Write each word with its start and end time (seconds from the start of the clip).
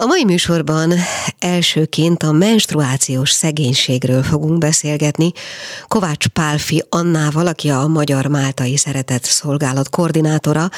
A 0.00 0.06
mai 0.06 0.24
műsorban 0.24 0.92
elsőként 1.38 2.22
a 2.22 2.32
menstruációs 2.32 3.30
szegénységről 3.30 4.22
fogunk 4.22 4.58
beszélgetni 4.58 5.32
Kovács 5.88 6.26
Pálfi 6.26 6.84
Annával, 6.88 7.46
aki 7.46 7.68
a 7.68 7.86
Magyar 7.86 8.26
Máltai 8.26 8.76
Szeretett 8.76 9.24
Szolgálat 9.24 9.88
koordinátora, 9.88 10.68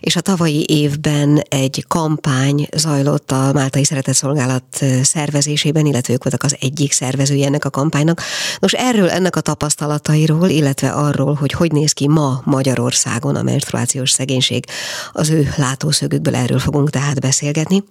és 0.00 0.16
a 0.16 0.20
tavalyi 0.20 0.64
évben 0.68 1.42
egy 1.48 1.84
kampány 1.88 2.68
zajlott 2.76 3.32
a 3.32 3.52
Máltai 3.52 3.84
Szeretett 3.84 4.14
Szolgálat 4.14 4.84
szervezésében, 5.02 5.86
illetve 5.86 6.12
ők 6.12 6.22
voltak 6.22 6.42
az 6.42 6.56
egyik 6.60 6.92
szervezője 6.92 7.46
ennek 7.46 7.64
a 7.64 7.70
kampánynak. 7.70 8.22
Nos, 8.58 8.72
erről, 8.72 9.10
ennek 9.10 9.36
a 9.36 9.40
tapasztalatairól, 9.40 10.48
illetve 10.48 10.90
arról, 10.90 11.34
hogy 11.34 11.52
hogy 11.52 11.72
néz 11.72 11.92
ki 11.92 12.08
ma 12.08 12.42
Magyarországon 12.44 13.36
a 13.36 13.42
menstruációs 13.42 14.10
szegénység, 14.10 14.64
az 15.12 15.30
ő 15.30 15.52
látószögükből 15.56 16.34
erről 16.34 16.58
fogunk 16.58 16.90
tehát 16.90 17.20
beszélgetni. 17.20 17.84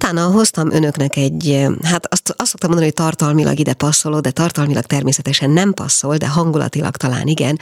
Utána 0.00 0.26
hoztam 0.26 0.70
önöknek 0.70 1.16
egy, 1.16 1.66
hát 1.82 2.06
azt, 2.12 2.34
azt 2.36 2.50
szoktam 2.50 2.70
mondani, 2.70 2.84
hogy 2.84 3.04
tartalmilag 3.04 3.58
ide 3.58 3.74
passzoló, 3.74 4.20
de 4.20 4.30
tartalmilag 4.30 4.84
természetesen 4.84 5.50
nem 5.50 5.74
passzol, 5.74 6.16
de 6.16 6.28
hangulatilag 6.28 6.96
talán 6.96 7.26
igen. 7.26 7.58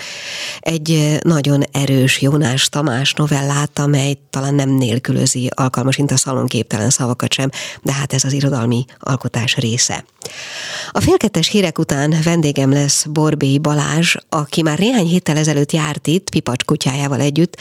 Egy 0.61 1.19
nagyon 1.23 1.63
erős 1.73 2.21
Jónás 2.21 2.69
Tamás 2.69 3.13
novellát, 3.13 3.79
amely 3.79 4.19
talán 4.31 4.55
nem 4.55 4.71
nélkülözi 4.71 5.51
alkalmas, 5.55 5.99
a 6.07 6.17
szalonképtelen 6.17 6.91
szavakat 6.91 7.33
sem, 7.33 7.51
de 7.83 7.93
hát 7.93 8.13
ez 8.13 8.25
az 8.25 8.33
irodalmi 8.33 8.85
alkotás 8.99 9.57
része. 9.57 10.05
A 10.91 11.01
félkettes 11.01 11.49
hírek 11.49 11.79
után 11.79 12.15
vendégem 12.25 12.71
lesz 12.71 13.05
Borbély 13.05 13.59
Balázs, 13.59 14.15
aki 14.29 14.63
már 14.63 14.79
néhány 14.79 15.07
héttel 15.07 15.37
ezelőtt 15.37 15.73
járt 15.73 16.07
itt, 16.07 16.31
Pipacs 16.31 16.65
kutyájával 16.65 17.21
együtt, 17.21 17.57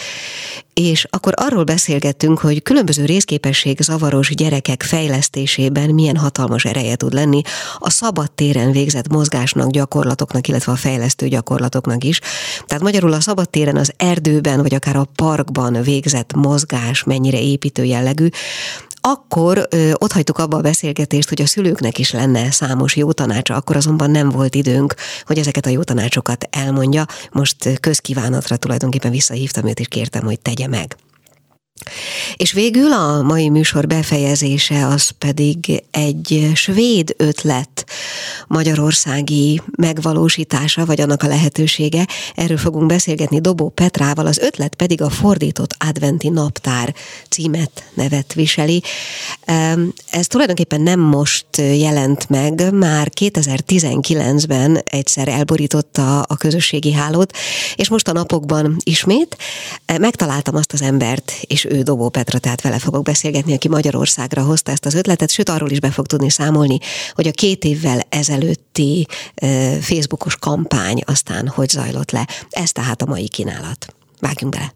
és 0.76 1.08
akkor 1.10 1.34
arról 1.36 1.64
beszélgettünk, 1.64 2.39
hogy 2.39 2.64
különböző 2.64 3.06
részképesség 3.06 3.82
zavaros 3.82 4.30
gyerekek 4.56 4.84
fejlesztésében 4.84 5.89
milyen 5.89 6.17
hatalmas 6.17 6.66
ereje 6.66 6.95
tud 6.95 7.14
lenni 7.14 7.42
a 7.78 7.89
szabad 7.89 8.31
téren 8.31 8.72
végzett 8.72 9.08
mozgásnak, 9.08 9.70
gyakorlatoknak, 9.70 10.48
illetve 10.48 10.72
a 10.72 10.75
fejlesztő 10.75 11.28
gyakorlatoknak 11.28 12.03
is. 12.03 12.20
Tehát 12.66 12.83
magyarul 12.83 13.14
a 13.14 13.20
szabad 13.20 13.50
téren, 13.50 13.78
az 13.78 13.94
erdőben, 13.98 14.61
vagy 14.61 14.73
akár 14.73 14.95
a 14.95 15.08
parkban 15.16 15.81
végzett 15.81 16.33
mozgás 16.33 17.03
mennyire 17.03 17.39
építő 17.39 17.83
jellegű, 17.83 18.28
akkor 19.02 19.67
ö, 19.70 19.92
ott 19.94 20.11
hagytuk 20.11 20.38
abba 20.38 20.58
a 20.58 20.61
beszélgetést, 20.61 21.30
hogy 21.30 21.42
a 21.42 21.45
szülőknek 21.45 21.98
is 21.98 22.11
lenne 22.11 22.52
számos 22.52 22.95
jó 22.95 23.11
tanácsa, 23.11 23.56
akkor 23.56 23.76
azonban 23.76 24.11
nem 24.11 24.30
volt 24.30 24.56
időnk, 24.56 24.95
hogy 25.26 25.38
ezeket 25.38 25.66
a 25.66 25.70
jó 25.70 25.83
tanácsokat 25.83 26.48
elmondja. 26.52 27.06
Most 27.31 27.80
közkívánatra 27.80 28.58
tulajdonképpen 28.58 29.11
visszahívtam 29.11 29.67
őt, 29.67 29.80
és 29.80 29.88
kértem, 29.88 30.23
hogy 30.23 30.39
tegye 30.39 30.67
meg. 30.67 30.95
És 32.36 32.52
végül 32.52 32.92
a 32.92 33.22
mai 33.22 33.50
műsor 33.50 33.88
befejezése 33.88 34.88
az 34.88 35.09
pedig 35.09 35.84
egy 35.92 36.52
svéd 36.54 37.14
ötlet 37.17 37.86
magyarországi 38.48 39.62
megvalósítása, 39.78 40.86
vagy 40.86 41.02
annak 41.02 41.23
a 41.23 41.28
lehetősége. 41.28 42.08
Erről 42.36 42.58
fogunk 42.58 42.86
beszélgetni 42.86 43.42
Dobó 43.42 43.70
Petrával, 43.70 44.26
az 44.26 44.38
ötlet 44.38 44.76
pedig 44.76 45.02
a 45.02 45.09
fordított 45.09 45.76
adventi 45.80 46.30
naptár 46.30 46.95
címet 47.30 47.84
nevet 47.94 48.34
viseli. 48.34 48.84
Ez 50.10 50.28
tulajdonképpen 50.28 50.82
nem 50.82 51.00
most 51.00 51.48
jelent 51.58 52.30
meg, 52.30 52.73
már 52.73 53.10
2019-ben 53.20 54.82
egyszer 54.86 55.28
elborította 55.28 56.22
a 56.22 56.36
közösségi 56.36 56.94
hálót, 56.94 57.38
és 57.76 57.89
most 57.89 58.08
a 58.08 58.14
napokban 58.14 58.78
ismét 58.83 59.38
megtaláltam 59.99 60.55
azt 60.55 60.73
az 60.73 60.82
embert, 60.82 61.33
és 61.42 61.64
ő 61.70 61.81
Dobó 61.81 62.09
Petra, 62.09 62.39
tehát 62.39 62.61
vele 62.61 62.80
fogok 62.80 63.03
beszélgetni, 63.03 63.53
aki 63.53 63.67
Magyarországra 63.67 64.43
hozta 64.43 64.71
ezt 64.71 64.86
az 64.86 64.93
ötletet, 64.93 65.31
sőt 65.31 65.49
arról 65.49 65.70
is 65.70 65.80
be 65.80 65.92
fog 65.92 66.05
tudni 66.05 66.30
számolni, 66.30 66.77
hogy 67.14 67.27
a 67.27 67.31
két 67.31 67.64
évvel 67.64 67.99
ezelőtti 68.09 69.08
Facebookos 69.81 70.36
kampány 70.36 71.02
aztán 71.05 71.48
hogy 71.48 71.70
zajlott 71.70 72.11
le. 72.11 72.27
Ez 72.49 72.71
tehát 72.71 73.02
a 73.02 73.05
mai 73.05 73.27
kínálat. 73.27 73.95
Vágjunk 74.20 74.54
bele! 74.54 74.73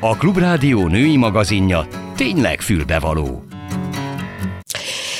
A 0.00 0.16
Klubrádió 0.16 0.86
női 0.86 1.16
magazinja 1.16 1.88
tényleg 2.16 2.60
fülbevaló. 2.60 3.42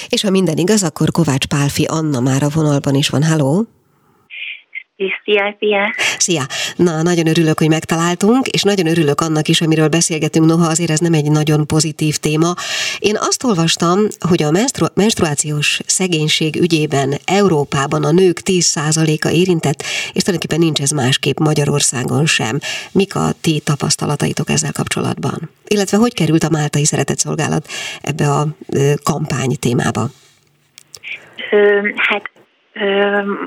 És 0.08 0.22
ha 0.22 0.30
minden 0.30 0.56
igaz, 0.56 0.82
akkor 0.82 1.10
Kovács 1.10 1.46
Pálfi 1.46 1.84
Anna 1.84 2.20
már 2.20 2.42
a 2.42 2.48
vonalban 2.48 2.94
is 2.94 3.08
van. 3.08 3.22
Halló! 3.22 3.66
Szia, 4.98 5.56
szia! 5.58 5.94
Szia! 6.18 6.42
Na, 6.76 7.02
nagyon 7.02 7.26
örülök, 7.26 7.58
hogy 7.58 7.68
megtaláltunk, 7.68 8.46
és 8.46 8.62
nagyon 8.62 8.86
örülök 8.86 9.20
annak 9.20 9.48
is, 9.48 9.60
amiről 9.60 9.88
beszélgetünk, 9.88 10.46
noha 10.46 10.66
azért 10.66 10.90
ez 10.90 10.98
nem 10.98 11.12
egy 11.12 11.30
nagyon 11.30 11.66
pozitív 11.66 12.16
téma. 12.16 12.54
Én 12.98 13.16
azt 13.18 13.44
olvastam, 13.44 13.98
hogy 14.28 14.42
a 14.42 14.50
menstru- 14.50 14.94
menstruációs 14.94 15.80
szegénység 15.86 16.56
ügyében 16.56 17.14
Európában 17.24 18.04
a 18.04 18.10
nők 18.10 18.40
10%-a 18.44 19.28
érintett, 19.28 19.82
és 20.12 20.22
tulajdonképpen 20.22 20.58
nincs 20.58 20.80
ez 20.80 20.90
másképp 20.90 21.38
Magyarországon 21.38 22.26
sem. 22.26 22.58
Mik 22.92 23.14
a 23.16 23.32
ti 23.40 23.60
tapasztalataitok 23.64 24.50
ezzel 24.50 24.72
kapcsolatban? 24.72 25.50
Illetve 25.68 25.96
hogy 25.96 26.14
került 26.14 26.44
a 26.44 26.50
Máltai 26.50 26.84
Szeretetszolgálat 26.84 27.68
ebbe 28.02 28.30
a 28.30 28.46
kampány 29.02 29.56
témába? 29.58 30.10
Hát 31.96 32.30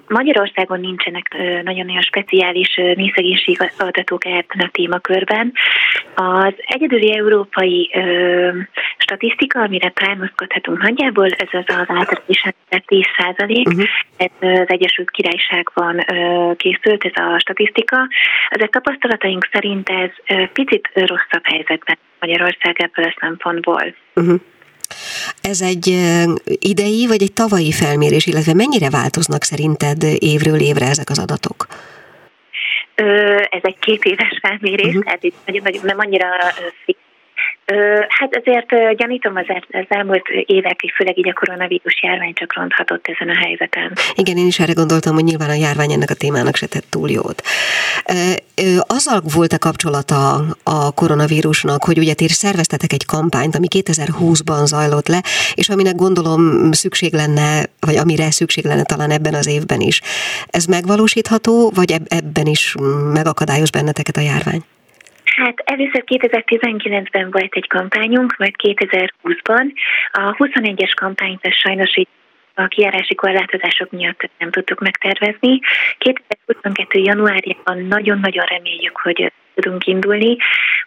Magyarországon 0.07 0.79
nincsenek 0.79 1.35
nagyon-nagyon 1.63 2.01
speciális 2.01 2.75
népszegénység 2.75 3.71
adatok 3.77 4.25
ebben 4.25 4.59
a 4.59 4.69
témakörben. 4.71 5.53
Az 6.15 6.53
egyedüli 6.57 7.15
európai 7.17 7.91
statisztika, 8.97 9.59
amire 9.59 9.89
támaszkodhatunk 9.89 10.81
nagyjából, 10.81 11.25
ez 11.25 11.47
az 11.51 11.63
az 11.65 11.85
általános 11.87 12.07
10 12.85 13.03
százalék, 13.17 13.67
uh-huh. 13.67 13.83
ez 14.17 14.31
az 14.39 14.69
Egyesült 14.69 15.11
Királyságban 15.11 16.05
készült 16.55 17.03
ez 17.03 17.23
a 17.23 17.39
statisztika. 17.39 17.97
Az 18.49 18.61
a 18.61 18.67
tapasztalataink 18.67 19.49
szerint 19.51 19.89
ez 19.89 20.09
picit 20.53 20.89
rosszabb 20.93 21.43
helyzetben 21.43 21.97
Magyarország 22.19 22.75
ebből 22.81 23.05
a 23.05 23.17
szempontból. 23.19 23.93
Uh-huh. 24.15 24.39
Ez 25.41 25.61
egy 25.61 25.87
idei 26.59 27.07
vagy 27.07 27.21
egy 27.21 27.33
tavalyi 27.33 27.71
felmérés, 27.71 28.25
illetve 28.25 28.53
mennyire 28.53 28.89
változnak 28.89 29.43
szerinted 29.43 30.03
évről 30.19 30.59
évre 30.59 30.85
ezek 30.85 31.09
az 31.09 31.19
adatok? 31.19 31.67
Ez 33.49 33.61
egy 33.61 33.79
két 33.79 34.03
éves 34.03 34.39
felmérés, 34.41 34.85
uh-huh. 34.85 35.03
tehát 35.03 35.23
itt 35.23 35.35
nagyon, 35.63 35.81
nem 35.83 35.99
annyira 35.99 36.27
fix 36.85 36.99
Hát 38.07 38.35
azért 38.35 38.95
gyanítom 38.97 39.35
az, 39.35 39.45
az 39.69 39.85
elmúlt 39.87 40.27
évek, 40.45 40.79
főleg 40.95 41.17
így 41.17 41.29
a 41.29 41.33
koronavírus 41.33 42.01
járvány 42.01 42.33
csak 42.33 42.53
ronthatott 42.53 43.07
ezen 43.07 43.29
a 43.29 43.39
helyzeten. 43.39 43.93
Igen, 44.15 44.37
én 44.37 44.45
is 44.45 44.59
erre 44.59 44.73
gondoltam, 44.73 45.13
hogy 45.13 45.23
nyilván 45.23 45.49
a 45.49 45.53
járvány 45.53 45.91
ennek 45.91 46.09
a 46.09 46.13
témának 46.13 46.55
se 46.55 46.67
tett 46.67 46.85
túl 46.89 47.09
jót. 47.09 47.41
Azzal 48.77 49.21
volt 49.33 49.53
a 49.53 49.57
kapcsolata 49.57 50.43
a 50.63 50.91
koronavírusnak, 50.91 51.83
hogy 51.83 51.97
ugye 51.97 52.13
ti 52.13 52.27
szerveztetek 52.27 52.93
egy 52.93 53.05
kampányt, 53.05 53.55
ami 53.55 53.67
2020-ban 53.75 54.65
zajlott 54.65 55.07
le, 55.07 55.21
és 55.53 55.69
aminek 55.69 55.95
gondolom 55.95 56.71
szükség 56.71 57.13
lenne, 57.13 57.63
vagy 57.79 57.95
amire 57.97 58.31
szükség 58.31 58.65
lenne 58.65 58.83
talán 58.83 59.11
ebben 59.11 59.33
az 59.33 59.47
évben 59.47 59.79
is. 59.79 60.01
Ez 60.47 60.65
megvalósítható, 60.65 61.71
vagy 61.75 61.95
ebben 62.07 62.45
is 62.45 62.75
megakadályoz 63.13 63.69
benneteket 63.69 64.17
a 64.17 64.21
járvány? 64.21 64.63
Hát 65.43 65.61
először 65.65 66.03
2019-ben 66.05 67.31
volt 67.31 67.53
egy 67.53 67.67
kampányunk, 67.67 68.35
majd 68.37 68.53
2020-ban. 68.63 69.71
A 70.11 70.35
21-es 70.35 70.91
kampányt 70.95 71.53
sajnos 71.53 71.97
így 71.97 72.07
a 72.53 72.67
kiárási 72.67 73.15
korlátozások 73.15 73.91
miatt 73.91 74.29
nem 74.37 74.51
tudtuk 74.51 74.79
megtervezni. 74.79 75.59
2022. 75.97 76.99
januárjában 76.99 77.85
nagyon-nagyon 77.87 78.45
reméljük, 78.45 78.97
hogy 78.97 79.31
tudunk 79.53 79.85
indulni. 79.85 80.37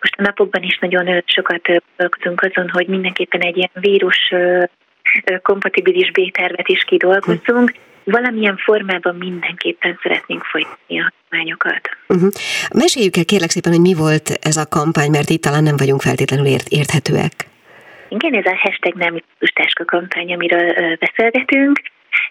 Most 0.01 0.15
a 0.17 0.23
napokban 0.23 0.63
is 0.63 0.79
nagyon 0.79 1.23
sokat 1.27 1.69
dolgozunk 1.97 2.41
azon, 2.43 2.69
hogy 2.71 2.87
mindenképpen 2.87 3.41
egy 3.41 3.57
ilyen 3.57 3.71
vírus 3.73 4.33
kompatibilis 5.43 6.11
B-tervet 6.11 6.69
is 6.69 6.85
kidolgozzunk. 6.85 7.71
Hm 7.71 7.94
valamilyen 8.05 8.57
formában 8.57 9.17
mindenképpen 9.17 9.99
szeretnénk 10.03 10.43
folytatni 10.43 11.01
a 11.01 11.13
hagyományokat. 11.29 11.81
Uh-huh. 12.09 12.31
Meséljük 12.75 13.17
el 13.17 13.25
kérlek 13.25 13.51
szépen, 13.51 13.73
hogy 13.73 13.81
mi 13.81 13.95
volt 13.95 14.39
ez 14.41 14.57
a 14.57 14.69
kampány, 14.69 15.11
mert 15.11 15.31
itt 15.31 15.43
talán 15.43 15.63
nem 15.63 15.77
vagyunk 15.77 16.01
feltétlenül 16.01 16.47
ért, 16.47 16.69
érthetőek. 16.69 17.33
Igen, 18.09 18.35
ez 18.35 18.47
a 18.47 18.57
hashtag 18.63 18.95
nem 18.95 19.23
táska 19.55 19.85
kampány, 19.85 20.33
amiről 20.33 20.97
beszélgetünk. 20.99 21.81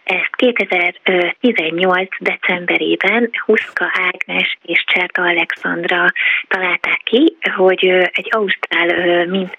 Ezt 0.04 0.36
2018. 0.36 2.10
decemberében 2.20 3.30
Huszka 3.46 3.86
Ágnes 4.12 4.58
és 4.62 4.84
Cserta 4.88 5.22
Alexandra 5.22 6.12
találták 6.48 7.02
ki, 7.04 7.38
hogy 7.56 7.86
egy 8.12 8.28
ausztrál 8.30 9.26
mint 9.26 9.58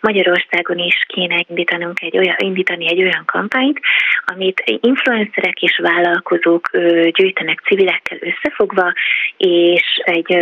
Magyarországon 0.00 0.78
is 0.78 1.04
kéne 1.06 1.44
indítanunk 1.48 2.00
egy 2.00 2.18
olyan, 2.18 2.36
indítani 2.38 2.88
egy 2.88 3.02
olyan 3.02 3.24
kampányt, 3.26 3.80
amit 4.24 4.62
influencerek 4.80 5.62
és 5.62 5.80
vállalkozók 5.82 6.70
gyűjtenek 7.10 7.60
civilekkel 7.60 8.18
összefogva, 8.20 8.92
és 9.36 9.84
egy 10.04 10.36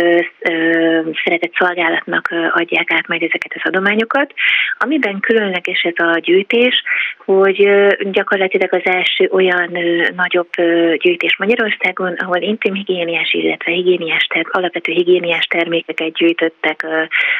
szeretett 1.23 1.53
szolgálatnak 1.57 2.33
adják 2.53 2.91
át 2.91 3.07
majd 3.07 3.21
ezeket 3.21 3.53
az 3.55 3.61
adományokat, 3.63 4.33
amiben 4.77 5.19
különleges 5.19 5.81
ez 5.81 6.05
a 6.05 6.19
gyűjtés, 6.19 6.83
hogy 7.25 7.69
gyakorlatilag 8.11 8.73
az 8.73 8.85
első 8.85 9.29
olyan 9.31 9.77
nagyobb 10.15 10.49
gyűjtés 10.97 11.37
Magyarországon, 11.37 12.13
ahol 12.13 12.37
intimhigiéniás, 12.37 13.33
illetve 13.33 13.71
higiéniás 13.71 14.27
alapvető 14.51 14.91
higiéniás 14.91 15.45
termékeket 15.45 16.13
gyűjtöttek 16.13 16.85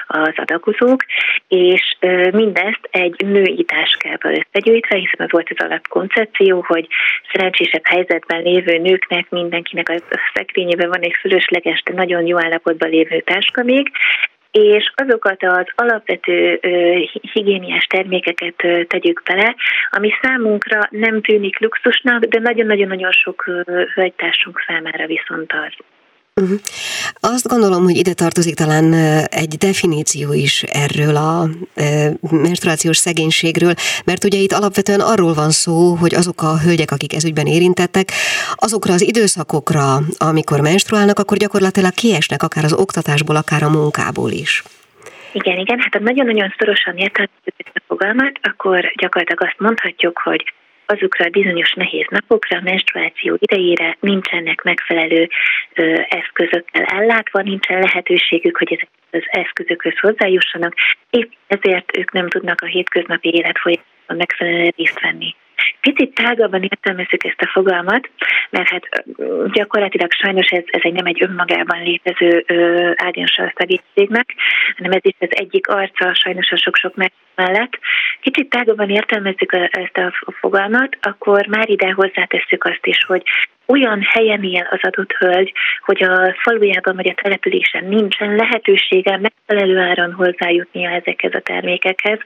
az 0.07 0.33
adakozók, 0.35 1.05
és 1.57 1.97
mindezt 2.31 2.87
egy 2.91 3.15
női 3.25 3.63
táskába 3.63 4.29
összegyűjtve, 4.29 4.97
hiszen 4.97 5.25
az 5.25 5.31
volt 5.31 5.49
az 5.55 5.65
alapkoncepció, 5.65 6.63
hogy 6.67 6.87
szerencsésebb 7.31 7.85
helyzetben 7.85 8.41
lévő 8.41 8.77
nőknek 8.77 9.29
mindenkinek 9.29 9.89
a 9.89 10.17
szekrényében 10.33 10.89
van 10.89 11.01
egy 11.01 11.15
fölösleges, 11.19 11.83
de 11.83 11.93
nagyon 11.93 12.25
jó 12.25 12.37
állapotban 12.43 12.89
lévő 12.89 13.19
táska 13.19 13.63
még, 13.63 13.91
és 14.51 14.91
azokat 14.95 15.43
az 15.43 15.65
alapvető 15.75 16.59
higiéniás 17.33 17.85
termékeket 17.85 18.87
tegyük 18.87 19.21
bele, 19.25 19.55
ami 19.89 20.13
számunkra 20.21 20.79
nem 20.89 21.21
tűnik 21.21 21.59
luxusnak, 21.59 22.23
de 22.23 22.39
nagyon-nagyon-nagyon 22.39 23.11
sok 23.11 23.43
hölgytársunk 23.93 24.63
számára 24.67 25.05
viszont 25.05 25.53
az. 25.53 25.96
Uh-huh. 26.41 26.59
Azt 27.19 27.47
gondolom, 27.47 27.83
hogy 27.83 27.97
ide 27.97 28.13
tartozik 28.13 28.55
talán 28.55 28.93
egy 29.29 29.55
definíció 29.57 30.33
is 30.33 30.63
erről 30.63 31.15
a 31.15 31.47
menstruációs 32.31 32.97
szegénységről, 32.97 33.73
mert 34.05 34.23
ugye 34.23 34.37
itt 34.37 34.51
alapvetően 34.51 34.99
arról 34.99 35.33
van 35.33 35.49
szó, 35.49 35.95
hogy 35.95 36.15
azok 36.15 36.41
a 36.41 36.59
hölgyek, 36.59 36.91
akik 36.91 37.13
ezügyben 37.13 37.45
érintettek, 37.45 38.11
azokra 38.55 38.93
az 38.93 39.01
időszakokra, 39.01 39.99
amikor 40.17 40.59
menstruálnak, 40.59 41.19
akkor 41.19 41.37
gyakorlatilag 41.37 41.93
kiesnek 41.93 42.43
akár 42.43 42.63
az 42.63 42.73
oktatásból, 42.73 43.35
akár 43.35 43.63
a 43.63 43.69
munkából 43.69 44.31
is. 44.31 44.63
Igen, 45.33 45.57
igen, 45.57 45.79
hát 45.79 45.93
ha 45.93 45.99
nagyon-nagyon 45.99 46.53
szorosan 46.57 46.97
értelmezzük 46.97 47.67
a 47.73 47.81
fogalmat, 47.87 48.39
akkor 48.41 48.91
gyakorlatilag 48.95 49.43
azt 49.43 49.59
mondhatjuk, 49.59 50.21
hogy 50.23 50.53
azokra 50.87 51.25
a 51.25 51.29
bizonyos 51.29 51.73
nehéz 51.73 52.05
napokra, 52.09 52.57
a 52.57 52.61
menstruáció 52.63 53.37
idejére 53.39 53.97
nincsenek 53.99 54.61
megfelelő 54.61 55.29
ö, 55.73 56.01
eszközökkel 56.09 56.83
ellátva, 56.83 57.41
nincsen 57.41 57.79
lehetőségük, 57.79 58.57
hogy 58.57 58.73
ezek 58.73 58.89
az 59.11 59.39
eszközökhöz 59.41 59.99
hozzájussanak, 59.99 60.73
épp 61.09 61.31
ezért 61.47 61.97
ők 61.97 62.11
nem 62.11 62.29
tudnak 62.29 62.61
a 62.61 62.65
hétköznapi 62.65 63.29
élet 63.29 63.57
folyamatosan 63.57 64.15
megfelelően 64.17 64.73
részt 64.77 64.99
venni. 64.99 65.35
Picit 65.81 66.13
tágabban 66.13 66.63
értelmezzük 66.63 67.23
ezt 67.23 67.41
a 67.41 67.49
fogalmat, 67.51 68.09
mert 68.49 68.69
hát 68.69 69.03
gyakorlatilag 69.51 70.11
sajnos 70.11 70.47
ez, 70.47 70.63
ez 70.65 70.81
egy 70.83 70.93
nem 70.93 71.05
egy 71.05 71.23
önmagában 71.23 71.83
létező 71.83 72.45
ágensa 72.95 73.43
a 73.43 73.53
szegénységnek, 73.55 74.33
hanem 74.77 74.91
ez 74.91 75.05
is 75.05 75.15
az 75.19 75.29
egyik 75.29 75.67
arca 75.67 76.13
sajnos 76.13 76.51
a 76.51 76.57
sok-sok 76.57 76.93
mellett. 77.35 77.79
Kicsit 78.21 78.49
tágabban 78.49 78.89
értelmezzük 78.89 79.53
ezt 79.71 79.97
a 79.97 80.33
fogalmat, 80.39 80.97
akkor 81.01 81.47
már 81.47 81.69
ide 81.69 81.91
hozzátesszük 81.91 82.63
azt 82.63 82.85
is, 82.85 83.05
hogy 83.05 83.23
olyan 83.67 84.01
helyen 84.01 84.43
él 84.43 84.67
az 84.71 84.79
adott 84.81 85.11
hölgy, 85.11 85.53
hogy 85.81 86.03
a 86.03 86.35
falujában 86.37 86.95
vagy 86.95 87.09
a 87.09 87.21
településen 87.21 87.85
nincsen 87.85 88.35
lehetősége 88.35 89.17
megfelelő 89.17 89.77
áron 89.77 90.13
hozzájutnia 90.13 90.89
ezekhez 90.89 91.33
a 91.33 91.39
termékekhez. 91.39 92.19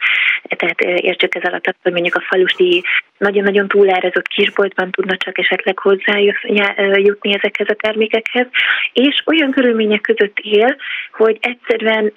Tehát 0.43 0.81
értsük 0.81 1.35
ez 1.35 1.43
alatt, 1.43 1.75
hogy 1.81 1.91
mondjuk 1.91 2.15
a 2.15 2.25
falusi 2.27 2.83
nagyon-nagyon 3.17 3.67
túlárazott 3.67 4.27
kisboltban 4.27 4.91
tudna 4.91 5.17
csak 5.17 5.37
esetleg 5.37 5.79
hozzájutni 5.79 7.33
ezekhez 7.33 7.67
a 7.69 7.73
termékekhez, 7.73 8.47
és 8.93 9.23
olyan 9.25 9.51
körülmények 9.51 10.01
között 10.01 10.37
él, 10.41 10.75
hogy 11.11 11.37
egyszerűen 11.39 12.11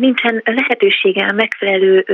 nincsen 0.00 0.42
lehetősége 0.44 1.24
a 1.24 1.32
megfelelő 1.32 2.04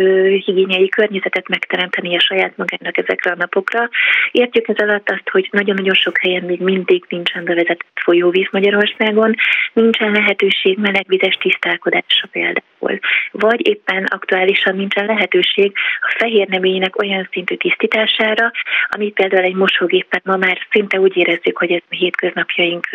higiéniai 0.44 0.88
környezetet 0.88 1.49
megteremteni 1.49 2.17
a 2.17 2.20
saját 2.20 2.56
magának 2.56 2.99
ezekre 2.99 3.31
a 3.31 3.37
napokra. 3.38 3.88
Értjük 4.31 4.69
ez 4.69 4.79
alatt 4.79 5.11
azt, 5.11 5.29
hogy 5.31 5.49
nagyon-nagyon 5.50 5.94
sok 5.94 6.19
helyen 6.19 6.44
még 6.47 6.61
mindig 6.61 7.05
nincsen 7.09 7.45
bevezetett 7.45 7.85
folyóvíz 7.95 8.49
Magyarországon, 8.51 9.35
nincsen 9.73 10.11
lehetőség 10.11 10.79
melegvizes 10.79 11.35
tisztálkodásra 11.35 12.29
például, 12.33 12.99
vagy 13.31 13.69
éppen 13.69 14.05
aktuálisan 14.05 14.77
nincsen 14.77 15.07
lehetőség 15.07 15.73
a 16.01 16.15
fehér 16.19 16.49
neményének 16.49 17.03
olyan 17.03 17.29
szintű 17.33 17.57
tisztítására, 17.57 18.51
amit 18.89 19.15
például 19.15 19.45
egy 19.45 19.55
mosógépen 19.55 20.21
ma 20.25 20.37
már 20.37 20.59
szinte 20.71 21.01
úgy 21.01 21.17
érezzük, 21.17 21.59
hogy 21.59 21.71
ez 21.71 21.83
a 21.91 21.95
hétköznapjaink 21.95 22.89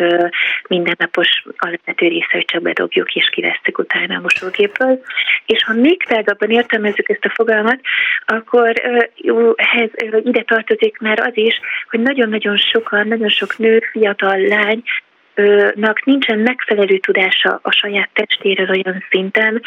mindennapos 0.68 1.44
alapvető 1.56 2.08
része, 2.08 2.28
hogy 2.30 2.44
csak 2.44 2.62
bedobjuk 2.62 3.14
és 3.14 3.28
kivesszük 3.32 3.78
utána 3.78 4.16
a 4.16 4.20
mosógépről. 4.20 5.02
És 5.46 5.64
ha 5.64 5.72
még 5.72 6.02
tágabban 6.02 6.50
értelmezzük 6.50 7.08
ezt 7.08 7.24
a 7.24 7.32
fogalmat, 7.34 7.80
akkor 8.26 8.72
jó, 9.14 9.52
ehhez 9.56 9.90
ide 10.24 10.42
tartozik 10.42 10.98
már 10.98 11.20
az 11.20 11.36
is, 11.36 11.60
hogy 11.90 12.00
nagyon-nagyon 12.00 12.56
sokan, 12.56 13.08
nagyon 13.08 13.28
sok 13.28 13.41
nő, 13.56 13.82
fiatal 13.92 14.38
lány 14.38 14.82
nak 15.74 16.04
nincsen 16.04 16.38
megfelelő 16.38 16.98
tudása 16.98 17.60
a 17.62 17.70
saját 17.70 18.10
testéről 18.12 18.68
olyan 18.68 19.04
szinten, 19.10 19.62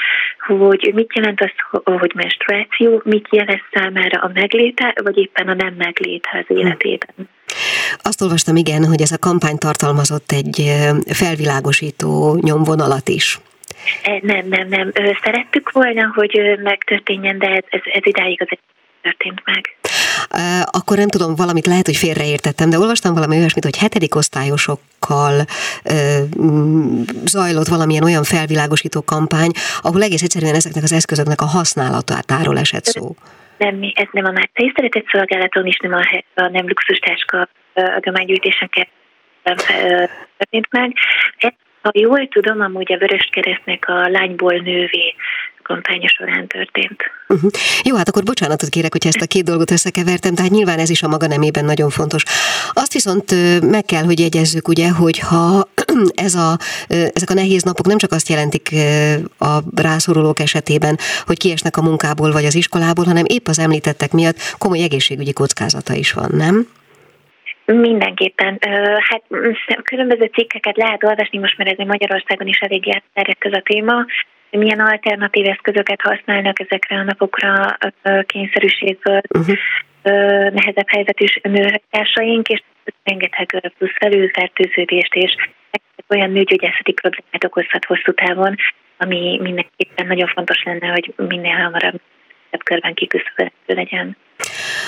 hogy 0.48 0.92
mit 0.94 1.16
jelent 1.16 1.42
az, 1.42 1.82
hogy 1.84 2.12
menstruáció, 2.16 3.02
mit 3.04 3.28
jelent 3.32 3.64
számára 3.72 4.20
a 4.20 4.32
megléte, 4.34 4.94
vagy 5.04 5.18
éppen 5.18 5.48
a 5.48 5.54
nem 5.54 5.74
megléte 5.78 6.46
az 6.48 6.58
életében. 6.58 7.30
Azt 8.02 8.22
olvastam, 8.22 8.56
igen, 8.56 8.86
hogy 8.86 9.02
ez 9.02 9.12
a 9.12 9.18
kampány 9.20 9.58
tartalmazott 9.58 10.32
egy 10.32 10.72
felvilágosító 11.08 12.40
nyomvonalat 12.42 13.10
is. 13.10 13.40
E, 14.04 14.20
nem, 14.22 14.48
nem, 14.48 14.68
nem. 14.68 14.92
Szerettük 15.24 15.72
volna, 15.72 16.12
hogy 16.16 16.60
megtörténjen, 16.64 17.38
de 17.38 17.48
ez, 17.48 17.64
ez, 17.70 17.82
ez 17.84 18.06
idáig 18.06 18.42
az 18.42 18.58
történt 19.02 19.42
meg. 19.46 19.76
Akkor 20.72 20.98
nem 20.98 21.08
tudom, 21.08 21.36
valamit 21.36 21.66
lehet, 21.66 21.86
hogy 21.86 21.96
félreértettem, 21.96 22.70
de 22.70 22.80
olvastam 22.80 23.14
valami 23.14 23.38
olyasmit, 23.38 23.64
hogy 23.64 23.78
hetedik 23.78 24.16
osztályosokkal 24.16 25.46
mm, 26.42 27.02
zajlott 27.26 27.68
valamilyen 27.68 28.04
olyan 28.04 28.24
felvilágosító 28.24 29.02
kampány, 29.02 29.52
ahol 29.82 30.04
egész 30.04 30.22
egyszerűen 30.22 30.56
ezeknek 30.56 30.84
az 30.84 30.94
eszközöknek 30.94 31.42
a 31.42 31.46
használatáról 31.46 32.58
esett 32.58 32.86
szó. 32.86 33.16
Nem, 33.58 33.80
ez 33.94 34.08
nem 34.12 34.26
a 34.26 34.32
Mártai 34.32 34.72
Szeretett 34.76 35.08
Szolgálaton 35.12 35.66
is, 35.66 35.78
nem 35.78 35.94
a, 35.94 36.02
a 36.42 36.48
nem 36.48 36.68
luxustáska 36.68 37.48
adománygyűjtésen 37.74 38.70
történt 40.38 40.68
meg. 40.72 40.94
Ez, 41.38 41.54
ha 41.86 41.92
jól 41.94 42.28
tudom, 42.28 42.62
amúgy 42.62 42.94
a 42.94 42.98
Vörös 42.98 43.30
Keresztnek 43.32 43.84
a 43.88 44.10
lányból 44.10 44.54
nővé 44.54 45.16
kampánya 45.62 46.08
során 46.08 46.48
történt. 46.48 47.04
Uh-huh. 47.28 47.52
Jó, 47.84 47.96
hát 47.96 48.10
akkor 48.10 48.24
bocsánatot 48.24 48.70
kérek, 48.70 48.92
hogyha 48.92 49.10
ezt 49.10 49.22
a 49.22 49.26
két 49.26 49.44
dolgot 49.44 49.72
összekevertem, 49.72 50.36
tehát 50.36 50.52
nyilván 50.52 50.80
ez 50.80 50.90
is 50.90 51.04
a 51.04 51.08
maga 51.08 51.28
nemében 51.28 51.66
nagyon 51.66 51.90
fontos. 51.90 52.24
Azt 52.74 52.94
viszont 52.94 53.32
meg 53.72 53.86
kell, 53.86 54.04
hogy 54.04 54.20
jegyezzük, 54.20 54.68
ugye, 54.68 54.90
hogy 54.90 55.20
ha 55.20 55.68
ez 56.28 56.36
a, 56.36 56.58
ezek 56.88 57.30
a 57.30 57.34
nehéz 57.34 57.64
napok 57.64 57.86
nem 57.88 57.98
csak 57.98 58.12
azt 58.12 58.30
jelentik 58.30 58.70
a 59.40 59.58
rászorulók 59.76 60.40
esetében, 60.40 60.98
hogy 61.26 61.38
kiesnek 61.38 61.78
a 61.78 61.82
munkából 61.82 62.32
vagy 62.32 62.46
az 62.46 62.56
iskolából, 62.56 63.06
hanem 63.06 63.26
épp 63.28 63.48
az 63.48 63.60
említettek 63.60 64.12
miatt 64.12 64.38
komoly 64.58 64.82
egészségügyi 64.82 65.34
kockázata 65.34 65.94
is 65.94 66.12
van, 66.14 66.30
nem? 66.34 66.68
Mindenképpen. 67.66 68.58
Hát 69.00 69.24
különböző 69.84 70.26
cikkeket 70.26 70.78
lehet 70.78 71.04
olvasni, 71.04 71.38
most 71.38 71.58
már 71.58 71.68
ez 71.68 71.88
Magyarországon 71.88 72.48
is 72.48 72.60
elég 72.60 72.88
elterjedt 72.88 73.46
ez 73.46 73.54
a 73.54 73.62
téma 73.64 74.06
milyen 74.56 74.80
alternatív 74.80 75.48
eszközöket 75.48 76.02
használnak 76.02 76.60
ezekre 76.60 76.96
a 76.98 77.04
napokra 77.04 77.78
kényszerűségből 78.26 79.22
uh-huh. 79.30 79.58
nehezebb 80.52 80.90
helyzetű 80.90 81.26
nőtársaink, 81.42 82.48
és 82.48 82.64
rengeteg 83.04 83.72
plusz 83.78 83.96
felülfertőződést 84.00 85.14
és 85.14 85.36
olyan 86.10 86.32
nőgyógyászati 86.32 86.92
problémát 86.92 87.44
okozhat 87.44 87.86
hosszú 87.86 88.14
távon, 88.14 88.56
ami 88.98 89.40
mindenképpen 89.42 90.08
nagyon 90.08 90.28
fontos 90.28 90.64
lenne, 90.64 90.88
hogy 90.88 91.14
minél 91.28 91.56
hamarabb 91.56 92.02
körben 92.64 92.94
kiküszöbölhető 92.94 93.74
legyen. 93.74 94.18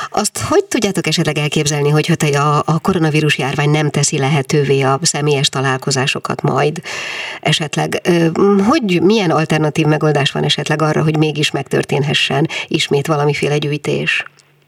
Azt 0.10 0.38
hogy 0.50 0.66
tudjátok 0.66 1.08
esetleg 1.08 1.38
elképzelni, 1.38 1.90
hogyha 1.90 2.16
te 2.16 2.40
a, 2.40 2.58
a 2.66 2.80
koronavírus 2.82 3.38
járvány 3.38 3.70
nem 3.70 3.90
teszi 3.90 4.18
lehetővé 4.18 4.82
a 4.82 5.00
személyes 5.02 5.50
találkozásokat 5.50 6.42
majd 6.42 6.82
esetleg? 7.42 7.90
Hogy 8.70 9.02
milyen 9.02 9.32
alternatív 9.32 9.86
megoldás 9.86 10.32
van 10.32 10.44
esetleg 10.44 10.82
arra, 10.82 11.04
hogy 11.04 11.18
mégis 11.18 11.52
megtörténhessen 11.52 12.48
ismét 12.68 13.08
valamiféle 13.08 13.58
gyűjtés? 13.58 14.24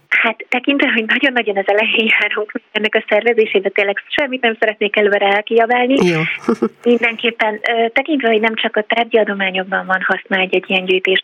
Hát 0.09 0.45
tekintve, 0.49 0.91
hogy 0.91 1.05
nagyon-nagyon 1.05 1.57
az 1.57 1.67
elején 1.67 2.11
járunk 2.19 2.51
ennek 2.71 2.95
a 2.95 3.03
szervezésébe, 3.09 3.69
tényleg 3.69 4.03
semmit 4.07 4.41
nem 4.41 4.55
szeretnék 4.59 4.97
előre 4.97 5.25
elkiabálni. 5.25 6.07
Jó. 6.07 6.21
Mindenképpen 6.91 7.59
tekintve, 7.93 8.27
hogy 8.27 8.41
nem 8.41 8.55
csak 8.55 8.75
a 8.75 8.85
tárgyadományokban 8.87 9.85
van 9.85 10.01
haszna 10.05 10.37
egy, 10.37 10.55
egy 10.55 10.63
ilyen 10.67 10.85
gyűjtés, 10.85 11.23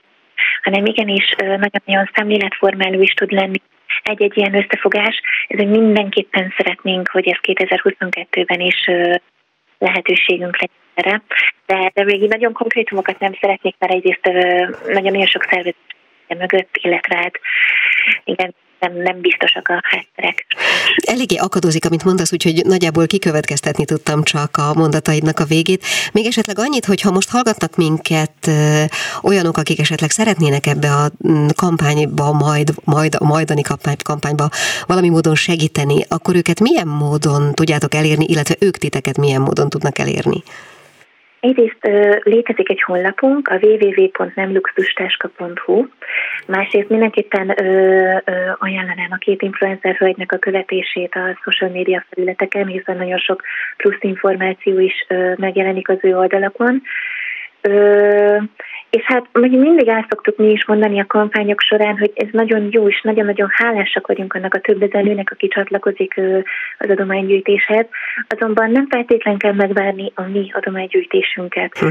hanem 0.63 0.85
igenis 0.85 1.35
nagyon-nagyon 1.37 2.09
szemléletformáló 2.13 3.01
is 3.01 3.13
tud 3.13 3.31
lenni 3.31 3.61
egy-egy 4.03 4.37
ilyen 4.37 4.55
összefogás. 4.55 5.21
Ezért 5.47 5.69
mindenképpen 5.69 6.53
szeretnénk, 6.57 7.09
hogy 7.09 7.27
ez 7.27 7.37
2022-ben 7.41 8.59
is 8.59 8.89
lehetőségünk 9.77 10.59
legyen 10.61 10.75
erre. 10.93 11.21
De, 11.65 11.91
de 11.93 12.03
még 12.03 12.27
nagyon 12.29 12.53
konkrétumokat 12.53 13.19
nem 13.19 13.33
szeretnék, 13.41 13.75
mert 13.79 13.93
egyrészt 13.93 14.25
nagyon-nagyon 14.85 15.25
sok 15.25 15.43
szervezet 15.43 15.75
mögött, 16.27 16.77
illetve 16.81 17.15
hát 17.15 17.39
igen, 18.23 18.55
nem, 18.79 18.93
nem 18.93 19.21
biztosak 19.21 19.67
a 19.67 19.79
hátterek. 19.83 20.45
Eléggé 20.95 21.35
akadozik, 21.35 21.85
amit 21.85 22.03
mondasz, 22.03 22.33
úgyhogy 22.33 22.65
nagyjából 22.65 23.07
kikövetkeztetni 23.07 23.85
tudtam 23.85 24.23
csak 24.23 24.57
a 24.57 24.73
mondataidnak 24.73 25.39
a 25.39 25.45
végét. 25.45 25.85
Még 26.13 26.25
esetleg 26.25 26.59
annyit, 26.59 26.85
hogy 26.85 27.01
ha 27.01 27.11
most 27.11 27.29
hallgatnak 27.29 27.75
minket 27.75 28.49
olyanok, 29.23 29.57
akik 29.57 29.79
esetleg 29.79 30.09
szeretnének 30.09 30.67
ebbe 30.67 30.91
a 30.91 31.09
mm, 31.27 31.47
kampányba, 31.55 32.31
majd, 32.31 32.69
majd 32.83 33.15
a 33.19 33.25
majdani 33.25 33.61
kampány, 33.61 33.95
kampányba 34.03 34.49
valami 34.87 35.09
módon 35.09 35.35
segíteni, 35.35 36.03
akkor 36.07 36.35
őket 36.35 36.59
milyen 36.59 36.87
módon 36.87 37.53
tudjátok 37.53 37.93
elérni, 37.93 38.25
illetve 38.27 38.55
ők 38.59 38.77
titeket 38.77 39.17
milyen 39.17 39.41
módon 39.41 39.69
tudnak 39.69 39.99
elérni? 39.99 40.43
Egyrészt 41.39 41.79
létezik 42.23 42.69
egy 42.69 42.81
honlapunk, 42.81 43.47
a 43.47 43.59
www.nemluxustaska.hu, 43.61 45.85
másrészt 46.45 46.89
mindenképpen 46.89 47.49
ö, 47.49 47.65
ö, 48.25 48.31
ajánlanám 48.57 49.11
a 49.11 49.15
két 49.15 49.41
influencer 49.41 49.95
hölgynek 49.95 50.31
a 50.31 50.37
követését 50.37 51.13
a 51.13 51.39
social 51.43 51.69
média 51.69 52.05
felületeken, 52.09 52.67
hiszen 52.67 52.97
nagyon 52.97 53.17
sok 53.17 53.41
plusz 53.77 54.01
információ 54.01 54.79
is 54.79 55.05
ö, 55.07 55.33
megjelenik 55.37 55.89
az 55.89 55.97
ő 56.01 56.17
oldalakon. 56.17 56.81
Ö, 57.61 58.37
és 58.95 59.03
hát 59.03 59.25
mindig 59.33 59.87
el 59.87 60.05
szoktuk 60.09 60.37
mi 60.37 60.51
is 60.51 60.65
mondani 60.65 60.99
a 60.99 61.05
kampányok 61.07 61.61
során, 61.61 61.97
hogy 61.97 62.11
ez 62.15 62.27
nagyon 62.31 62.67
jó, 62.71 62.89
és 62.89 63.01
nagyon-nagyon 63.01 63.49
hálásak 63.51 64.07
vagyunk 64.07 64.33
annak 64.33 64.53
a 64.53 64.59
több 64.59 64.81
ezer 64.81 65.03
nőnek, 65.03 65.31
aki 65.31 65.47
csatlakozik 65.47 66.21
az 66.77 66.89
adománygyűjtéshez. 66.89 67.85
Azonban 68.27 68.71
nem 68.71 68.87
feltétlen 68.89 69.37
kell 69.37 69.53
megvárni 69.53 70.11
a 70.15 70.21
mi 70.21 70.51
adománygyűjtésünket. 70.53 71.77
Hm. 71.77 71.87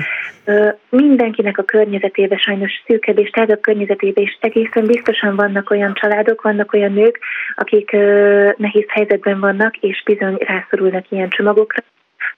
Mindenkinek 0.88 1.58
a 1.58 1.62
környezetébe, 1.62 2.36
sajnos 2.36 2.82
szűkebb 2.86 3.18
és 3.18 3.30
tágabb 3.30 3.60
környezetébe 3.60 4.20
is 4.20 4.38
egészen 4.40 4.86
biztosan 4.86 5.36
vannak 5.36 5.70
olyan 5.70 5.94
családok, 5.94 6.42
vannak 6.42 6.72
olyan 6.72 6.92
nők, 6.92 7.18
akik 7.54 7.90
nehéz 8.56 8.86
helyzetben 8.88 9.40
vannak, 9.40 9.76
és 9.76 10.02
bizony 10.04 10.36
rászorulnak 10.38 11.10
ilyen 11.10 11.28
csomagokra 11.28 11.82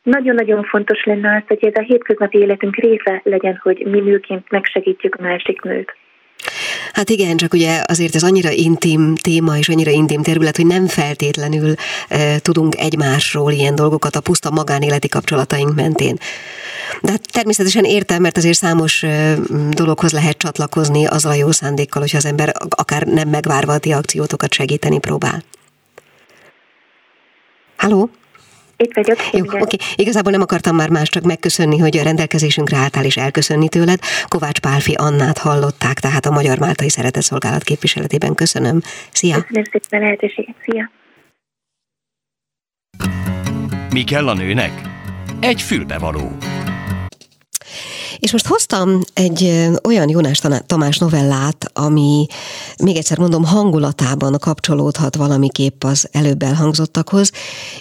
nagyon-nagyon 0.07 0.63
fontos 0.65 1.05
lenne 1.05 1.37
az, 1.37 1.43
hogy 1.47 1.65
ez 1.65 1.75
a 1.75 1.87
hétköznapi 1.87 2.39
életünk 2.39 2.77
része 2.77 3.21
legyen, 3.25 3.61
hogy 3.63 3.87
mi 3.91 4.01
nőként 4.01 4.51
megsegítjük 4.51 5.17
másik 5.17 5.63
nőt. 5.63 5.97
Hát 6.93 7.11
igen, 7.11 7.37
csak 7.37 7.53
ugye 7.53 7.83
azért 7.87 8.15
ez 8.15 8.23
annyira 8.23 8.51
intim 8.51 9.15
téma 9.15 9.59
és 9.59 9.69
annyira 9.69 9.91
intim 9.91 10.23
terület, 10.23 10.57
hogy 10.57 10.67
nem 10.67 10.87
feltétlenül 10.87 11.75
e, 12.09 12.39
tudunk 12.39 12.77
egymásról 12.77 13.53
ilyen 13.53 13.75
dolgokat 13.75 14.17
a 14.17 14.21
puszta 14.21 14.51
magánéleti 14.51 15.09
kapcsolataink 15.09 15.75
mentén. 15.75 16.17
De 17.03 17.11
hát 17.11 17.33
természetesen 17.33 17.85
értem, 17.85 18.23
mert 18.23 18.37
azért 18.37 18.57
számos 18.57 19.03
e, 19.03 19.35
dologhoz 19.71 20.13
lehet 20.13 20.39
csatlakozni 20.39 21.07
azzal 21.07 21.33
a 21.33 21.35
jó 21.35 21.51
szándékkal, 21.51 22.01
hogyha 22.01 22.17
az 22.17 22.27
ember 22.27 22.53
akár 22.69 23.03
nem 23.03 23.29
megvárva 23.29 23.73
a 23.73 23.79
ti 23.79 23.93
akciótokat 23.93 24.53
segíteni 24.53 24.99
próbál. 24.99 25.43
Halló? 27.77 28.11
Itt 28.77 28.95
vagyok. 28.95 29.19
Jó, 29.33 29.41
oké. 29.41 29.57
Okay. 29.57 29.79
Igazából 29.95 30.33
nem 30.33 30.41
akartam 30.41 30.77
már 30.77 30.89
más, 30.89 31.09
csak 31.09 31.23
megköszönni, 31.23 31.79
hogy 31.79 31.97
a 31.97 32.03
rendelkezésünket 32.03 32.79
álltál 32.79 33.05
és 33.05 33.17
elköszönni 33.17 33.69
tőled. 33.69 33.99
Kovács 34.29 34.61
Pálfi 34.61 34.95
Annát 34.95 35.39
hallották, 35.39 36.01
tehát 36.01 36.27
a 36.27 36.31
Magyar 36.31 36.59
Máltai 36.59 36.89
Szeretetszolgálat 36.89 37.63
képviseletében. 37.63 38.35
Köszönöm. 38.35 38.81
Szia! 39.11 39.35
Köszönöm 39.35 39.65
szépen 39.65 40.01
a 40.01 40.05
lehetőséget. 40.05 40.55
Szia! 40.63 40.91
Mi 43.91 44.05
kell 44.05 44.29
a 44.29 44.35
nőnek? 44.35 44.73
Egy 45.41 45.63
fülbevaló. 45.63 46.37
És 48.19 48.33
most 48.33 48.47
hoztam 48.47 49.01
egy 49.15 49.69
olyan 49.85 50.09
Jónás 50.09 50.41
Tamás 50.67 50.99
novellát, 50.99 51.71
ami 51.73 52.27
még 52.79 52.97
egyszer 52.97 53.19
mondom, 53.19 53.45
hangulatában 53.45 54.37
kapcsolódhat 54.39 55.17
valamiképp 55.17 55.85
az 55.85 56.09
előbb 56.13 56.43
elhangzottakhoz, 56.43 57.31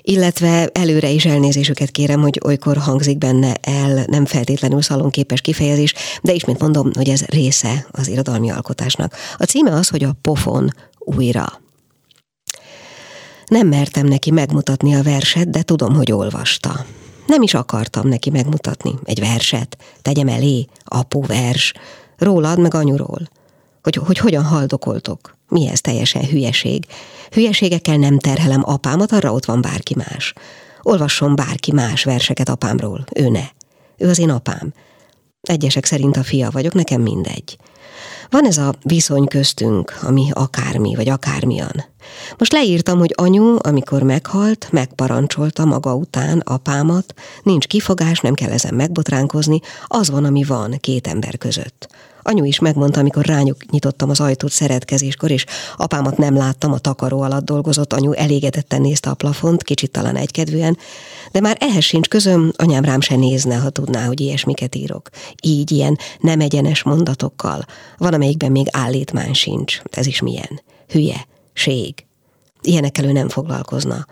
illetve 0.01 0.69
előre 0.73 1.09
is 1.09 1.25
elnézésüket 1.25 1.91
kérem, 1.91 2.21
hogy 2.21 2.39
olykor 2.45 2.77
hangzik 2.77 3.17
benne 3.17 3.55
el 3.61 4.03
nem 4.07 4.25
feltétlenül 4.25 4.81
szalonképes 4.81 5.41
kifejezés, 5.41 5.93
de 6.21 6.33
ismét 6.33 6.59
mondom, 6.59 6.89
hogy 6.93 7.09
ez 7.09 7.21
része 7.21 7.87
az 7.91 8.07
irodalmi 8.07 8.51
alkotásnak. 8.51 9.15
A 9.37 9.43
címe 9.43 9.71
az, 9.71 9.87
hogy 9.87 10.03
a 10.03 10.15
pofon 10.21 10.73
újra. 10.99 11.61
Nem 13.45 13.67
mertem 13.67 14.05
neki 14.05 14.31
megmutatni 14.31 14.95
a 14.95 15.03
verset, 15.03 15.49
de 15.49 15.61
tudom, 15.61 15.93
hogy 15.95 16.11
olvasta. 16.11 16.85
Nem 17.25 17.41
is 17.41 17.53
akartam 17.53 18.07
neki 18.07 18.29
megmutatni 18.29 18.91
egy 19.03 19.19
verset, 19.19 19.77
tegyem 20.01 20.27
elé, 20.27 20.65
apu 20.83 21.21
vers, 21.21 21.73
rólad 22.17 22.59
meg 22.59 22.73
anyuról, 22.73 23.29
hogy, 23.83 23.95
hogy 23.95 24.17
hogyan 24.17 24.43
haldokoltok. 24.43 25.37
Mi 25.49 25.67
ez 25.67 25.81
teljesen 25.81 26.25
hülyeség? 26.25 26.85
Hülyeségekkel 27.31 27.97
nem 27.97 28.19
terhelem 28.19 28.61
apámat, 28.65 29.11
arra 29.11 29.33
ott 29.33 29.45
van 29.45 29.61
bárki 29.61 29.95
más. 29.95 30.33
Olvasson 30.81 31.35
bárki 31.35 31.71
más 31.71 32.03
verseket 32.03 32.49
apámról, 32.49 33.05
ő 33.15 33.29
ne. 33.29 33.43
Ő 33.97 34.09
az 34.09 34.19
én 34.19 34.29
apám. 34.29 34.73
Egyesek 35.41 35.85
szerint 35.85 36.17
a 36.17 36.23
fia 36.23 36.49
vagyok, 36.49 36.73
nekem 36.73 37.01
mindegy. 37.01 37.57
Van 38.29 38.45
ez 38.45 38.57
a 38.57 38.73
viszony 38.81 39.27
köztünk, 39.27 39.97
ami 40.01 40.29
akármi, 40.33 40.95
vagy 40.95 41.09
akármilyen. 41.09 41.83
Most 42.37 42.51
leírtam, 42.51 42.99
hogy 42.99 43.13
anyu, 43.17 43.55
amikor 43.61 44.03
meghalt, 44.03 44.67
megparancsolta 44.71 45.65
maga 45.65 45.95
után 45.95 46.39
apámat, 46.39 47.13
nincs 47.43 47.67
kifogás, 47.67 48.19
nem 48.19 48.33
kell 48.33 48.51
ezen 48.51 48.73
megbotránkozni, 48.73 49.59
az 49.87 50.09
van, 50.09 50.25
ami 50.25 50.43
van 50.43 50.77
két 50.79 51.07
ember 51.07 51.37
között. 51.37 51.87
Anyu 52.27 52.43
is 52.43 52.59
megmondta, 52.59 52.99
amikor 52.99 53.25
rányuk 53.25 53.71
nyitottam 53.71 54.09
az 54.09 54.19
ajtót 54.19 54.51
szeretkezéskor, 54.51 55.31
és 55.31 55.45
apámat 55.77 56.17
nem 56.17 56.35
láttam, 56.35 56.71
a 56.71 56.77
takaró 56.77 57.21
alatt 57.21 57.45
dolgozott, 57.45 57.93
anyu 57.93 58.11
elégedetten 58.11 58.81
nézte 58.81 59.09
a 59.09 59.13
plafont, 59.13 59.63
kicsit 59.63 59.91
talán 59.91 60.15
egykedvűen, 60.15 60.77
de 61.31 61.39
már 61.39 61.57
ehhez 61.59 61.83
sincs 61.83 62.07
közöm, 62.07 62.51
anyám 62.55 62.83
rám 62.83 63.01
se 63.01 63.15
nézne, 63.15 63.55
ha 63.55 63.69
tudná, 63.69 64.05
hogy 64.05 64.19
ilyesmiket 64.19 64.75
írok. 64.75 65.09
Így, 65.41 65.71
ilyen 65.71 65.97
nem 66.19 66.39
egyenes 66.39 66.83
mondatokkal. 66.83 67.65
Van, 67.97 68.13
amelyikben 68.13 68.51
még 68.51 68.67
állítmány 68.71 69.33
sincs. 69.33 69.81
Ez 69.91 70.05
is 70.05 70.21
milyen? 70.21 70.61
Hülye, 70.87 71.27
ség. 71.53 71.93
Ilyenekkel 72.61 73.05
ő 73.05 73.11
nem 73.11 73.29
foglalkozna. 73.29 74.05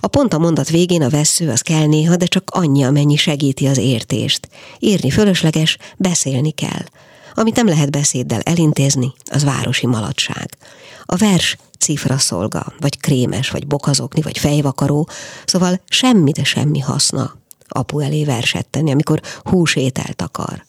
A 0.00 0.06
pont 0.06 0.34
a 0.34 0.38
mondat 0.38 0.68
végén 0.68 1.02
a 1.02 1.08
vesző 1.08 1.50
az 1.50 1.60
kell 1.60 1.86
néha, 1.86 2.16
de 2.16 2.26
csak 2.26 2.50
annyi, 2.50 2.82
amennyi 2.82 3.16
segíti 3.16 3.66
az 3.66 3.78
értést. 3.78 4.48
Írni 4.78 5.10
fölösleges, 5.10 5.78
beszélni 5.96 6.50
kell. 6.50 6.84
Amit 7.38 7.56
nem 7.56 7.66
lehet 7.66 7.90
beszéddel 7.90 8.40
elintézni, 8.40 9.12
az 9.24 9.44
városi 9.44 9.86
maladság. 9.86 10.56
A 11.04 11.16
vers 11.16 11.56
cifra 11.78 12.18
szolga, 12.18 12.72
vagy 12.80 13.00
krémes, 13.00 13.50
vagy 13.50 13.66
bokazokni, 13.66 14.22
vagy 14.22 14.38
fejvakaró, 14.38 15.08
szóval 15.44 15.80
semmi, 15.88 16.32
de 16.32 16.44
semmi 16.44 16.78
haszna 16.78 17.34
apu 17.68 18.00
elé 18.00 18.24
verset 18.24 18.66
tenni, 18.66 18.90
amikor 18.90 19.20
húsételt 19.42 20.22
akar. 20.22 20.64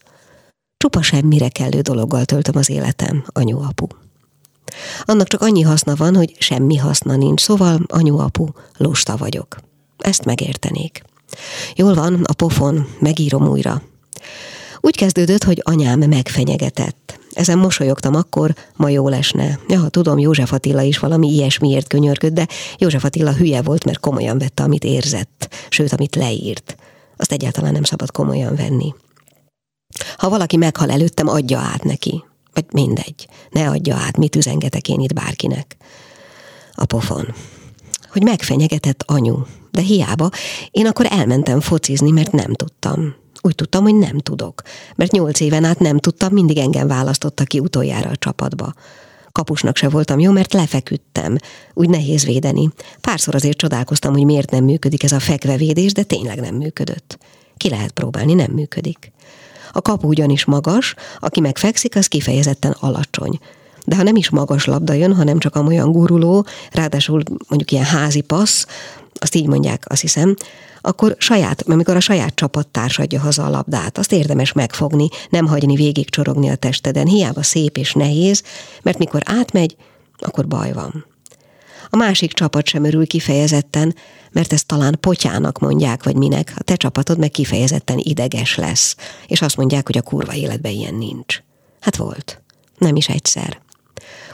Csupa 0.77 1.01
semmire 1.01 1.49
kellő 1.49 1.81
dologgal 1.81 2.25
töltöm 2.25 2.57
az 2.57 2.69
életem, 2.69 3.23
anyu-apu. 3.27 3.87
Annak 5.05 5.27
csak 5.27 5.41
annyi 5.41 5.61
haszna 5.61 5.95
van, 5.95 6.15
hogy 6.15 6.35
semmi 6.39 6.75
haszna 6.75 7.15
nincs, 7.15 7.41
szóval 7.41 7.79
anyu-apu, 7.87 8.47
lusta 8.77 9.17
vagyok. 9.17 9.57
Ezt 9.97 10.25
megértenék. 10.25 11.01
Jól 11.75 11.93
van, 11.93 12.23
a 12.23 12.33
pofon, 12.33 12.87
megírom 12.99 13.47
újra. 13.47 13.81
Úgy 14.87 14.95
kezdődött, 14.95 15.43
hogy 15.43 15.61
anyám 15.63 15.99
megfenyegetett. 15.99 17.19
Ezen 17.33 17.57
mosolyogtam 17.57 18.15
akkor, 18.15 18.55
ma 18.75 18.89
jó 18.89 19.09
lesne. 19.09 19.59
Ja, 19.67 19.87
tudom, 19.89 20.19
József 20.19 20.53
Attila 20.53 20.81
is 20.81 20.99
valami 20.99 21.27
ilyesmiért 21.27 21.87
könyörgött, 21.87 22.33
de 22.33 22.47
József 22.77 23.03
Attila 23.03 23.33
hülye 23.33 23.61
volt, 23.61 23.85
mert 23.85 23.99
komolyan 23.99 24.37
vette, 24.37 24.63
amit 24.63 24.83
érzett, 24.83 25.53
sőt, 25.69 25.93
amit 25.93 26.15
leírt. 26.15 26.77
Azt 27.17 27.31
egyáltalán 27.31 27.71
nem 27.71 27.83
szabad 27.83 28.11
komolyan 28.11 28.55
venni. 28.55 28.93
Ha 30.17 30.29
valaki 30.29 30.57
meghal 30.57 30.91
előttem, 30.91 31.27
adja 31.27 31.59
át 31.59 31.83
neki. 31.83 32.23
Vagy 32.53 32.65
mindegy, 32.71 33.27
ne 33.49 33.69
adja 33.69 33.95
át, 33.95 34.17
mit 34.17 34.35
üzengetek 34.35 34.89
én 34.89 34.99
itt 34.99 35.13
bárkinek. 35.13 35.77
A 36.73 36.85
pofon. 36.85 37.33
Hogy 38.11 38.23
megfenyegetett 38.23 39.03
anyu, 39.05 39.37
de 39.71 39.81
hiába, 39.81 40.29
én 40.71 40.87
akkor 40.87 41.05
elmentem 41.09 41.59
focizni, 41.61 42.11
mert 42.11 42.31
nem 42.31 42.53
tudtam. 42.53 43.15
Úgy 43.47 43.55
tudtam, 43.55 43.83
hogy 43.83 43.95
nem 43.95 44.17
tudok, 44.17 44.61
mert 44.95 45.11
nyolc 45.11 45.39
éven 45.39 45.63
át 45.63 45.79
nem 45.79 45.97
tudtam, 45.97 46.33
mindig 46.33 46.57
engem 46.57 46.87
választotta 46.87 47.43
ki 47.43 47.59
utoljára 47.59 48.09
a 48.09 48.15
csapatba. 48.15 48.73
Kapusnak 49.31 49.75
se 49.77 49.89
voltam 49.89 50.19
jó, 50.19 50.31
mert 50.31 50.53
lefeküdtem. 50.53 51.37
Úgy 51.73 51.89
nehéz 51.89 52.25
védeni. 52.25 52.69
Párszor 53.01 53.35
azért 53.35 53.57
csodálkoztam, 53.57 54.13
hogy 54.13 54.25
miért 54.25 54.51
nem 54.51 54.63
működik 54.63 55.03
ez 55.03 55.11
a 55.11 55.19
fekvevédés, 55.19 55.91
de 55.93 56.03
tényleg 56.03 56.39
nem 56.39 56.55
működött. 56.55 57.17
Ki 57.57 57.69
lehet 57.69 57.91
próbálni, 57.91 58.33
nem 58.33 58.51
működik. 58.51 59.11
A 59.71 59.81
kapu 59.81 60.07
ugyanis 60.07 60.45
magas, 60.45 60.95
aki 61.19 61.39
megfekszik, 61.39 61.95
az 61.95 62.07
kifejezetten 62.07 62.75
alacsony. 62.79 63.39
De 63.85 63.95
ha 63.95 64.03
nem 64.03 64.15
is 64.15 64.29
magas 64.29 64.65
labda 64.65 64.93
jön, 64.93 65.15
hanem 65.15 65.39
csak 65.39 65.55
amolyan 65.55 65.91
guruló, 65.91 66.45
ráadásul 66.71 67.23
mondjuk 67.47 67.71
ilyen 67.71 67.85
házi 67.85 68.21
passz, 68.21 68.65
azt 69.19 69.35
így 69.35 69.47
mondják, 69.47 69.83
azt 69.87 70.01
hiszem, 70.01 70.35
akkor 70.81 71.15
saját, 71.19 71.63
amikor 71.67 71.95
a 71.95 71.99
saját 71.99 72.35
csapattárs 72.35 72.99
adja 72.99 73.19
haza 73.19 73.45
a 73.45 73.49
labdát, 73.49 73.97
azt 73.97 74.11
érdemes 74.11 74.51
megfogni, 74.51 75.07
nem 75.29 75.45
hagyni 75.45 75.75
végig 75.75 76.09
csorogni 76.09 76.49
a 76.49 76.55
testeden, 76.55 77.07
hiába 77.07 77.43
szép 77.43 77.77
és 77.77 77.93
nehéz, 77.93 78.43
mert 78.81 78.97
mikor 78.97 79.21
átmegy, 79.25 79.75
akkor 80.17 80.47
baj 80.47 80.73
van. 80.73 81.05
A 81.89 81.95
másik 81.95 82.33
csapat 82.33 82.65
sem 82.65 82.83
örül 82.83 83.07
kifejezetten, 83.07 83.95
mert 84.31 84.53
ezt 84.53 84.67
talán 84.67 84.97
potyának 84.99 85.59
mondják, 85.59 86.03
vagy 86.03 86.15
minek, 86.15 86.53
a 86.57 86.63
te 86.63 86.75
csapatod 86.75 87.17
meg 87.17 87.29
kifejezetten 87.31 87.97
ideges 87.97 88.55
lesz, 88.55 88.95
és 89.27 89.41
azt 89.41 89.57
mondják, 89.57 89.85
hogy 89.85 89.97
a 89.97 90.01
kurva 90.01 90.33
életben 90.33 90.71
ilyen 90.71 90.95
nincs. 90.95 91.43
Hát 91.79 91.95
volt. 91.95 92.41
Nem 92.77 92.95
is 92.95 93.09
egyszer. 93.09 93.61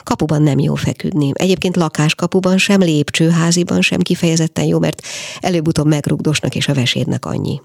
Kapuban 0.02 0.42
nem 0.42 0.58
jó 0.58 0.74
feküdni. 0.74 1.30
Egyébként 1.32 1.76
lakáskapuban 1.76 2.58
sem, 2.58 2.80
lépcsőháziban 2.80 3.80
sem 3.80 4.00
kifejezetten 4.00 4.64
jó, 4.64 4.78
mert 4.78 5.02
előbb-utóbb 5.40 5.86
megrugdosnak 5.86 6.54
és 6.54 6.68
a 6.68 6.74
vesédnek 6.74 7.26
annyi. 7.26 7.60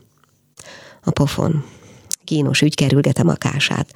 A 1.03 1.11
pofon. 1.11 1.63
Kínos 2.23 2.61
ügy 2.61 2.75
kerülgetem 2.75 3.27
a 3.27 3.33
kását. 3.33 3.93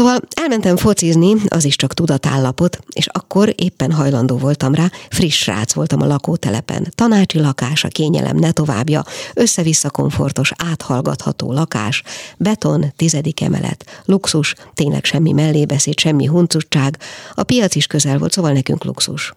Szóval 0.00 0.20
elmentem 0.34 0.76
focizni, 0.76 1.34
az 1.48 1.64
is 1.64 1.76
csak 1.76 1.94
tudatállapot, 1.94 2.78
és 2.92 3.06
akkor 3.06 3.54
éppen 3.56 3.92
hajlandó 3.92 4.36
voltam 4.36 4.74
rá, 4.74 4.90
friss 5.10 5.42
srác 5.42 5.72
voltam 5.72 6.02
a 6.02 6.06
lakótelepen. 6.06 6.92
Tanácsi 6.94 7.38
lakás, 7.38 7.84
a 7.84 7.88
kényelem 7.88 8.36
ne 8.36 8.52
továbbja, 8.52 9.04
össze-vissza 9.34 9.90
komfortos, 9.90 10.52
áthallgatható 10.56 11.52
lakás, 11.52 12.02
beton, 12.38 12.92
tizedik 12.96 13.40
emelet, 13.40 14.02
luxus, 14.04 14.54
tényleg 14.74 15.04
semmi 15.04 15.32
mellébeszéd, 15.32 15.98
semmi 15.98 16.26
huncutság, 16.26 16.98
a 17.34 17.42
piac 17.42 17.74
is 17.74 17.86
közel 17.86 18.18
volt, 18.18 18.32
szóval 18.32 18.52
nekünk 18.52 18.84
luxus. 18.84 19.32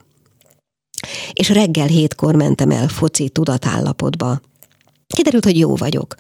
És 1.34 1.50
reggel 1.50 1.88
hétkor 1.88 2.36
mentem 2.36 2.72
el 2.72 2.88
foci 2.88 3.29
tudatállapotba, 3.29 4.41
Kiderült, 5.13 5.43
hogy 5.43 5.60
jó 5.60 5.75
vagyok. 5.75 6.15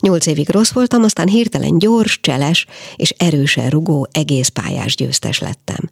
Nyolc 0.00 0.26
évig 0.26 0.48
rossz 0.48 0.70
voltam, 0.70 1.02
aztán 1.02 1.28
hirtelen 1.28 1.78
gyors, 1.78 2.20
cseles 2.20 2.66
és 2.96 3.10
erősen 3.10 3.70
rugó 3.70 4.08
egész 4.12 4.48
pályás 4.48 4.96
győztes 4.96 5.38
lettem. 5.38 5.90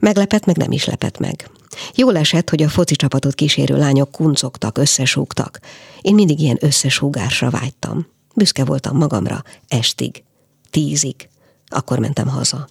Meglepett, 0.00 0.44
meg 0.44 0.56
nem 0.56 0.72
is 0.72 0.84
lepett 0.84 1.18
meg. 1.18 1.50
Jól 1.94 2.16
esett, 2.16 2.50
hogy 2.50 2.62
a 2.62 2.68
foci 2.68 2.96
csapatot 2.96 3.34
kísérő 3.34 3.76
lányok 3.76 4.10
kuncogtak, 4.10 4.78
összesúgtak. 4.78 5.60
Én 6.00 6.14
mindig 6.14 6.40
ilyen 6.40 6.58
összesúgásra 6.60 7.50
vágytam. 7.50 8.06
Büszke 8.34 8.64
voltam 8.64 8.96
magamra, 8.96 9.42
estig, 9.68 10.22
tízig. 10.70 11.28
Akkor 11.68 11.98
mentem 11.98 12.28
haza. 12.28 12.68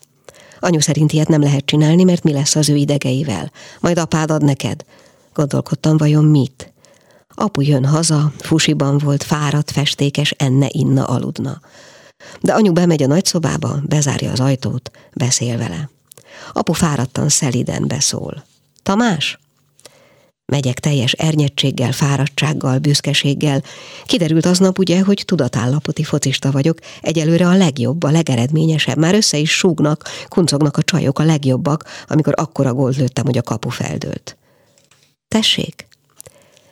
Anyu 0.59 0.79
szerint 0.79 1.11
ilyet 1.11 1.27
nem 1.27 1.41
lehet 1.41 1.65
csinálni, 1.65 2.03
mert 2.03 2.23
mi 2.23 2.31
lesz 2.31 2.55
az 2.55 2.69
ő 2.69 2.75
idegeivel. 2.75 3.51
Majd 3.79 3.97
apád 3.97 4.31
ad 4.31 4.43
neked. 4.43 4.85
Gondolkodtam, 5.33 5.97
vajon 5.97 6.25
mit? 6.25 6.73
Apu 7.35 7.61
jön 7.61 7.85
haza, 7.85 8.31
fusiban 8.39 8.97
volt, 8.97 9.23
fáradt, 9.23 9.71
festékes, 9.71 10.31
enne, 10.31 10.67
inna, 10.71 11.03
aludna. 11.03 11.61
De 12.41 12.53
anyu 12.53 12.71
bemegy 12.71 13.03
a 13.03 13.07
nagyszobába, 13.07 13.79
bezárja 13.87 14.31
az 14.31 14.39
ajtót, 14.39 14.91
beszél 15.13 15.57
vele. 15.57 15.89
Apu 16.53 16.73
fáradtan 16.73 17.29
szeliden 17.29 17.87
beszól. 17.87 18.43
Tamás? 18.83 19.39
Megyek 20.45 20.79
teljes 20.79 21.11
ernyettséggel, 21.11 21.91
fáradtsággal, 21.91 22.79
büszkeséggel. 22.79 23.63
Kiderült 24.05 24.45
aznap 24.45 24.79
ugye, 24.79 25.01
hogy 25.01 25.23
tudatállapoti 25.25 26.03
focista 26.03 26.51
vagyok, 26.51 26.79
egyelőre 27.01 27.47
a 27.47 27.55
legjobb, 27.57 28.03
a 28.03 28.11
legeredményesebb. 28.11 28.97
Már 28.97 29.13
össze 29.13 29.37
is 29.37 29.51
súgnak, 29.51 30.03
kuncognak 30.27 30.77
a 30.77 30.83
csajok, 30.83 31.19
a 31.19 31.23
legjobbak, 31.23 31.83
amikor 32.07 32.33
akkora 32.37 32.73
gólt 32.73 32.95
lőttem, 32.95 33.25
hogy 33.25 33.37
a 33.37 33.41
kapu 33.41 33.69
feldőlt. 33.69 34.37
Tessék, 35.27 35.87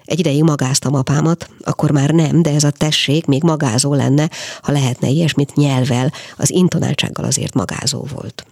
egy 0.06 0.20
ideig 0.20 0.44
magáztam 0.44 0.94
apámat, 0.94 1.50
akkor 1.62 1.92
már 1.92 2.10
nem, 2.10 2.42
de 2.42 2.54
ez 2.54 2.64
a 2.64 2.72
tessék 2.72 3.26
még 3.26 3.44
magázó 3.44 3.94
lenne, 3.94 4.30
ha 4.62 4.72
lehetne 4.72 5.08
ilyesmit 5.08 5.56
nyelvel, 5.56 6.12
az 6.38 6.52
intonáltsággal 6.52 7.26
azért 7.26 7.54
magázó 7.54 8.08
volt. 8.14 8.46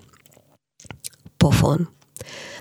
Pofon. 1.37 1.89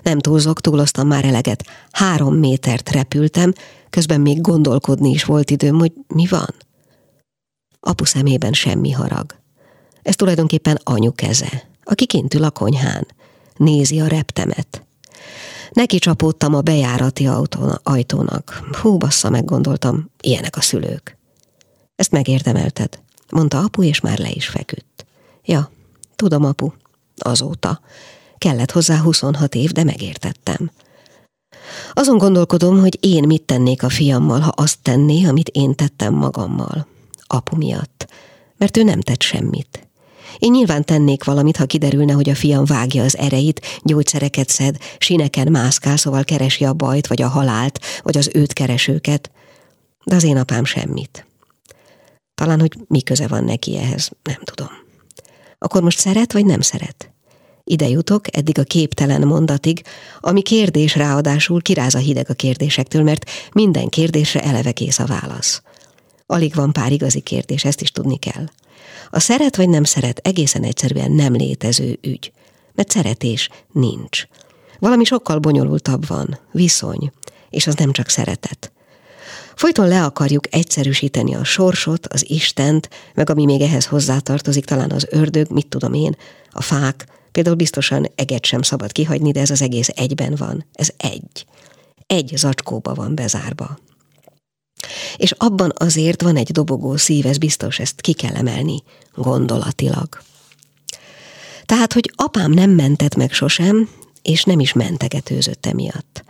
Nem 0.03 0.19
túlzok, 0.19 0.61
túloztam 0.61 1.07
már 1.07 1.25
eleget. 1.25 1.65
Három 1.91 2.35
métert 2.35 2.89
repültem, 2.89 3.53
közben 3.89 4.21
még 4.21 4.41
gondolkodni 4.41 5.09
is 5.09 5.23
volt 5.23 5.49
időm, 5.49 5.79
hogy 5.79 5.91
mi 6.07 6.27
van. 6.27 6.53
Apu 7.79 8.05
szemében 8.05 8.53
semmi 8.53 8.91
harag. 8.91 9.35
Ez 10.01 10.15
tulajdonképpen 10.15 10.79
anyu 10.83 11.11
keze, 11.11 11.69
aki 11.83 12.05
kint 12.05 12.33
ül 12.33 12.43
a 12.43 12.51
konyhán. 12.51 13.07
Nézi 13.55 13.99
a 13.99 14.07
reptemet. 14.07 14.85
Neki 15.73 15.99
csapódtam 15.99 16.53
a 16.53 16.61
bejárati 16.61 17.27
ajtónak. 17.83 18.69
Hú, 18.81 18.97
bassza, 18.97 19.29
meggondoltam, 19.29 20.09
ilyenek 20.21 20.55
a 20.55 20.61
szülők. 20.61 21.17
Ezt 21.95 22.11
megérdemelted, 22.11 22.99
mondta 23.29 23.59
apu, 23.59 23.83
és 23.83 23.99
már 23.99 24.19
le 24.19 24.29
is 24.29 24.47
feküdt. 24.47 25.05
Ja, 25.43 25.71
tudom, 26.15 26.45
apu, 26.45 26.71
azóta. 27.17 27.81
Kellett 28.37 28.71
hozzá 28.71 28.97
26 28.97 29.55
év, 29.55 29.71
de 29.71 29.83
megértettem. 29.83 30.71
Azon 31.93 32.17
gondolkodom, 32.17 32.79
hogy 32.79 32.97
én 33.01 33.23
mit 33.23 33.43
tennék 33.43 33.83
a 33.83 33.89
fiammal, 33.89 34.39
ha 34.39 34.51
azt 34.55 34.79
tenné, 34.81 35.25
amit 35.25 35.49
én 35.49 35.75
tettem 35.75 36.13
magammal. 36.13 36.87
Apu 37.27 37.55
miatt. 37.55 38.07
Mert 38.57 38.77
ő 38.77 38.83
nem 38.83 39.01
tett 39.01 39.21
semmit. 39.21 39.87
Én 40.37 40.51
nyilván 40.51 40.85
tennék 40.85 41.23
valamit, 41.23 41.57
ha 41.57 41.65
kiderülne, 41.65 42.13
hogy 42.13 42.29
a 42.29 42.35
fiam 42.35 42.65
vágja 42.65 43.03
az 43.03 43.17
ereit, 43.17 43.61
gyógyszereket 43.83 44.49
szed, 44.49 44.77
sineken 44.97 45.51
mászkál, 45.51 45.97
szóval 45.97 46.23
keresi 46.23 46.65
a 46.65 46.73
bajt, 46.73 47.07
vagy 47.07 47.21
a 47.21 47.27
halált, 47.27 47.79
vagy 48.01 48.17
az 48.17 48.29
őt 48.33 48.53
keresőket. 48.53 49.31
De 50.03 50.15
az 50.15 50.23
én 50.23 50.37
apám 50.37 50.65
semmit. 50.65 51.25
Talán, 52.35 52.59
hogy 52.59 52.77
mi 52.87 53.01
köze 53.01 53.27
van 53.27 53.43
neki 53.43 53.77
ehhez, 53.77 54.11
nem 54.23 54.39
tudom. 54.43 54.69
Akkor 55.57 55.81
most 55.81 55.99
szeret, 55.99 56.33
vagy 56.33 56.45
nem 56.45 56.61
szeret? 56.61 57.11
Ide 57.63 57.87
jutok, 57.87 58.37
eddig 58.37 58.59
a 58.59 58.63
képtelen 58.63 59.27
mondatig, 59.27 59.81
ami 60.19 60.41
kérdés 60.41 60.95
ráadásul 60.95 61.61
kiráz 61.61 61.95
a 61.95 61.99
hideg 61.99 62.29
a 62.29 62.33
kérdésektől, 62.33 63.03
mert 63.03 63.29
minden 63.53 63.87
kérdésre 63.87 64.43
eleve 64.43 64.71
kész 64.71 64.99
a 64.99 65.05
válasz. 65.05 65.61
Alig 66.31 66.55
van 66.55 66.71
pár 66.71 66.91
igazi 66.91 67.19
kérdés, 67.19 67.65
ezt 67.65 67.81
is 67.81 67.91
tudni 67.91 68.17
kell. 68.17 68.45
A 69.09 69.19
szeret 69.19 69.55
vagy 69.55 69.69
nem 69.69 69.83
szeret 69.83 70.17
egészen 70.17 70.63
egyszerűen 70.63 71.11
nem 71.11 71.33
létező 71.33 71.99
ügy, 72.01 72.31
mert 72.75 72.89
szeretés 72.89 73.49
nincs. 73.71 74.27
Valami 74.79 75.03
sokkal 75.03 75.39
bonyolultabb 75.39 76.07
van, 76.07 76.39
viszony, 76.51 77.11
és 77.49 77.67
az 77.67 77.75
nem 77.75 77.91
csak 77.91 78.09
szeretet. 78.09 78.71
Folyton 79.55 79.87
le 79.87 80.03
akarjuk 80.03 80.55
egyszerűsíteni 80.55 81.35
a 81.35 81.43
sorsot, 81.43 82.07
az 82.07 82.29
Istent, 82.29 82.89
meg 83.13 83.29
ami 83.29 83.45
még 83.45 83.61
ehhez 83.61 83.85
hozzátartozik, 83.85 84.65
talán 84.65 84.91
az 84.91 85.07
ördög, 85.09 85.49
mit 85.49 85.67
tudom 85.67 85.93
én, 85.93 86.15
a 86.49 86.61
fák, 86.61 87.05
például 87.31 87.55
biztosan 87.55 88.11
eget 88.15 88.45
sem 88.45 88.61
szabad 88.61 88.91
kihagyni, 88.91 89.31
de 89.31 89.39
ez 89.39 89.49
az 89.49 89.61
egész 89.61 89.89
egyben 89.95 90.35
van. 90.37 90.65
Ez 90.73 90.89
egy. 90.97 91.45
Egy 92.07 92.33
zacskóba 92.35 92.93
van 92.93 93.15
bezárva. 93.15 93.79
És 95.15 95.31
abban 95.31 95.71
azért 95.75 96.21
van 96.21 96.35
egy 96.35 96.51
dobogó 96.51 96.95
szív, 96.97 97.25
ez 97.25 97.37
biztos, 97.37 97.79
ezt 97.79 98.01
ki 98.01 98.13
kell 98.13 98.35
emelni 98.35 98.83
gondolatilag. 99.15 100.07
Tehát, 101.65 101.93
hogy 101.93 102.11
apám 102.15 102.51
nem 102.51 102.69
mentett 102.69 103.15
meg 103.15 103.31
sosem, 103.31 103.89
és 104.21 104.43
nem 104.43 104.59
is 104.59 104.73
mentegetőzött 104.73 105.65
emiatt. 105.65 106.23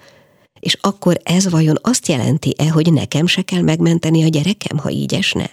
És 0.60 0.78
akkor 0.82 1.20
ez 1.24 1.50
vajon 1.50 1.78
azt 1.82 2.08
jelenti-e, 2.08 2.70
hogy 2.70 2.94
nekem 2.94 3.28
se 3.28 3.42
kell 3.42 3.62
megmenteni 3.62 4.24
a 4.24 4.28
gyerekem, 4.28 4.78
ha 4.78 4.90
így 4.90 5.14
esne? 5.14 5.52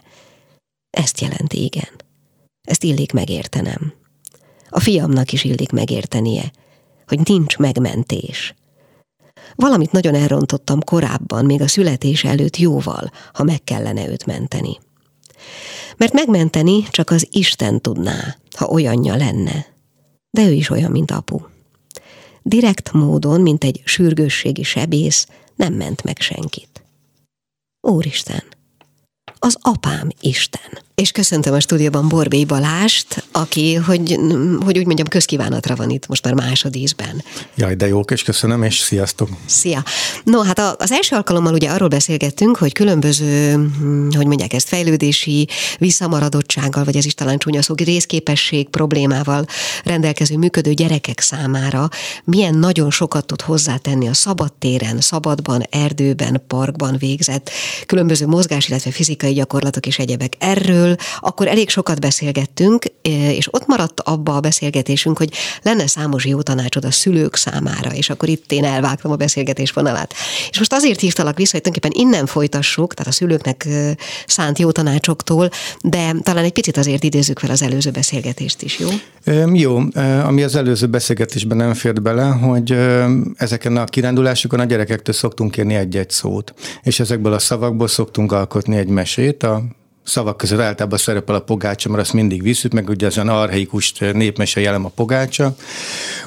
Ezt 0.90 1.20
jelenti, 1.20 1.62
igen. 1.62 1.90
Ezt 2.68 2.84
illik 2.84 3.12
megértenem. 3.12 3.92
A 4.68 4.80
fiamnak 4.80 5.32
is 5.32 5.44
illik 5.44 5.70
megértenie, 5.70 6.52
hogy 7.06 7.20
nincs 7.24 7.56
megmentés. 7.56 8.54
Valamit 9.60 9.92
nagyon 9.92 10.14
elrontottam 10.14 10.80
korábban, 10.80 11.44
még 11.44 11.60
a 11.60 11.68
születés 11.68 12.24
előtt 12.24 12.56
jóval, 12.56 13.10
ha 13.32 13.42
meg 13.42 13.64
kellene 13.64 14.08
őt 14.08 14.26
menteni. 14.26 14.78
Mert 15.96 16.12
megmenteni 16.12 16.82
csak 16.90 17.10
az 17.10 17.26
Isten 17.30 17.80
tudná, 17.80 18.36
ha 18.56 18.66
olyanja 18.66 19.16
lenne. 19.16 19.66
De 20.30 20.42
ő 20.42 20.52
is 20.52 20.70
olyan, 20.70 20.90
mint 20.90 21.10
apu. 21.10 21.40
Direkt 22.42 22.92
módon, 22.92 23.40
mint 23.40 23.64
egy 23.64 23.82
sürgősségi 23.84 24.62
sebész, 24.62 25.26
nem 25.56 25.74
ment 25.74 26.02
meg 26.02 26.20
senkit. 26.20 26.82
Úristen, 27.80 28.42
az 29.38 29.56
apám 29.60 30.08
Isten. 30.20 30.78
És 30.98 31.12
köszöntöm 31.12 31.54
a 31.54 31.60
stúdióban 31.60 32.08
Borbély 32.08 32.44
Balást, 32.44 33.24
aki, 33.32 33.74
hogy, 33.74 34.18
hogy 34.64 34.78
úgy 34.78 34.86
mondjam, 34.86 35.06
közkívánatra 35.08 35.76
van 35.76 35.90
itt 35.90 36.06
most 36.06 36.24
már 36.24 36.34
másodízben. 36.34 37.22
Jaj, 37.54 37.74
de 37.74 37.86
jók, 37.86 38.10
és 38.10 38.22
köszönöm, 38.22 38.62
és 38.62 38.78
sziasztok! 38.78 39.28
Szia! 39.46 39.82
No, 40.24 40.40
hát 40.40 40.58
az 40.58 40.92
első 40.92 41.16
alkalommal 41.16 41.52
ugye 41.52 41.70
arról 41.70 41.88
beszélgettünk, 41.88 42.56
hogy 42.56 42.72
különböző, 42.72 43.52
hm, 43.52 44.08
hogy 44.16 44.26
mondják 44.26 44.52
ezt, 44.52 44.68
fejlődési 44.68 45.48
visszamaradottsággal, 45.78 46.84
vagy 46.84 46.96
ez 46.96 47.04
is 47.04 47.14
talán 47.14 47.38
csúnya 47.38 47.62
szó, 47.62 47.74
részképesség 47.74 48.68
problémával 48.68 49.46
rendelkező 49.84 50.36
működő 50.36 50.72
gyerekek 50.72 51.20
számára 51.20 51.88
milyen 52.24 52.54
nagyon 52.54 52.90
sokat 52.90 53.26
tud 53.26 53.40
hozzátenni 53.40 54.08
a 54.08 54.14
szabad 54.14 54.52
téren, 54.52 55.00
szabadban, 55.00 55.62
erdőben, 55.70 56.42
parkban 56.46 56.96
végzett 56.98 57.50
különböző 57.86 58.26
mozgás, 58.26 58.68
illetve 58.68 58.90
fizikai 58.90 59.32
gyakorlatok 59.32 59.86
és 59.86 59.98
egyebek. 59.98 60.32
Erről 60.38 60.87
erről 60.88 60.96
akkor 61.20 61.48
elég 61.48 61.68
sokat 61.70 62.00
beszélgettünk, 62.00 62.84
és 63.02 63.48
ott 63.50 63.66
maradt 63.66 64.00
abba 64.00 64.36
a 64.36 64.40
beszélgetésünk, 64.40 65.18
hogy 65.18 65.32
lenne 65.62 65.86
számos 65.86 66.24
jó 66.24 66.42
tanácsod 66.42 66.84
a 66.84 66.90
szülők 66.90 67.36
számára, 67.36 67.90
és 67.92 68.10
akkor 68.10 68.28
itt 68.28 68.52
én 68.52 68.64
elvágtam 68.64 69.10
a 69.10 69.16
beszélgetés 69.16 69.70
vonalát. 69.70 70.14
És 70.50 70.58
most 70.58 70.72
azért 70.72 71.00
hívtalak 71.00 71.36
vissza, 71.36 71.52
hogy 71.52 71.62
tulajdonképpen 71.62 72.06
innen 72.06 72.26
folytassuk, 72.26 72.94
tehát 72.94 73.12
a 73.12 73.14
szülőknek 73.14 73.68
szánt 74.26 74.58
jó 74.58 74.70
tanácsoktól, 74.70 75.50
de 75.82 76.14
talán 76.22 76.44
egy 76.44 76.52
picit 76.52 76.76
azért 76.76 77.04
idézzük 77.04 77.38
fel 77.38 77.50
az 77.50 77.62
előző 77.62 77.90
beszélgetést 77.90 78.62
is, 78.62 78.78
jó? 78.78 78.88
Jó, 79.52 79.80
ami 80.24 80.42
az 80.42 80.56
előző 80.56 80.86
beszélgetésben 80.86 81.56
nem 81.56 81.74
fért 81.74 82.02
bele, 82.02 82.24
hogy 82.24 82.76
ezeken 83.36 83.76
a 83.76 83.84
kirándulásokon 83.84 84.60
a 84.60 84.64
gyerekektől 84.64 85.14
szoktunk 85.14 85.50
kérni 85.50 85.74
egy-egy 85.74 86.10
szót, 86.10 86.54
és 86.82 87.00
ezekből 87.00 87.32
a 87.32 87.38
szavakból 87.38 87.88
szoktunk 87.88 88.32
alkotni 88.32 88.76
egy 88.76 88.88
mesét, 88.88 89.42
a 89.42 89.62
szavak 90.08 90.36
között 90.36 90.60
általában 90.60 90.98
szerepel 90.98 91.34
a 91.34 91.40
pogácsa, 91.40 91.88
mert 91.88 92.02
azt 92.02 92.12
mindig 92.12 92.42
visszük, 92.42 92.72
meg 92.72 92.88
ugye 92.88 93.06
az 93.06 93.18
arhaikus 93.18 93.92
népmese 94.12 94.60
jelem 94.60 94.84
a 94.84 94.88
pogácsa. 94.88 95.54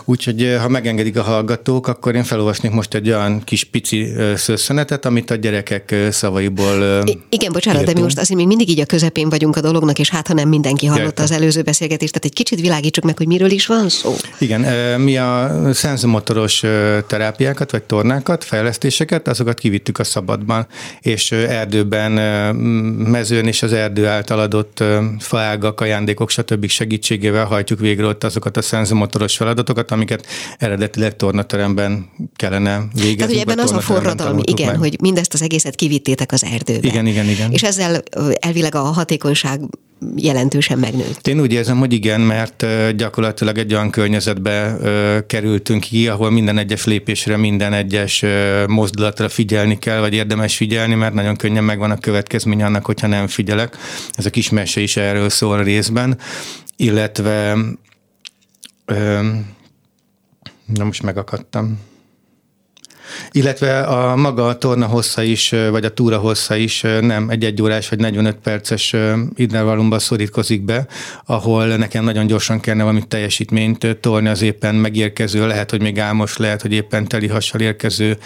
Úgyhogy 0.05 0.43
eh, 0.43 0.61
ha 0.61 0.67
megengedik 0.67 1.17
a 1.17 1.21
hallgatók, 1.21 1.87
akkor 1.87 2.15
én 2.15 2.23
felolvasnék 2.23 2.71
most 2.71 2.93
egy 2.93 3.07
olyan 3.07 3.43
kis 3.43 3.63
pici 3.63 4.01
eh, 4.03 4.35
szösszenetet, 4.35 5.05
amit 5.05 5.31
a 5.31 5.35
gyerekek 5.35 5.91
eh, 5.91 6.11
szavaiból 6.11 7.03
I- 7.05 7.19
Igen, 7.29 7.51
bocsánat, 7.51 7.79
írtunk. 7.79 7.85
de 7.85 7.93
mi 7.93 8.01
most 8.01 8.17
azért 8.19 8.39
még 8.39 8.47
mindig 8.47 8.69
így 8.69 8.79
a 8.79 8.85
közepén 8.85 9.29
vagyunk 9.29 9.55
a 9.55 9.61
dolognak, 9.61 9.99
és 9.99 10.09
hát 10.09 10.27
ha 10.27 10.33
nem 10.33 10.49
mindenki 10.49 10.85
hallotta 10.85 11.23
az 11.23 11.31
előző 11.31 11.61
beszélgetést, 11.61 12.13
tehát 12.13 12.27
egy 12.27 12.33
kicsit 12.33 12.59
világítsuk 12.59 13.03
meg, 13.03 13.17
hogy 13.17 13.27
miről 13.27 13.51
is 13.51 13.65
van 13.65 13.89
szó. 13.89 14.15
Igen, 14.37 14.61
mi 15.01 15.17
a 15.17 15.59
szenzomotoros 15.73 16.63
terápiákat, 17.07 17.71
vagy 17.71 17.83
tornákat, 17.83 18.43
fejlesztéseket, 18.43 19.27
azokat 19.27 19.59
kivittük 19.59 19.99
a 19.99 20.03
szabadban, 20.03 20.67
és 21.01 21.31
erdőben, 21.31 22.11
mezőn 22.95 23.47
és 23.47 23.63
az 23.63 23.70
az 23.71 23.77
erdő 23.77 24.07
által 24.07 24.39
adott 24.39 24.83
faágak, 25.19 25.81
ajándékok, 25.81 26.29
stb. 26.29 26.67
segítségével 26.67 27.45
hajtjuk 27.45 27.79
végre 27.79 28.05
ott 28.05 28.23
azokat 28.23 28.57
a 28.57 28.61
szenzomotoros 28.61 29.37
feladatokat, 29.37 29.91
amiket 29.91 30.25
eredetileg 30.57 31.15
tornateremben 31.15 32.09
kellene 32.35 32.81
végezni. 32.93 33.15
Tehát, 33.15 33.31
hogy 33.31 33.41
ebben 33.41 33.59
az 33.59 33.71
a 33.71 33.79
forradalmi, 33.79 34.41
igen, 34.45 34.67
meg. 34.67 34.77
hogy 34.77 34.97
mindezt 35.01 35.33
az 35.33 35.41
egészet 35.41 35.75
kivittétek 35.75 36.31
az 36.31 36.43
erdőbe. 36.43 36.87
Igen, 36.87 37.05
igen, 37.05 37.25
igen. 37.25 37.51
És 37.51 37.63
ezzel 37.63 38.03
elvileg 38.39 38.75
a 38.75 38.79
hatékonyság 38.79 39.61
jelentősen 40.15 40.79
megnőtt. 40.79 41.27
Én 41.27 41.39
úgy 41.39 41.53
érzem, 41.53 41.77
hogy 41.77 41.93
igen, 41.93 42.21
mert 42.21 42.65
gyakorlatilag 42.95 43.57
egy 43.57 43.73
olyan 43.73 43.89
környezetbe 43.89 44.77
kerültünk 45.27 45.81
ki, 45.81 46.07
ahol 46.07 46.31
minden 46.31 46.57
egyes 46.57 46.85
lépésre, 46.85 47.37
minden 47.37 47.73
egyes 47.73 48.25
mozdulatra 48.67 49.29
figyelni 49.29 49.79
kell, 49.79 49.99
vagy 49.99 50.13
érdemes 50.13 50.55
figyelni, 50.55 50.95
mert 50.95 51.13
nagyon 51.13 51.35
könnyen 51.35 51.63
megvan 51.63 51.91
a 51.91 51.97
következmény 51.97 52.63
annak, 52.63 52.85
hogyha 52.85 53.07
nem 53.07 53.27
figyelek. 53.27 53.60
Ez 54.11 54.25
a 54.25 54.29
kis 54.29 54.49
mese 54.49 54.81
is 54.81 54.97
erről 54.97 55.29
szól 55.29 55.63
részben, 55.63 56.17
illetve 56.75 57.57
na 60.65 60.83
most 60.83 61.03
megakadtam. 61.03 61.79
Illetve 63.31 63.79
a 63.79 64.15
maga 64.15 64.47
a 64.47 64.57
torna 64.57 64.85
hossza 64.85 65.21
is, 65.21 65.49
vagy 65.69 65.85
a 65.85 65.93
túra 65.93 66.17
hossza 66.17 66.55
is 66.55 66.81
nem 66.81 67.29
egy 67.29 67.43
egy 67.43 67.61
órás 67.61 67.89
vagy 67.89 67.99
45 67.99 68.35
perces 68.35 68.95
intervallumban 69.35 69.99
szorítkozik 69.99 70.61
be, 70.61 70.87
ahol 71.25 71.65
nekem 71.65 72.03
nagyon 72.03 72.27
gyorsan 72.27 72.59
kellene 72.59 72.83
valami 72.83 73.03
teljesítményt 73.07 73.97
tolni 73.99 74.27
az 74.27 74.41
éppen 74.41 74.75
megérkező, 74.75 75.47
lehet, 75.47 75.69
hogy 75.69 75.81
még 75.81 75.99
álmos, 75.99 76.37
lehet, 76.37 76.61
hogy 76.61 76.73
éppen 76.73 77.07
teli 77.07 77.27
hassal 77.27 77.61
érkező 77.61 78.17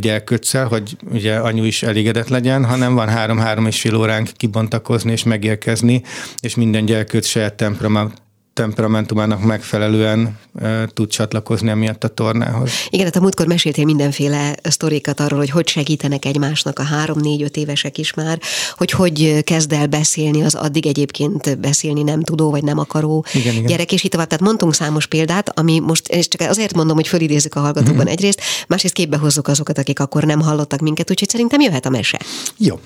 gyerkőccel, 0.00 0.66
hogy 0.66 0.96
ugye 1.12 1.36
anyu 1.36 1.64
is 1.64 1.82
elégedett 1.82 2.28
legyen, 2.28 2.64
hanem 2.64 2.94
van 2.94 3.08
három-három 3.08 3.66
és 3.66 3.80
fél 3.80 3.94
óránk 3.94 4.28
kibontakozni 4.36 5.12
és 5.12 5.22
megérkezni, 5.22 6.02
és 6.40 6.54
minden 6.54 6.84
gyerkőc 6.84 7.26
saját 7.26 7.54
temperament 7.54 8.12
temperamentumának 8.60 9.42
megfelelően 9.42 10.38
e, 10.60 10.86
tud 10.86 11.08
csatlakozni 11.08 11.70
emiatt 11.70 12.04
a 12.04 12.08
tornához. 12.08 12.70
Igen, 12.90 13.04
hát 13.04 13.16
a 13.16 13.20
múltkor 13.20 13.46
meséltél 13.46 13.84
mindenféle 13.84 14.54
sztorikat 14.62 15.20
arról, 15.20 15.38
hogy 15.38 15.50
hogy 15.50 15.68
segítenek 15.68 16.24
egymásnak 16.24 16.78
a 16.78 16.82
három-négy-öt 16.82 17.56
évesek 17.56 17.98
is 17.98 18.14
már, 18.14 18.40
hogy 18.76 18.90
hogy 18.90 19.44
kezd 19.44 19.72
el 19.72 19.86
beszélni 19.86 20.42
az 20.42 20.54
addig 20.54 20.86
egyébként 20.86 21.58
beszélni 21.58 22.02
nem 22.02 22.22
tudó 22.22 22.50
vagy 22.50 22.62
nem 22.62 22.78
akaró 22.78 23.24
igen, 23.32 23.52
igen. 23.52 23.66
gyerek, 23.66 23.92
és 23.92 24.04
így 24.04 24.10
tovább. 24.10 24.26
Tehát 24.26 24.44
mondtunk 24.44 24.74
számos 24.74 25.06
példát, 25.06 25.58
ami 25.58 25.78
most, 25.78 26.08
és 26.08 26.28
csak 26.28 26.48
azért 26.48 26.74
mondom, 26.74 26.96
hogy 26.96 27.08
fölidézzük 27.08 27.54
a 27.54 27.60
hallgatókban 27.60 27.96
mm-hmm. 27.96 28.06
egyrészt, 28.06 28.40
másrészt 28.68 28.94
képbe 28.94 29.16
hozzuk 29.16 29.48
azokat, 29.48 29.78
akik 29.78 30.00
akkor 30.00 30.22
nem 30.22 30.40
hallottak 30.40 30.80
minket, 30.80 31.10
úgyhogy 31.10 31.28
szerintem 31.28 31.60
jöhet 31.60 31.86
a 31.86 31.90
mese. 31.90 32.20
Jó. 32.56 32.80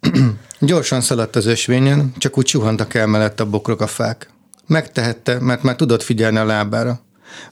Gyorsan 0.60 1.00
szaladt 1.00 1.36
az 1.36 1.46
ösvényen, 1.46 2.12
csak 2.18 2.38
úgy 2.38 2.46
suhantak 2.46 2.94
el 2.94 3.06
mellett 3.06 3.40
a 3.40 3.46
bokrok 3.46 3.80
a 3.80 3.86
fák. 3.86 4.30
Megtehette, 4.66 5.38
mert 5.40 5.62
már 5.62 5.76
tudott 5.76 6.02
figyelni 6.02 6.36
a 6.36 6.44
lábára. 6.44 7.00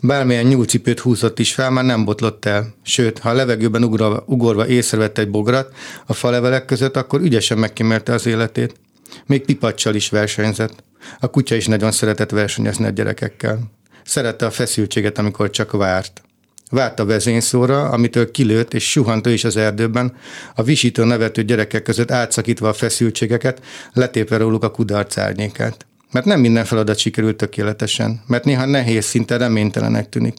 Bármilyen 0.01 0.47
nyúlcipőt 0.47 1.01
húzott 1.01 1.39
is 1.39 1.55
fel, 1.55 1.71
már 1.71 1.85
nem 1.85 2.05
botlott 2.05 2.45
el. 2.45 2.75
Sőt, 2.83 3.19
ha 3.19 3.29
a 3.31 3.33
levegőben 3.33 3.85
ugorva, 3.85 4.25
ugorva 4.27 4.67
észrevett 4.67 5.19
egy 5.19 5.31
bograt 5.31 5.75
a 6.07 6.13
falevelek 6.13 6.65
között, 6.65 6.97
akkor 6.97 7.21
ügyesen 7.21 7.59
megkímérte 7.59 8.13
az 8.13 8.27
életét. 8.27 8.75
Még 9.27 9.45
pipacsal 9.45 9.95
is 9.95 10.09
versenyzett. 10.09 10.85
A 11.21 11.31
kutya 11.31 11.55
is 11.55 11.67
nagyon 11.67 11.93
szeretett 11.93 12.31
versenyezni 12.31 12.87
a 12.87 12.91
gyerekekkel. 12.91 13.59
Szerette 14.05 14.47
a 14.47 14.51
feszültséget, 14.51 15.19
amikor 15.19 15.51
csak 15.51 15.73
várt. 15.73 16.23
Várt 16.71 17.01
a 17.01 17.05
vezényszóra, 17.05 17.89
amitől 17.89 18.31
kilőtt 18.31 18.75
és 18.75 18.91
suhant 18.91 19.27
ő 19.27 19.33
is 19.33 19.45
az 19.45 19.57
erdőben, 19.57 20.17
a 20.55 20.63
visító 20.63 21.05
nevető 21.05 21.43
gyerekek 21.43 21.83
között 21.83 22.11
átszakítva 22.11 22.69
a 22.69 22.73
feszültségeket, 22.73 23.63
letépve 23.93 24.37
róluk 24.37 24.65
a 24.65 24.71
kudarc 24.71 25.19
árnyékát. 25.19 25.87
Mert 26.13 26.27
nem 26.27 26.41
minden 26.41 26.65
feladat 26.65 26.99
sikerült 26.99 27.37
tökéletesen, 27.37 28.23
mert 28.27 28.45
néha 28.45 28.65
nehéz, 28.65 29.05
szinte 29.05 29.37
reménytelenek 29.37 30.09
tűnik. 30.09 30.39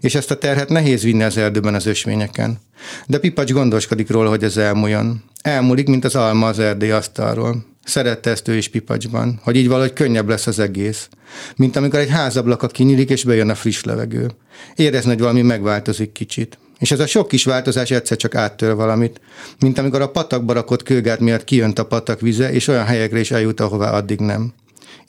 És 0.00 0.14
ezt 0.14 0.30
a 0.30 0.38
terhet 0.38 0.68
nehéz 0.68 1.02
vinni 1.02 1.22
az 1.22 1.36
erdőben 1.36 1.74
az 1.74 1.86
ösvényeken. 1.86 2.58
De 3.06 3.18
Pipacs 3.18 3.52
gondoskodik 3.52 4.10
róla, 4.10 4.28
hogy 4.28 4.42
ez 4.42 4.56
elmúljon. 4.56 5.22
Elmúlik, 5.42 5.88
mint 5.88 6.04
az 6.04 6.16
alma 6.16 6.46
az 6.46 6.58
erdély 6.58 6.90
asztalról. 6.90 7.69
Szerette 7.84 8.30
ezt 8.30 8.48
ő 8.48 8.56
is 8.56 8.68
Pipacsban, 8.68 9.40
hogy 9.42 9.56
így 9.56 9.68
valahogy 9.68 9.92
könnyebb 9.92 10.28
lesz 10.28 10.46
az 10.46 10.58
egész. 10.58 11.08
Mint 11.56 11.76
amikor 11.76 11.98
egy 11.98 12.08
házablaka 12.08 12.66
kinyílik 12.66 13.10
és 13.10 13.24
bejön 13.24 13.50
a 13.50 13.54
friss 13.54 13.82
levegő. 13.82 14.30
Érezni, 14.76 15.10
hogy 15.10 15.20
valami 15.20 15.42
megváltozik 15.42 16.12
kicsit. 16.12 16.58
És 16.78 16.90
ez 16.90 17.00
a 17.00 17.06
sok 17.06 17.28
kis 17.28 17.44
változás 17.44 17.90
egyszer 17.90 18.16
csak 18.16 18.34
áttör 18.34 18.74
valamit. 18.74 19.20
Mint 19.58 19.78
amikor 19.78 20.00
a 20.00 20.10
patakba 20.10 20.52
rakott 20.52 20.82
kőgát 20.82 21.20
miatt 21.20 21.44
kijönt 21.44 21.78
a 21.78 21.86
patak 21.86 22.20
vize, 22.20 22.52
és 22.52 22.68
olyan 22.68 22.84
helyekre 22.84 23.20
is 23.20 23.30
eljut, 23.30 23.60
ahová 23.60 23.90
addig 23.90 24.20
nem. 24.20 24.52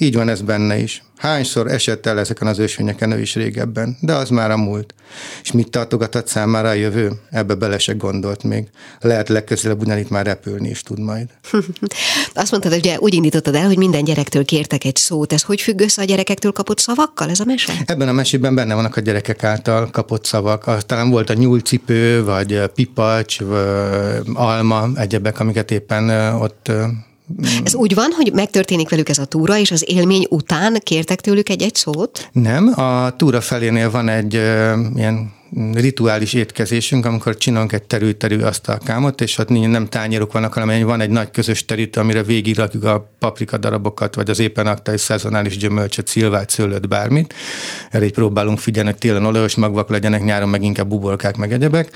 Így 0.02 0.16
van 0.16 0.30
ez 0.30 0.42
benne 0.42 0.78
is. 0.78 1.04
Hányszor 1.18 1.68
esett 1.68 2.06
el 2.06 2.20
ezeken 2.20 2.48
az 2.48 2.60
ösvényeken 2.60 3.12
ő 3.12 3.20
is 3.20 3.36
régebben, 3.36 3.98
de 4.00 4.14
az 4.14 4.30
már 4.30 4.52
a 4.52 4.58
múlt. 4.58 4.94
És 5.42 5.52
mit 5.52 5.70
tartogatott 5.70 6.28
számára 6.28 6.70
a 6.70 6.74
jövő? 6.74 7.12
Ebbe 7.30 7.56
bele 7.56 7.78
se 7.78 7.94
gondolt 7.94 8.44
még. 8.44 8.68
Lehet 9.00 9.30
legközelebb 9.30 9.82
ugyanitt 9.82 10.10
már 10.10 10.26
repülni 10.26 10.70
is 10.70 10.82
tud 10.82 11.00
majd. 11.00 11.28
Azt 12.34 12.52
mondtad, 12.52 12.72
hogy 12.72 12.82
ugye 12.82 12.98
úgy 13.00 13.14
indítottad 13.14 13.56
el, 13.56 13.66
hogy 13.66 13.78
minden 13.78 14.04
gyerektől 14.04 14.46
kértek 14.46 14.84
egy 14.84 14.96
szót. 14.96 15.34
Ez 15.34 15.42
hogy 15.42 15.62
függ 15.62 15.80
össze 15.80 16.02
a 16.02 16.06
gyerekektől 16.06 16.52
kapott 16.52 16.80
szavakkal, 16.80 17.30
ez 17.30 17.40
a 17.40 17.46
mese? 17.46 17.74
Ebben 17.86 18.08
a 18.08 18.12
mesében 18.12 18.56
benne 18.56 18.74
vannak 18.74 18.96
a 18.96 19.02
gyerekek 19.02 19.44
által 19.44 19.90
kapott 19.90 20.26
szavak. 20.26 20.86
Talán 20.86 21.10
volt 21.10 21.30
a 21.30 21.34
nyúlcipő, 21.34 22.24
vagy 22.24 22.62
pipacs, 22.74 23.40
vagy 23.40 24.22
alma, 24.34 24.90
egyebek, 24.96 25.40
amiket 25.40 25.72
éppen 25.72 26.34
ott 26.36 26.72
ez 27.64 27.76
úgy 27.76 27.94
van, 27.94 28.12
hogy 28.12 28.32
megtörténik 28.34 28.90
velük 28.90 29.10
ez 29.10 29.18
a 29.18 29.26
túra, 29.26 29.58
és 29.58 29.72
az 29.72 29.84
élmény 29.88 30.26
után 30.30 30.78
kértek 30.84 31.22
tőlük 31.22 31.50
egy-egy 31.50 31.76
szót? 31.76 32.30
Nem, 32.32 32.80
a 32.80 33.16
túra 33.16 33.42
felénél 33.42 33.92
van 33.92 34.10
egy 34.10 34.34
ilyen 34.96 35.40
rituális 35.74 36.34
étkezésünk, 36.34 37.06
amikor 37.06 37.38
csinálunk 37.38 37.72
egy 37.72 37.84
terű-terű 37.84 38.40
asztalkámot, 38.40 39.22
és 39.22 39.38
ott 39.38 39.50
nem 39.50 39.88
tányérok 39.88 40.32
vannak, 40.32 40.54
hanem 40.54 40.86
van 40.86 41.02
egy 41.02 41.10
nagy 41.10 41.32
közös 41.32 41.66
terítő, 41.66 42.00
amire 42.00 42.24
végig 42.24 42.56
rakjuk 42.56 42.84
a 42.84 43.12
paprika 43.20 43.58
darabokat, 43.58 44.16
vagy 44.16 44.30
az 44.30 44.40
éppen 44.40 44.68
aktai 44.68 44.98
szezonális 44.98 45.58
gyümölcsöt, 45.58 46.08
szilvát, 46.08 46.50
szőlőt, 46.50 46.88
bármit. 46.88 47.34
Erre 47.90 48.06
így 48.06 48.14
próbálunk 48.14 48.60
figyelni, 48.60 48.90
hogy 48.90 49.00
télen 49.00 49.26
olajos 49.26 49.56
magvak 49.56 49.90
legyenek, 49.90 50.24
nyáron 50.24 50.50
meg 50.50 50.64
inkább 50.64 50.88
bubolkák, 50.88 51.38
meg 51.38 51.54
egyebek. 51.54 51.90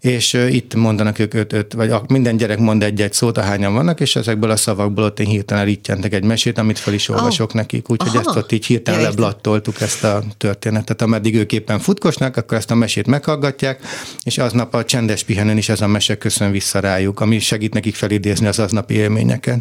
És 0.00 0.32
itt 0.32 0.74
mondanak 0.74 1.18
ők 1.18 1.34
öt, 1.34 1.52
öt 1.52 1.72
vagy 1.72 1.94
minden 2.08 2.36
gyerek 2.36 2.58
mond 2.58 2.82
egy-egy 2.82 3.12
szót, 3.12 3.38
ahányan 3.38 3.74
vannak, 3.74 4.00
és 4.00 4.16
ezekből 4.16 4.50
a 4.50 4.56
szavakból 4.56 5.04
ott 5.04 5.20
én 5.20 5.26
hirtelen 5.26 5.64
ritjentek 5.64 6.12
egy 6.12 6.24
mesét, 6.24 6.58
amit 6.58 6.78
fel 6.78 6.94
is 6.94 7.08
olvasok 7.08 7.48
oh. 7.48 7.54
nekik, 7.54 7.90
úgyhogy 7.90 8.20
ezt 8.20 8.36
ott 8.36 8.52
így 8.52 8.66
hirtelen 8.66 9.02
leblattoltuk 9.02 9.80
ezt 9.80 10.04
a 10.04 10.22
történetet, 10.36 11.02
ameddig 11.02 11.34
ők 11.34 11.52
éppen 11.52 11.78
futkosnak, 11.78 12.36
akkor 12.36 12.56
ezt 12.56 12.70
a 12.70 12.74
mesét 12.74 12.99
meghallgatják, 13.06 13.80
és 14.22 14.38
aznap 14.38 14.74
a 14.74 14.84
csendes 14.84 15.24
pihenőn 15.24 15.56
is 15.56 15.68
ez 15.68 15.80
a 15.80 15.86
mese 15.86 16.18
köszön 16.18 16.50
vissza 16.50 16.80
rájuk, 16.80 17.20
ami 17.20 17.38
segít 17.38 17.74
nekik 17.74 17.94
felidézni 17.94 18.46
az 18.46 18.58
aznapi 18.58 18.94
élményeket. 18.94 19.58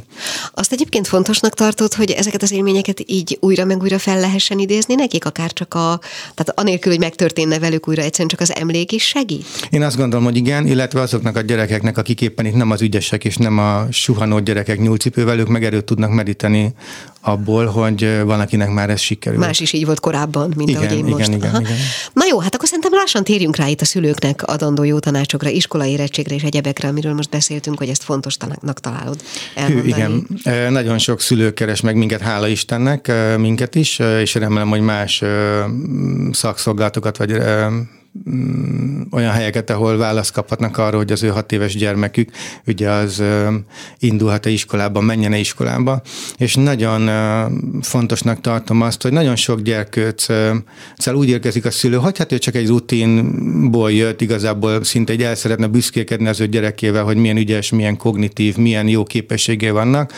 Azt 0.53 0.71
egyébként 0.71 1.07
fontosnak 1.07 1.53
tartod, 1.53 1.93
hogy 1.93 2.11
ezeket 2.11 2.41
az 2.41 2.51
élményeket 2.51 3.03
így 3.05 3.37
újra 3.41 3.65
meg 3.65 3.81
újra 3.81 3.99
fel 3.99 4.19
lehessen 4.19 4.59
idézni 4.59 4.95
nekik, 4.95 5.25
akár 5.25 5.53
csak 5.53 5.73
a, 5.73 5.99
tehát 6.35 6.59
anélkül, 6.59 6.91
hogy 6.91 7.01
megtörténne 7.01 7.59
velük 7.59 7.87
újra, 7.87 8.01
egyszerűen 8.01 8.29
csak 8.29 8.39
az 8.39 8.55
emlék 8.55 8.91
is 8.91 9.07
segít? 9.07 9.45
Én 9.69 9.83
azt 9.83 9.97
gondolom, 9.97 10.25
hogy 10.25 10.35
igen, 10.35 10.67
illetve 10.67 11.01
azoknak 11.01 11.35
a 11.35 11.41
gyerekeknek, 11.41 11.97
akik 11.97 12.21
éppen 12.21 12.45
itt 12.45 12.55
nem 12.55 12.71
az 12.71 12.81
ügyesek 12.81 13.25
és 13.25 13.37
nem 13.37 13.57
a 13.57 13.87
suhanó 13.91 14.39
gyerekek 14.39 14.79
nyúlcipővel, 14.79 15.39
ők 15.39 15.47
meg 15.47 15.63
erőt 15.63 15.85
tudnak 15.85 16.11
medíteni 16.11 16.73
abból, 17.21 17.65
hogy 17.65 18.21
van, 18.23 18.39
akinek 18.39 18.69
már 18.69 18.89
ez 18.89 18.99
sikerül. 18.99 19.39
Más 19.39 19.59
is 19.59 19.73
így 19.73 19.85
volt 19.85 19.99
korábban, 19.99 20.53
mint 20.55 20.69
igen, 20.69 20.81
ahogy 20.81 20.97
én 20.97 21.05
igen, 21.05 21.17
most. 21.17 21.27
Igen, 21.27 21.49
Aha. 21.49 21.59
igen. 21.59 21.77
Na 22.13 22.25
jó, 22.29 22.39
hát 22.39 22.55
akkor 22.55 22.67
szerintem 22.67 22.93
lassan 22.93 23.23
térjünk 23.23 23.55
rá 23.55 23.67
itt 23.67 23.81
a 23.81 23.85
szülőknek 23.85 24.43
adandó 24.43 24.83
jó 24.83 24.99
tanácsokra, 24.99 25.49
iskolai 25.49 25.91
érettségre 25.91 26.35
és 26.35 26.43
egyebekre, 26.43 26.87
amiről 26.87 27.13
most 27.13 27.29
beszéltünk, 27.29 27.77
hogy 27.77 27.89
ezt 27.89 28.03
fontosnak 28.03 28.79
találod 28.79 29.21
elmondani. 29.55 29.91
Hű, 29.91 29.97
igen, 30.43 30.71
nagyon 30.71 30.97
sok 30.97 31.21
szülő 31.21 31.53
keres 31.53 31.81
meg 31.81 31.95
minket, 31.95 32.21
hála 32.21 32.47
Istennek, 32.47 33.11
minket 33.37 33.75
is, 33.75 33.99
és 33.99 34.33
remélem, 34.33 34.69
hogy 34.69 34.81
más 34.81 35.23
szakszolgálatokat 36.31 37.17
vagy 37.17 37.31
olyan 39.11 39.31
helyeket, 39.31 39.69
ahol 39.69 39.97
választ 39.97 40.31
kaphatnak 40.31 40.77
arra, 40.77 40.97
hogy 40.97 41.11
az 41.11 41.23
ő 41.23 41.27
hat 41.27 41.51
éves 41.51 41.75
gyermekük 41.75 42.29
ugye 42.67 42.89
az 42.89 43.23
indulhat-e 43.99 44.49
iskolába, 44.49 45.01
menjen-e 45.01 45.37
iskolába, 45.37 46.01
és 46.37 46.55
nagyon 46.55 47.09
fontosnak 47.81 48.41
tartom 48.41 48.81
azt, 48.81 49.01
hogy 49.01 49.11
nagyon 49.11 49.35
sok 49.35 49.61
gyerkőc 49.61 50.23
szóval 50.97 51.19
úgy 51.19 51.29
érkezik 51.29 51.65
a 51.65 51.71
szülő, 51.71 51.97
hogy 51.97 52.17
hát 52.17 52.31
ő 52.31 52.37
csak 52.37 52.55
egy 52.55 52.67
rutinból 52.67 53.91
jött, 53.91 54.21
igazából 54.21 54.83
szinte 54.83 55.13
egy 55.13 55.23
el 55.23 55.35
szeretne 55.35 55.67
büszkélkedni 55.67 56.27
az 56.27 56.39
ő 56.39 56.47
gyerekével, 56.47 57.03
hogy 57.03 57.17
milyen 57.17 57.37
ügyes, 57.37 57.69
milyen 57.69 57.97
kognitív, 57.97 58.57
milyen 58.57 58.87
jó 58.87 59.03
képességei 59.03 59.69
vannak, 59.69 60.13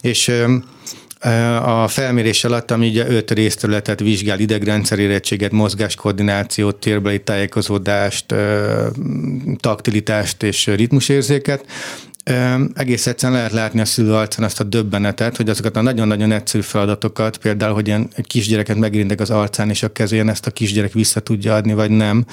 és 0.00 0.32
a 1.62 1.88
felmérés 1.88 2.44
alatt, 2.44 2.70
ami 2.70 2.88
ugye 2.88 3.08
öt 3.08 3.30
részterületet 3.30 4.00
vizsgál, 4.00 4.38
idegrendszer 4.38 4.98
érettséget, 4.98 5.52
mozgáskoordinációt, 5.52 6.76
térbeli 6.76 7.20
tájékozódást, 7.20 8.34
taktilitást 9.60 10.42
és 10.42 10.66
ritmusérzéket, 10.66 11.64
egész 12.74 13.06
egyszerűen 13.06 13.38
lehet 13.38 13.52
látni 13.52 13.80
a 13.80 13.84
szülő 13.84 14.14
arcán 14.14 14.44
azt 14.44 14.60
a 14.60 14.64
döbbenetet, 14.64 15.36
hogy 15.36 15.48
azokat 15.48 15.76
a 15.76 15.82
nagyon-nagyon 15.82 16.32
egyszerű 16.32 16.62
feladatokat, 16.62 17.36
például, 17.36 17.74
hogy 17.74 17.86
ilyen 17.86 18.08
kisgyereket 18.22 18.76
megérindek 18.76 19.20
az 19.20 19.30
arcán 19.30 19.70
és 19.70 19.82
a 19.82 19.92
kezén, 19.92 20.28
ezt 20.28 20.46
a 20.46 20.50
kisgyerek 20.50 20.92
vissza 20.92 21.20
tudja 21.20 21.54
adni, 21.54 21.74
vagy 21.74 21.90
nem, 21.90 22.26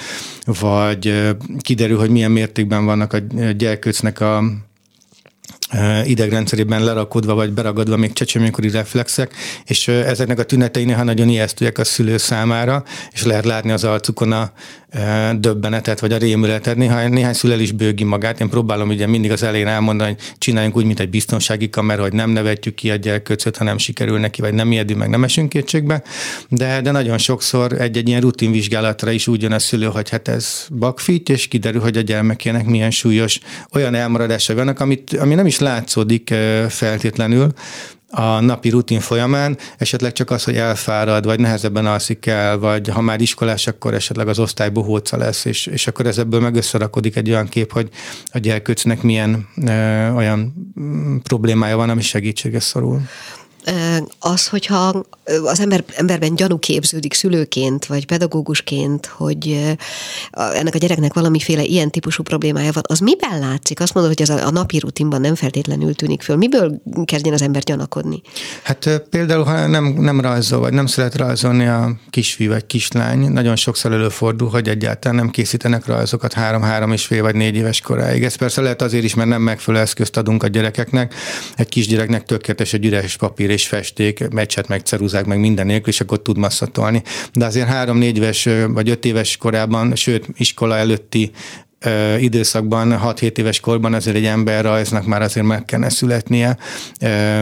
vagy 0.46 1.34
kiderül, 1.60 1.98
hogy 1.98 2.10
milyen 2.10 2.32
mértékben 2.32 2.86
vannak 2.86 3.14
a 3.14 3.18
gyerkőcnek 3.58 4.20
a 4.20 4.44
idegrendszerében 6.06 6.84
lerakodva 6.84 7.34
vagy 7.34 7.52
beragadva 7.52 7.98
még 7.98 8.14
csecsemőkori 8.14 8.70
reflexek, 8.70 9.34
és 9.66 9.88
ezeknek 9.88 10.40
a 10.40 10.44
tünetei 10.44 10.84
néha 10.84 11.04
nagyon 11.04 11.30
ijesztőek 11.30 11.78
a 11.78 11.84
szülő 11.84 12.18
számára, 12.18 12.84
és 13.12 13.24
lehet 13.24 13.46
látni 13.46 13.72
az 13.72 13.84
arcukon 13.84 14.32
a 14.32 14.52
döbbenetet, 15.36 16.00
vagy 16.00 16.12
a 16.12 16.18
rémületet. 16.18 16.76
Néha, 16.76 17.08
néhány 17.08 17.34
szülel 17.34 17.60
is 17.60 17.72
bőgi 17.72 18.04
magát. 18.04 18.40
Én 18.40 18.50
próbálom 18.50 18.90
ugye 18.90 19.08
mindig 19.08 19.32
az 19.32 19.44
elején 19.44 19.68
elmondani, 19.68 20.10
hogy 20.10 20.34
csináljunk 20.38 20.76
úgy, 20.78 20.86
mint 20.86 21.00
egy 21.00 21.10
biztonsági 21.10 21.70
kamera, 21.70 22.02
hogy 22.02 22.14
nem 22.14 22.30
nevetjük 22.30 22.76
ki 22.76 22.92
a 22.92 22.96
gyerköcöt, 22.96 23.58
ha 23.58 23.64
nem 23.64 23.78
sikerül 23.78 24.20
neki, 24.20 24.42
vagy 24.42 24.54
nem 24.54 24.72
ijedünk, 24.72 25.00
meg 25.00 25.10
nem 25.10 25.24
esünk 25.24 25.50
kétségbe. 25.50 26.04
De, 26.50 26.82
de 26.82 26.92
nagyon 26.92 27.18
sokszor 27.18 27.82
egy-egy 27.82 28.08
ilyen 28.08 28.22
rutinvizsgálatra 28.22 29.12
is 29.12 29.28
úgy 29.28 29.42
jön 29.42 29.52
a 29.52 29.60
szülő, 29.60 29.86
hogy 29.86 30.10
hát 30.10 30.28
ez 30.28 30.66
bakfit, 30.72 31.30
és 31.30 31.48
kiderül, 31.48 31.82
hogy 31.82 31.98
a 31.98 32.02
gyermekének 32.02 32.66
milyen 32.66 32.92
súlyos 32.92 33.40
olyan 33.72 33.96
elmaradása 33.96 34.56
vannak, 34.56 34.80
amit, 34.80 35.14
ami 35.14 35.36
nem 35.36 35.46
is 35.46 35.60
látszódik 35.64 36.34
feltétlenül, 36.70 37.54
a 38.16 38.40
napi 38.40 38.70
rutin 38.70 39.00
folyamán, 39.00 39.58
esetleg 39.78 40.12
csak 40.12 40.30
az, 40.30 40.44
hogy 40.44 40.56
elfárad, 40.56 41.26
vagy 41.26 41.40
nehezebben 41.40 41.86
alszik 41.86 42.26
el, 42.26 42.58
vagy 42.58 42.88
ha 42.88 43.02
már 43.02 43.22
iskolás, 43.22 43.68
akkor 43.68 43.94
esetleg 43.94 44.28
az 44.28 44.40
osztály 44.40 44.70
bohóca 44.70 45.18
lesz, 45.18 45.46
és, 45.46 45.66
és 45.66 45.88
akkor 45.88 46.06
ez 46.06 46.18
ebből 46.18 46.40
meg 46.40 46.56
összerakodik 46.56 47.16
egy 47.16 47.30
olyan 47.30 47.48
kép, 47.48 47.72
hogy 47.72 47.90
a 48.32 48.38
gyerkőcnek 48.38 49.02
milyen 49.02 49.48
ö, 49.66 50.10
olyan 50.10 50.54
mm, 50.80 51.18
problémája 51.18 51.76
van, 51.76 51.90
ami 51.90 52.02
segítsége 52.02 52.60
szorul 52.60 53.02
az, 54.20 54.48
hogyha 54.48 55.06
az 55.44 55.60
ember, 55.60 55.84
emberben 55.96 56.36
gyanú 56.36 56.58
képződik 56.60 57.14
szülőként, 57.14 57.86
vagy 57.86 58.06
pedagógusként, 58.06 59.06
hogy 59.06 59.76
ennek 60.32 60.76
a 60.76 60.78
gyereknek 60.78 61.14
valamiféle 61.14 61.64
ilyen 61.64 61.92
típusú 61.92 62.24
problémája 62.24 62.72
van, 62.72 62.84
az 62.88 63.00
miben 63.00 63.40
látszik? 63.40 63.80
Azt 63.80 63.94
mondod, 63.94 64.14
hogy 64.18 64.30
ez 64.30 64.44
a 64.46 64.52
napi 64.52 64.80
rutinban 64.80 65.22
nem 65.22 65.36
feltétlenül 65.36 65.96
tűnik 65.96 66.22
föl. 66.22 66.36
Miből 66.36 66.82
kezdjen 67.06 67.34
az 67.34 67.42
ember 67.42 67.62
gyanakodni? 67.64 68.22
Hát 68.64 69.02
például, 69.10 69.44
ha 69.44 69.68
nem, 69.68 69.86
nem 69.86 70.22
rajzol, 70.22 70.60
vagy 70.60 70.74
nem 70.74 70.86
szeret 70.86 71.16
rajzolni 71.16 71.68
a 71.68 71.96
kisfiú 72.10 72.50
vagy 72.50 72.66
kislány, 72.66 73.20
nagyon 73.20 73.56
sokszor 73.56 73.92
előfordul, 73.92 74.50
hogy 74.50 74.68
egyáltalán 74.68 75.18
nem 75.18 75.30
készítenek 75.30 75.86
rajzokat 75.86 76.34
három-három 76.34 76.92
és 76.92 77.06
fél 77.06 77.22
vagy 77.22 77.36
négy 77.36 77.56
éves 77.56 77.82
koráig. 77.82 78.24
Ez 78.24 78.36
persze 78.36 78.62
lehet 78.62 78.82
azért 78.82 79.04
is, 79.04 79.14
mert 79.14 79.30
nem 79.30 79.42
megfelelő 79.42 79.84
eszközt 79.84 80.18
adunk 80.18 80.44
a 80.44 80.48
gyerekeknek. 80.48 81.14
Egy 81.56 81.70
kisgyereknek 81.70 82.26
tökéletes 82.26 82.74
egy 82.74 82.86
üres 82.86 83.18
papír 83.18 83.52
és 83.54 83.68
festék, 83.68 84.28
meccset, 84.30 84.68
meg 84.68 84.82
ceruzák, 84.82 85.26
meg 85.26 85.40
minden 85.40 85.66
nélkül, 85.66 85.94
és 85.94 86.02
akkor 86.02 86.22
tud 86.22 86.38
masszatolni. 86.38 87.02
De 87.34 87.46
azért 87.46 87.68
három-négy 87.68 88.20
vagy 88.68 88.90
öt 88.90 89.06
éves 89.06 89.38
korában, 89.38 89.96
sőt, 89.96 90.28
iskola 90.38 90.78
előtti 90.78 91.32
időszakban, 92.20 93.00
6-7 93.04 93.38
éves 93.38 93.60
korban 93.60 93.94
azért 93.94 94.16
egy 94.16 94.26
ember 94.26 94.64
rajznak 94.64 95.06
már 95.06 95.22
azért 95.22 95.46
meg 95.46 95.66
kellene 95.66 95.90
születnie, 95.90 96.58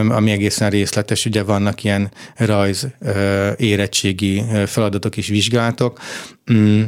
ami 0.08 0.30
egészen 0.30 0.70
részletes, 0.70 1.24
ugye 1.24 1.42
vannak 1.42 1.84
ilyen 1.84 2.10
rajz 2.36 2.86
érettségi 3.56 4.42
feladatok 4.66 5.16
és 5.16 5.28
vizsgálatok, 5.28 6.00
mm. 6.52 6.82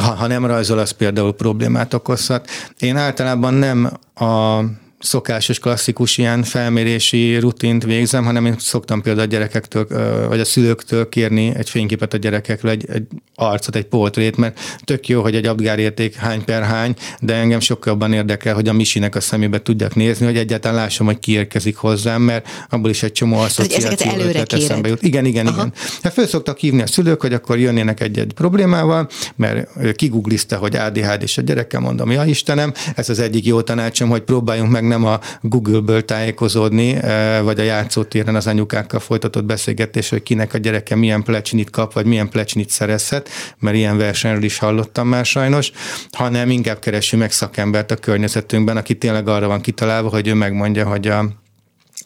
ha, 0.00 0.10
ha 0.14 0.26
nem 0.26 0.46
rajzol, 0.46 0.78
az 0.78 0.90
például 0.90 1.32
problémát 1.32 1.94
okozhat. 1.94 2.50
Én 2.78 2.96
általában 2.96 3.54
nem 3.54 3.98
a 4.14 4.60
szokásos, 5.04 5.58
klasszikus 5.58 6.18
ilyen 6.18 6.42
felmérési 6.42 7.38
rutint 7.38 7.84
végzem, 7.84 8.24
hanem 8.24 8.46
én 8.46 8.56
szoktam 8.58 9.02
például 9.02 9.26
a 9.26 9.30
gyerekektől, 9.30 9.86
vagy 10.28 10.40
a 10.40 10.44
szülőktől 10.44 11.08
kérni 11.08 11.52
egy 11.56 11.70
fényképet 11.70 12.14
a 12.14 12.16
gyerekekről, 12.16 12.70
egy, 12.70 12.84
egy 12.88 13.06
arcot, 13.34 13.76
egy 13.76 13.84
portrét, 13.84 14.36
mert 14.36 14.60
tök 14.84 15.08
jó, 15.08 15.22
hogy 15.22 15.34
egy 15.34 15.46
abgárérték 15.46 16.14
hány 16.14 16.44
per 16.44 16.62
hány, 16.62 16.94
de 17.20 17.34
engem 17.34 17.60
sokkal 17.60 17.92
jobban 17.92 18.12
érdekel, 18.12 18.54
hogy 18.54 18.68
a 18.68 18.72
Misinek 18.72 19.14
a 19.14 19.20
szemébe 19.20 19.62
tudjak 19.62 19.94
nézni, 19.94 20.26
hogy 20.26 20.36
egyáltalán 20.36 20.76
lássam, 20.76 21.06
hogy 21.06 21.18
ki 21.18 21.32
érkezik 21.32 21.76
hozzám, 21.76 22.22
mert 22.22 22.48
abból 22.70 22.90
is 22.90 23.02
egy 23.02 23.12
csomó 23.12 23.38
asszociáció 23.38 24.12
ötlet 24.18 24.52
eszembe 24.52 24.88
jut. 24.88 25.02
Igen, 25.02 25.24
igen, 25.24 25.46
Aha. 25.46 25.56
igen. 25.56 25.72
Hát 26.02 26.12
föl 26.12 26.26
szoktak 26.26 26.58
hívni 26.58 26.82
a 26.82 26.86
szülők, 26.86 27.20
hogy 27.20 27.32
akkor 27.32 27.58
jönnének 27.58 28.00
egy-egy 28.00 28.32
problémával, 28.32 29.08
mert 29.36 29.68
kiguglizte, 29.96 30.56
hogy 30.56 30.76
ADHD 30.76 31.22
és 31.22 31.38
a 31.38 31.42
gyerekkel 31.42 31.80
mondom, 31.80 32.10
ja 32.10 32.24
Istenem, 32.24 32.72
ez 32.94 33.08
az 33.08 33.18
egyik 33.18 33.46
jó 33.46 33.60
tanácsom, 33.60 34.08
hogy 34.08 34.22
próbáljunk 34.22 34.70
meg 34.70 34.84
nem 34.94 35.04
a 35.04 35.20
Google-ből 35.40 36.04
tájékozódni, 36.04 36.94
eh, 36.94 37.42
vagy 37.42 37.60
a 37.60 37.62
játszótéren 37.62 38.34
az 38.34 38.46
anyukákkal 38.46 39.00
folytatott 39.00 39.44
beszélgetés, 39.44 40.08
hogy 40.08 40.22
kinek 40.22 40.54
a 40.54 40.58
gyereke 40.58 40.94
milyen 40.94 41.22
plecsnit 41.22 41.70
kap, 41.70 41.92
vagy 41.92 42.06
milyen 42.06 42.28
plecsnit 42.28 42.70
szerezhet, 42.70 43.28
mert 43.58 43.76
ilyen 43.76 43.96
versenyről 43.96 44.42
is 44.42 44.58
hallottam 44.58 45.08
már 45.08 45.24
sajnos, 45.24 45.72
hanem 46.10 46.50
inkább 46.50 46.78
keressünk 46.78 47.22
meg 47.22 47.32
szakembert 47.32 47.90
a 47.90 47.96
környezetünkben, 47.96 48.76
aki 48.76 48.94
tényleg 48.94 49.28
arra 49.28 49.46
van 49.46 49.60
kitalálva, 49.60 50.08
hogy 50.08 50.28
ő 50.28 50.34
megmondja, 50.34 50.86
hogy 50.86 51.08
a 51.08 51.43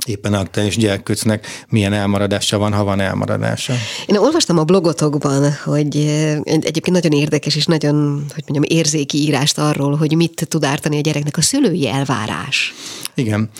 éppen 0.06 0.34
aktuális 0.34 0.76
gyerkőcnek 0.76 1.46
milyen 1.68 1.92
elmaradása 1.92 2.58
van, 2.58 2.72
ha 2.72 2.84
van 2.84 3.00
elmaradása. 3.00 3.74
Én 4.06 4.16
olvastam 4.16 4.58
a 4.58 4.64
blogotokban, 4.64 5.52
hogy 5.64 5.96
egyébként 6.44 6.90
nagyon 6.90 7.12
érdekes 7.12 7.56
és 7.56 7.66
nagyon, 7.66 8.24
hogy 8.34 8.44
mondjam, 8.46 8.78
érzéki 8.78 9.18
írást 9.18 9.58
arról, 9.58 9.96
hogy 9.96 10.16
mit 10.16 10.46
tud 10.48 10.64
ártani 10.64 10.96
a 10.96 11.00
gyereknek 11.00 11.36
a 11.36 11.42
szülői 11.42 11.88
elvárás. 11.88 12.74
Igen. 13.18 13.50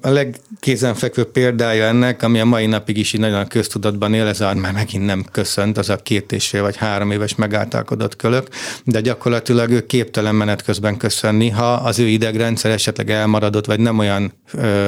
A 0.00 0.08
legkézenfekvőbb 0.08 1.30
példája 1.30 1.84
ennek, 1.84 2.22
ami 2.22 2.40
a 2.40 2.44
mai 2.44 2.66
napig 2.66 2.96
is 2.96 3.12
nagyon 3.12 3.40
a 3.40 3.46
köztudatban 3.46 4.14
él, 4.14 4.26
ez 4.26 4.40
a, 4.40 4.54
már 4.54 4.72
megint 4.72 5.04
nem 5.04 5.24
köszönt, 5.32 5.78
az 5.78 5.88
a 5.88 5.96
két 5.96 6.32
és 6.32 6.48
fél 6.48 6.62
vagy 6.62 6.76
három 6.76 7.10
éves 7.10 7.34
megáltalkodott 7.34 8.16
kölök, 8.16 8.48
de 8.84 9.00
gyakorlatilag 9.00 9.70
ő 9.70 9.86
képtelen 9.86 10.34
menet 10.34 10.62
közben 10.62 10.96
köszönni, 10.96 11.48
ha 11.48 11.72
az 11.72 11.98
ő 11.98 12.06
idegrendszer 12.06 12.70
esetleg 12.70 13.10
elmaradott, 13.10 13.66
vagy 13.66 13.80
nem 13.80 13.98
olyan 13.98 14.32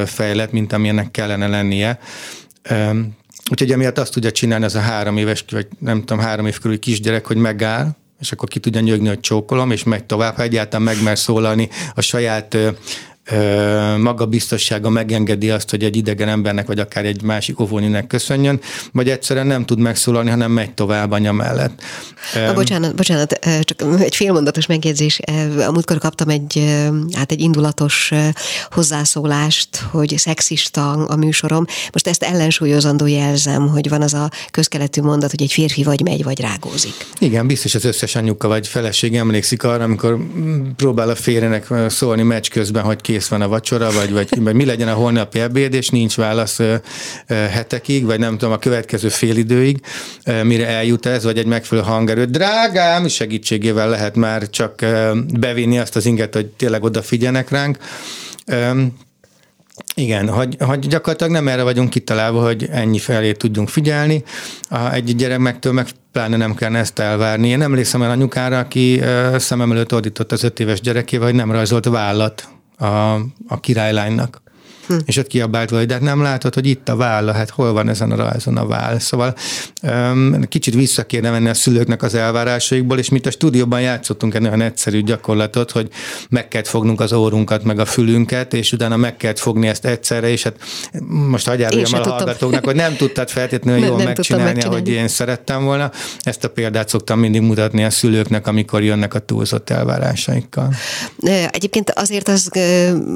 fejlett, 0.05 0.53
mint 0.53 0.73
amilyennek 0.73 1.11
kellene 1.11 1.47
lennie. 1.47 1.99
Úgyhogy 3.51 3.73
emiatt 3.73 3.99
azt 3.99 4.12
tudja 4.12 4.31
csinálni 4.31 4.64
az 4.64 4.75
a 4.75 4.81
három 4.81 5.16
éves, 5.16 5.45
vagy 5.51 5.66
nem 5.79 5.99
tudom, 6.01 6.19
három 6.19 6.47
év 6.47 6.59
körül 6.59 6.79
kisgyerek, 6.79 7.27
hogy 7.27 7.37
megáll, 7.37 7.88
és 8.21 8.33
akkor 8.33 8.49
ki 8.49 8.59
tudja 8.59 8.81
nyögni, 8.81 9.09
hogy 9.09 9.21
csókolom, 9.21 9.71
és 9.71 9.85
megy 9.85 10.05
tovább, 10.05 10.37
ha 10.37 10.42
egyáltalán 10.42 10.87
megmer 10.87 11.19
szólalni 11.19 11.69
a 11.95 12.01
saját 12.01 12.57
magabiztossága 13.99 14.91
megengedi 14.91 15.51
azt, 15.51 15.71
hogy 15.71 15.85
egy 15.85 15.97
idegen 15.97 16.29
embernek, 16.29 16.67
vagy 16.67 16.79
akár 16.79 17.05
egy 17.05 17.23
másik 17.23 17.61
óvóninek 17.61 18.07
köszönjön, 18.07 18.61
vagy 18.93 19.09
egyszerűen 19.09 19.47
nem 19.47 19.65
tud 19.65 19.79
megszólalni, 19.79 20.31
hanem 20.31 20.51
megy 20.51 20.75
tovább 20.75 21.11
anya 21.11 21.33
mellett. 21.33 21.83
A, 22.49 22.53
bocsánat, 22.53 22.95
bocsánat, 22.95 23.39
csak 23.62 23.83
egy 24.01 24.15
félmondatos 24.15 24.67
megjegyzés. 24.67 25.21
A 25.67 25.71
múltkor 25.71 25.99
kaptam 25.99 26.29
egy, 26.29 26.65
hát 27.12 27.33
egy 27.33 27.41
indulatos 27.41 28.12
hozzászólást, 28.71 29.77
hogy 29.91 30.15
szexista 30.17 30.91
a 30.91 31.17
műsorom. 31.17 31.65
Most 31.93 32.07
ezt 32.09 32.23
ellensúlyozandó 32.23 33.07
jelzem, 33.07 33.69
hogy 33.69 33.89
van 33.89 34.03
az 34.03 34.15
a 34.15 34.31
közkeletű 34.51 35.01
mondat, 35.01 35.31
hogy 35.31 35.43
egy 35.43 35.53
férfi 35.53 35.83
vagy 35.83 36.01
megy, 36.03 36.25
vagy 36.25 36.41
rágózik. 36.41 36.95
Igen, 37.19 37.47
biztos 37.47 37.75
az 37.75 37.85
összes 37.85 38.15
anyuka 38.15 38.49
vagy 38.49 38.67
feleség 38.67 39.17
emlékszik 39.17 39.62
arra, 39.62 39.85
amikor 39.85 40.19
próbál 40.77 41.09
a 41.09 41.15
férjének 41.15 41.73
szólni 41.89 42.23
meccs 42.23 42.49
közben, 42.49 42.83
hogy 42.83 43.01
ki 43.01 43.15
kész 43.17 43.29
van 43.29 43.41
a 43.41 43.49
vacsora, 43.49 43.91
vagy, 43.91 44.13
vagy, 44.13 44.55
mi 44.55 44.65
legyen 44.65 44.89
a 44.89 44.93
holnapi 44.95 45.41
ebéd, 45.41 45.75
és 45.75 45.89
nincs 45.89 46.17
válasz 46.17 46.61
hetekig, 47.27 48.05
vagy 48.05 48.19
nem 48.19 48.39
tudom, 48.39 48.55
a 48.55 48.59
következő 48.59 49.09
félidőig, 49.09 49.81
mire 50.43 50.67
eljut 50.67 51.07
ez, 51.07 51.25
vagy 51.25 51.39
egy 51.39 51.47
megfelelő 51.47 51.87
hangerő. 51.87 52.25
Drágám, 52.25 53.09
segítségével 53.09 53.89
lehet 53.89 54.17
már 54.17 54.51
csak 54.51 54.85
bevinni 55.39 55.79
azt 55.79 55.97
az 55.97 56.07
inget, 56.07 56.35
hogy 56.35 56.47
tényleg 56.47 56.83
odafigyelnek 56.83 57.51
ránk. 57.51 57.79
Igen, 59.95 60.29
hogy, 60.29 60.57
hogy 60.59 60.79
gyakorlatilag 60.79 61.33
nem 61.33 61.49
erre 61.49 61.63
vagyunk 61.63 61.91
kitalálva, 61.91 62.45
hogy 62.45 62.69
ennyi 62.71 62.99
felé 62.99 63.33
tudjunk 63.33 63.69
figyelni. 63.69 64.25
A, 64.69 64.93
egy 64.93 65.17
gyermektől 65.17 65.73
meg 65.73 65.87
pláne 66.13 66.37
nem 66.37 66.55
kell 66.55 66.77
ezt 66.77 66.99
elvárni. 66.99 67.49
Én 67.49 67.63
emlékszem 67.63 68.03
el 68.03 68.11
anyukára, 68.11 68.59
aki 68.59 69.01
szemem 69.37 69.73
előtt 69.73 69.95
ordított 69.95 70.33
az 70.33 70.43
öt 70.43 70.61
éves 70.61 70.81
gyerekével, 70.81 71.27
hogy 71.27 71.35
nem 71.35 71.53
rajzolt 71.53 71.85
vállat 71.85 72.49
a, 72.79 73.15
a 73.49 73.61
királylánynak. 73.61 74.43
Hm. 74.87 74.94
És 75.05 75.16
ott 75.16 75.27
kiabált 75.27 75.70
hogy 75.70 75.87
de 75.87 75.92
hát 75.92 76.03
nem 76.03 76.22
látod, 76.22 76.55
hogy 76.55 76.66
itt 76.66 76.88
a 76.88 76.96
válla, 76.96 77.33
hát 77.33 77.51
hol 77.51 77.72
van 77.72 77.88
ezen 77.88 78.11
a 78.11 78.16
rajzon 78.16 78.57
a 78.57 78.66
váll. 78.66 78.99
Szóval 78.99 79.35
um, 79.83 80.42
kicsit 80.49 80.75
vissza 80.75 81.07
kéne 81.07 81.31
venni 81.31 81.49
a 81.49 81.55
szülőknek 81.55 82.03
az 82.03 82.14
elvárásaikból, 82.14 82.99
és 82.99 83.09
mint 83.09 83.27
a 83.27 83.31
stúdióban 83.31 83.81
játszottunk 83.81 84.35
egy 84.35 84.42
olyan 84.42 84.61
egyszerű 84.61 85.03
gyakorlatot, 85.03 85.70
hogy 85.70 85.88
meg 86.29 86.49
kell 86.49 86.62
fognunk 86.64 87.01
az 87.01 87.12
órunkat, 87.12 87.64
meg 87.64 87.79
a 87.79 87.85
fülünket, 87.85 88.55
és 88.55 88.72
utána 88.72 88.96
meg 88.96 89.16
kell 89.16 89.35
fogni 89.35 89.66
ezt 89.66 89.85
egyszerre, 89.85 90.29
és 90.29 90.42
hát 90.42 90.57
most 91.09 91.46
hagyjáruljam 91.46 91.92
a 91.92 92.09
hallgatóknak, 92.09 92.64
hogy 92.64 92.75
nem 92.75 92.96
tudtad 92.96 93.29
feltétlenül 93.29 93.85
jól 93.87 93.96
nem 93.96 94.07
megcsinálni, 94.07 94.53
megcsinálni, 94.53 94.77
ahogy 94.77 94.94
én 94.94 95.09
szerettem 95.09 95.64
volna. 95.64 95.90
Ezt 96.20 96.44
a 96.44 96.49
példát 96.49 96.88
szoktam 96.88 97.18
mindig 97.18 97.40
mutatni 97.40 97.85
a 97.85 97.90
szülőknek, 97.90 98.46
amikor 98.46 98.83
jönnek 98.83 99.14
a 99.14 99.18
túlzott 99.18 99.70
elvárásaikkal. 99.70 100.75
Egyébként 101.51 101.90
azért 101.90 102.29
az, 102.29 102.51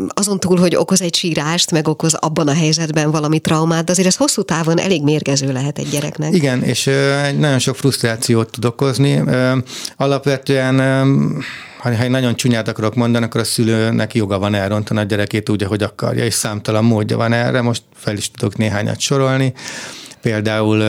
azon 0.09 0.41
túl, 0.41 0.59
hogy 0.59 0.77
okoz 0.77 1.03
egy 1.03 1.15
sírás, 1.15 1.60
hatást, 1.61 1.71
meg 1.71 1.89
okoz 1.89 2.15
abban 2.15 2.49
a 2.49 2.55
helyzetben 2.55 3.11
valami 3.11 3.39
traumát, 3.39 3.85
de 3.85 3.93
azért 3.93 4.09
ez 4.09 4.17
hosszú 4.17 4.43
távon 4.43 4.79
elég 4.79 5.03
mérgező 5.03 5.53
lehet 5.53 5.79
egy 5.79 5.89
gyereknek. 5.89 6.35
Igen, 6.35 6.63
és 6.63 6.85
nagyon 7.39 7.59
sok 7.59 7.77
frusztrációt 7.77 8.51
tud 8.51 8.65
okozni. 8.65 9.23
Alapvetően 9.97 10.79
ha 11.79 11.91
egy 11.91 12.11
nagyon 12.11 12.37
csúnyát 12.37 12.69
akarok 12.69 12.95
mondani, 12.95 13.25
akkor 13.25 13.41
a 13.41 13.45
szülőnek 13.45 14.15
joga 14.15 14.39
van 14.39 14.55
elrontani 14.55 15.01
a 15.01 15.03
gyerekét 15.03 15.49
úgy, 15.49 15.63
ahogy 15.63 15.83
akarja, 15.83 16.25
és 16.25 16.35
számtalan 16.35 16.85
módja 16.85 17.17
van 17.17 17.33
erre, 17.33 17.61
most 17.61 17.83
fel 17.95 18.17
is 18.17 18.31
tudok 18.31 18.57
néhányat 18.57 19.01
sorolni. 19.01 19.53
Például 20.21 20.83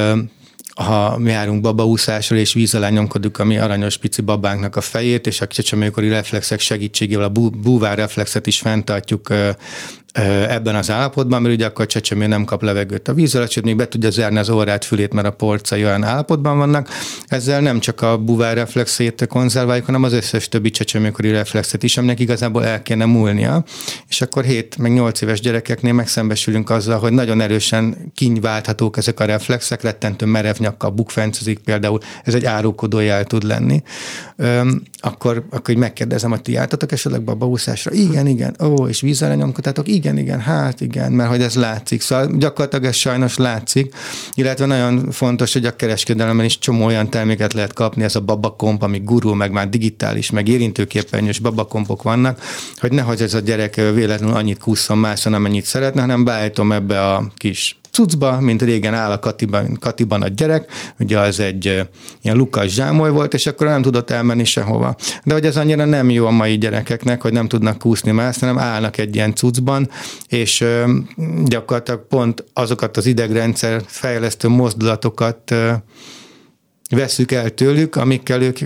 ha 0.76 1.18
mi 1.18 1.30
járunk 1.30 1.62
babaúszásra 1.62 2.36
és 2.36 2.54
víz 2.54 2.76
alá 2.76 2.90
nyomkodjuk 2.90 3.40
a 3.40 3.44
mi 3.44 3.58
aranyos 3.58 3.98
pici 3.98 4.22
babánknak 4.22 4.76
a 4.76 4.82
fejét, 4.82 5.28
és 5.28 5.42
a 5.42 5.48
csecsemőkori 5.48 6.10
reflexek 6.10 6.60
segítségével 6.60 7.24
a 7.24 7.30
bú, 7.30 7.50
búvár 7.50 7.98
reflexet 7.98 8.48
is 8.48 8.60
fenntartjuk 8.60 9.28
ebben 10.14 10.76
az 10.76 10.92
állapotban, 10.92 11.42
mert 11.42 11.56
ugye 11.56 11.66
akkor 11.66 11.86
a 11.86 11.88
csecsemő 11.88 12.28
nem 12.28 12.44
kap 12.44 12.62
levegőt 12.62 13.08
a 13.08 13.14
víz 13.14 13.36
alatt, 13.36 13.50
sőt, 13.50 13.64
még 13.64 13.76
be 13.76 13.88
tudja 13.88 14.10
zárni 14.10 14.38
az 14.38 14.50
órát, 14.50 14.86
fülét, 14.86 15.14
mert 15.14 15.28
a 15.28 15.32
porcai 15.32 15.86
olyan 15.86 16.04
állapotban 16.04 16.58
vannak. 16.58 16.90
Ezzel 17.28 17.62
nem 17.62 17.80
csak 17.80 18.02
a 18.02 18.18
buvár 18.18 18.56
reflexét 18.56 19.28
konzerváljuk, 19.28 19.86
hanem 19.86 20.04
az 20.04 20.14
összes 20.14 20.50
többi 20.50 20.70
csecsemőkori 20.70 21.32
reflexet 21.32 21.84
is, 21.84 21.98
aminek 21.98 22.20
igazából 22.20 22.66
el 22.66 22.82
kéne 22.82 23.06
múlnia. 23.06 23.64
És 24.08 24.22
akkor 24.22 24.44
7 24.44 24.78
meg 24.78 24.94
8 24.94 25.22
éves 25.22 25.40
gyerekeknél 25.40 25.94
megszembesülünk 25.94 26.70
azzal, 26.70 27.00
hogy 27.00 27.12
nagyon 27.12 27.42
erősen 27.42 28.12
kinyválthatók 28.16 28.98
ezek 28.98 29.20
a 29.20 29.26
reflexek, 29.26 29.82
rettentő 29.82 30.26
merev 30.26 30.56
nyakkal 30.58 30.90
bukfencezik 30.90 31.60
például, 31.60 32.00
ez 32.24 32.34
egy 32.34 32.46
árulkodó 32.46 33.00
jel 33.00 33.24
tud 33.24 33.44
lenni. 33.44 33.82
Öm, 34.36 34.84
akkor, 34.98 35.46
akkor 35.50 35.76
megkérdezem, 35.76 36.30
hogy 36.30 36.42
ti 36.42 36.52
jártatok 36.52 36.92
esetleg 36.92 37.24
babaúszásra? 37.24 37.92
Igen, 37.92 38.28
igen. 38.28 38.56
Ó, 38.64 38.88
és 38.88 39.02
vízzel 39.02 39.36
nyomkodtátok? 39.36 39.88
Igen, 39.88 40.01
igen, 40.02 40.18
igen, 40.18 40.40
hát 40.40 40.82
igen, 40.82 41.12
mert 41.12 41.30
hogy 41.30 41.42
ez 41.42 41.56
látszik. 41.56 42.02
Szóval 42.02 42.38
gyakorlatilag 42.38 42.86
ez 42.86 42.96
sajnos 42.96 43.38
látszik, 43.38 43.96
illetve 44.34 44.66
nagyon 44.66 45.12
fontos, 45.12 45.54
hogy 45.54 45.66
a 45.66 45.76
kereskedelemben 45.76 46.46
is 46.46 46.60
csomó 46.60 46.86
olyan 46.86 47.10
terméket 47.10 47.54
lehet 47.54 47.74
kapni, 47.74 48.04
ez 48.04 48.16
a 48.16 48.20
babakomp, 48.20 48.82
ami 48.82 49.00
gurul, 49.00 49.36
meg 49.36 49.52
már 49.52 49.70
digitális, 49.70 50.32
meg 50.32 50.48
érintőképernyős 50.48 51.40
babakompok 51.40 52.04
vannak, 52.04 52.42
hogy 52.78 52.92
nehogy 52.92 53.22
ez 53.22 53.34
a 53.34 53.40
gyerek 53.40 53.76
véletlenül 53.76 54.36
annyit 54.36 54.60
kúszom 54.60 55.00
máson, 55.00 55.34
amennyit 55.34 55.66
szeretne, 55.66 56.02
hanem 56.02 56.24
beállítom 56.24 56.72
ebbe 56.72 57.08
a 57.14 57.32
kis 57.36 57.81
cuccba, 57.92 58.40
mint 58.40 58.62
régen 58.62 58.94
áll 58.94 59.12
a 59.12 59.20
Katiban, 59.20 59.78
Katiban 59.80 60.22
a 60.22 60.28
gyerek, 60.28 60.72
ugye 61.00 61.20
az 61.20 61.40
egy 61.40 61.66
ilyen 62.22 62.38
lukas 62.38 62.74
zsámoly 62.74 63.12
volt, 63.12 63.34
és 63.34 63.46
akkor 63.46 63.68
nem 63.68 63.82
tudott 63.82 64.10
elmenni 64.10 64.44
sehova. 64.44 64.96
De 65.24 65.34
hogy 65.34 65.46
ez 65.46 65.58
annyira 65.58 65.86
nem 65.86 66.10
jó 66.10 66.26
a 66.26 66.32
mai 66.32 66.58
gyerekeknek, 66.58 67.22
hogy 67.22 67.34
nem 67.34 67.48
tudnak 67.48 67.78
kúszni 67.78 68.12
más, 68.12 68.40
hanem 68.40 68.58
állnak 68.58 68.98
egy 68.98 69.16
ilyen 69.16 69.36
cuccban, 69.36 69.90
és 70.28 70.66
gyakorlatilag 71.46 72.08
pont 72.08 72.44
azokat 72.54 72.98
az 72.98 73.06
idegrendszer 73.06 73.82
fejlesztő 73.86 74.48
mozdulatokat 74.48 75.56
veszük 76.90 77.32
el 77.32 77.50
tőlük, 77.50 77.96
amikkel 77.96 78.42
ők 78.42 78.60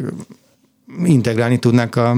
integrálni 1.04 1.58
tudnák 1.58 1.96
a 1.96 2.16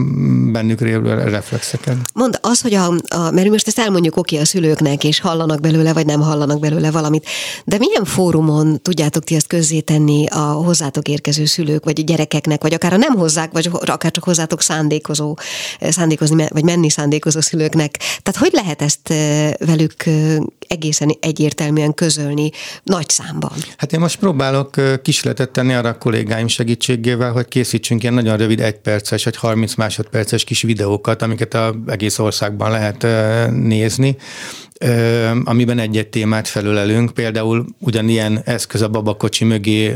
bennük 0.51 0.81
révő 0.81 1.13
reflexeket. 1.13 1.97
Mond, 2.13 2.39
az, 2.41 2.61
hogy 2.61 2.73
a, 2.73 2.87
a 3.07 3.31
mert 3.31 3.49
most 3.49 3.67
ezt 3.67 3.79
elmondjuk 3.79 4.17
oké 4.17 4.37
a 4.37 4.45
szülőknek, 4.45 5.03
és 5.03 5.19
hallanak 5.19 5.59
belőle, 5.59 5.93
vagy 5.93 6.05
nem 6.05 6.21
hallanak 6.21 6.59
belőle 6.59 6.91
valamit, 6.91 7.25
de 7.65 7.77
milyen 7.77 8.05
fórumon 8.05 8.81
tudjátok 8.81 9.23
ti 9.23 9.35
ezt 9.35 9.47
közzétenni 9.47 10.25
a 10.25 10.39
hozzátok 10.39 11.07
érkező 11.07 11.45
szülők, 11.45 11.83
vagy 11.83 12.03
gyerekeknek, 12.03 12.61
vagy 12.61 12.73
akár 12.73 12.93
a 12.93 12.97
nem 12.97 13.15
hozzák, 13.15 13.51
vagy 13.51 13.69
akár 13.85 14.11
csak 14.11 14.23
hozzátok 14.23 14.61
szándékozó, 14.61 15.37
szándékozni, 15.79 16.45
vagy 16.49 16.63
menni 16.63 16.89
szándékozó 16.89 17.41
szülőknek. 17.41 17.97
Tehát 17.97 18.39
hogy 18.39 18.51
lehet 18.51 18.81
ezt 18.81 19.13
velük 19.65 19.93
egészen 20.67 21.17
egyértelműen 21.19 21.93
közölni 21.93 22.49
nagy 22.83 23.09
számban? 23.09 23.53
Hát 23.77 23.93
én 23.93 23.99
most 23.99 24.19
próbálok 24.19 25.01
kísérletet 25.01 25.49
tenni 25.49 25.73
arra 25.73 25.89
a 25.89 25.97
kollégáim 25.97 26.47
segítségével, 26.47 27.31
hogy 27.31 27.47
készítsünk 27.47 28.01
ilyen 28.01 28.13
nagyon 28.13 28.37
rövid 28.37 28.59
egy 28.59 28.77
perces 28.77 29.23
vagy 29.23 29.35
30 29.35 29.75
másodperces 29.75 30.43
kis 30.43 30.61
videókat, 30.61 31.21
amiket 31.21 31.53
a 31.53 31.75
egész 31.87 32.19
országban 32.19 32.71
lehet 32.71 33.07
nézni, 33.51 34.17
amiben 35.43 35.79
egy-egy 35.79 36.07
témát 36.07 36.47
felölelünk. 36.47 37.13
Például 37.13 37.65
ugyanilyen 37.79 38.41
eszköz 38.45 38.81
a 38.81 38.87
babakocsi 38.87 39.45
mögé 39.45 39.95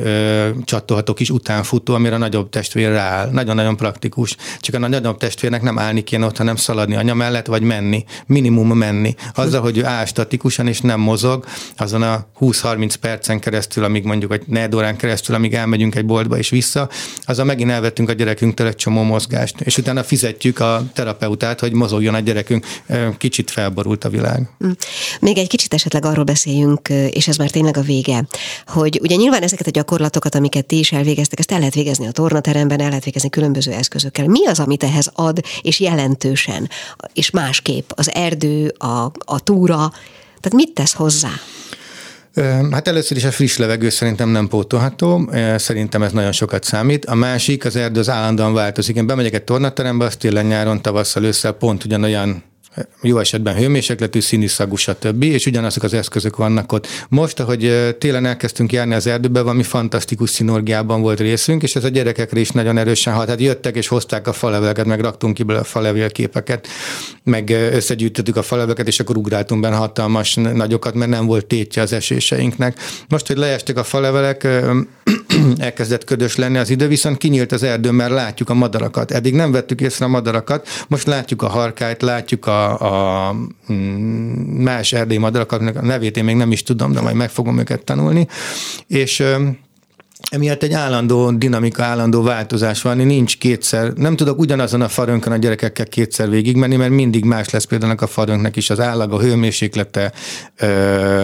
csatolható 0.63 1.13
kis 1.13 1.29
utánfutó, 1.29 1.93
amire 1.93 2.15
a 2.15 2.17
nagyobb 2.17 2.49
testvér 2.49 2.89
rááll. 2.89 3.29
Nagyon-nagyon 3.31 3.77
praktikus. 3.77 4.35
Csak 4.59 4.75
a 4.75 4.87
nagyobb 4.87 5.17
testvérnek 5.17 5.61
nem 5.61 5.79
állni 5.79 6.03
kéne 6.03 6.25
ott, 6.25 6.37
hanem 6.37 6.55
szaladni 6.55 6.95
anya 6.95 7.13
mellett, 7.13 7.45
vagy 7.45 7.61
menni. 7.61 8.03
Minimum 8.25 8.77
menni. 8.77 9.15
Azzal, 9.33 9.61
hogy 9.61 9.77
ő 9.77 9.85
áll 9.85 10.05
statikusan 10.05 10.67
és 10.67 10.81
nem 10.81 10.99
mozog, 10.99 11.45
azon 11.77 12.01
a 12.01 12.25
20-30 12.39 12.93
percen 13.01 13.39
keresztül, 13.39 13.83
amíg 13.83 14.03
mondjuk 14.03 14.33
egy 14.33 14.43
négy 14.47 14.75
órán 14.75 14.97
keresztül, 14.97 15.35
amíg 15.35 15.53
elmegyünk 15.53 15.95
egy 15.95 16.05
boltba 16.05 16.37
és 16.37 16.49
vissza, 16.49 16.89
azzal 17.25 17.45
megint 17.45 17.69
elvettünk 17.71 18.09
a 18.09 18.13
gyerekünktől 18.13 18.67
egy 18.67 18.75
csomó 18.75 19.03
mozgást. 19.03 19.61
És 19.61 19.77
utána 19.77 20.03
fizetjük 20.03 20.59
a 20.59 20.83
terapeutát, 20.93 21.59
hogy 21.59 21.73
mozogjon 21.73 22.13
a 22.13 22.19
gyerekünk. 22.19 22.65
Kicsit 23.17 23.51
felborult 23.51 24.03
a 24.03 24.09
világ. 24.09 24.49
Még 25.19 25.37
egy 25.37 25.47
kicsit 25.47 25.73
esetleg 25.73 26.05
arról 26.05 26.23
beszéljünk, 26.23 26.89
és 26.89 27.27
ez 27.27 27.37
már 27.37 27.49
tényleg 27.49 27.77
a 27.77 27.81
vége, 27.81 28.23
hogy 28.67 28.99
ugye 29.01 29.15
nyilván 29.15 29.41
ezeket 29.41 29.67
a 29.67 29.71
gyakorlatokat, 29.71 30.35
amiket 30.35 30.65
ti 30.65 30.79
is 30.79 30.91
elvégeztek, 30.91 31.39
ezt 31.39 31.51
el 31.51 31.57
lehet 31.57 31.73
végezni 31.73 32.07
a 32.07 32.11
tornateremben, 32.11 32.79
el 32.79 32.87
lehet 32.87 33.03
végezni 33.03 33.29
különböző 33.29 33.71
eszközökkel. 33.71 34.27
Mi 34.27 34.47
az, 34.47 34.59
amit 34.59 34.83
ehhez 34.83 35.11
ad, 35.13 35.39
és 35.61 35.79
jelentősen, 35.79 36.69
és 37.13 37.29
másképp 37.29 37.89
az 37.95 38.13
erdő, 38.13 38.67
a, 38.77 39.11
a 39.25 39.39
túra, 39.39 39.91
tehát 40.39 40.53
mit 40.53 40.73
tesz 40.73 40.93
hozzá? 40.93 41.29
Hát 42.71 42.87
először 42.87 43.17
is 43.17 43.23
a 43.23 43.31
friss 43.31 43.57
levegő 43.57 43.89
szerintem 43.89 44.29
nem 44.29 44.47
pótolható, 44.47 45.29
szerintem 45.55 46.03
ez 46.03 46.11
nagyon 46.11 46.31
sokat 46.31 46.63
számít. 46.63 47.05
A 47.05 47.15
másik, 47.15 47.65
az 47.65 47.75
erdő 47.75 47.99
az 47.99 48.09
állandóan 48.09 48.53
változik. 48.53 48.95
Én 48.95 49.07
bemegyek 49.07 49.33
egy 49.33 49.43
tornaterembe, 49.43 50.05
azt 50.05 50.19
télen, 50.19 50.45
nyáron, 50.45 50.81
tavasszal, 50.81 51.23
ősszel 51.23 51.51
pont 51.51 51.83
ugyanolyan 51.83 52.43
jó 53.01 53.17
esetben 53.17 53.55
hőmérsékletű, 53.55 54.19
szagú, 54.47 54.75
stb. 54.75 55.23
És 55.23 55.45
ugyanazok 55.45 55.83
az 55.83 55.93
eszközök 55.93 56.35
vannak 56.35 56.71
ott. 56.71 56.87
Most, 57.09 57.39
ahogy 57.39 57.95
télen 57.99 58.25
elkezdtünk 58.25 58.71
járni 58.71 58.93
az 58.93 59.07
erdőbe, 59.07 59.41
valami 59.41 59.63
fantasztikus 59.63 60.29
szinorgiában 60.29 61.01
volt 61.01 61.19
részünk, 61.19 61.63
és 61.63 61.75
ez 61.75 61.83
a 61.83 61.87
gyerekekre 61.87 62.39
is 62.39 62.49
nagyon 62.49 62.77
erősen 62.77 63.13
hat. 63.13 63.27
Hát 63.27 63.41
jöttek 63.41 63.75
és 63.75 63.87
hozták 63.87 64.27
a 64.27 64.33
faleveleket, 64.33 64.85
meg 64.85 64.99
raktunk 64.99 65.33
ki 65.33 65.43
a 65.47 65.63
falevélképeket, 65.63 66.67
meg 67.23 67.49
összegyűjtöttük 67.49 68.35
a 68.35 68.41
faleveleket, 68.41 68.87
és 68.87 68.99
akkor 68.99 69.17
ugráltunk 69.17 69.61
benne 69.61 69.75
hatalmas 69.75 70.35
nagyokat, 70.35 70.93
mert 70.93 71.11
nem 71.11 71.25
volt 71.25 71.45
tétje 71.45 71.81
az 71.81 71.93
eséseinknek. 71.93 72.79
Most, 73.09 73.27
hogy 73.27 73.37
leestek 73.37 73.77
a 73.77 73.83
falevelek, 73.83 74.47
elkezdett 75.57 76.03
ködös 76.03 76.35
lenni 76.35 76.57
az 76.57 76.69
idő, 76.69 76.87
viszont 76.87 77.17
kinyílt 77.17 77.51
az 77.51 77.63
erdő, 77.63 77.91
mert 77.91 78.11
látjuk 78.11 78.49
a 78.49 78.53
madarakat. 78.53 79.11
Eddig 79.11 79.33
nem 79.33 79.51
vettük 79.51 79.81
észre 79.81 80.05
a 80.05 80.07
madarakat, 80.07 80.67
most 80.87 81.07
látjuk 81.07 81.41
a 81.41 81.47
harkályt, 81.47 82.01
látjuk 82.01 82.45
a 82.45 82.60
a, 82.69 83.35
mm, 83.71 84.63
más 84.63 84.93
erdélyi 84.93 85.19
madarakat, 85.19 85.75
a 85.75 85.81
nevét 85.81 86.17
én 86.17 86.23
még 86.23 86.35
nem 86.35 86.51
is 86.51 86.63
tudom, 86.63 86.91
de 86.91 87.01
majd 87.01 87.15
meg 87.15 87.29
fogom 87.29 87.59
őket 87.59 87.83
tanulni, 87.83 88.27
és 88.87 89.23
emiatt 90.29 90.63
egy 90.63 90.73
állandó 90.73 91.31
dinamika, 91.31 91.83
állandó 91.83 92.21
változás 92.21 92.81
van, 92.81 92.97
nincs 92.97 93.37
kétszer, 93.37 93.93
nem 93.93 94.15
tudok 94.15 94.39
ugyanazon 94.39 94.81
a 94.81 94.87
farönkön 94.87 95.33
a 95.33 95.37
gyerekekkel 95.37 95.85
kétszer 95.85 96.29
végigmenni, 96.29 96.75
mert 96.75 96.91
mindig 96.91 97.23
más 97.23 97.49
lesz 97.49 97.63
például 97.63 97.95
a 97.97 98.07
farönknek 98.07 98.55
is 98.55 98.69
az 98.69 98.79
állag, 98.79 99.13
a 99.13 99.19
hőmérséklete, 99.19 100.11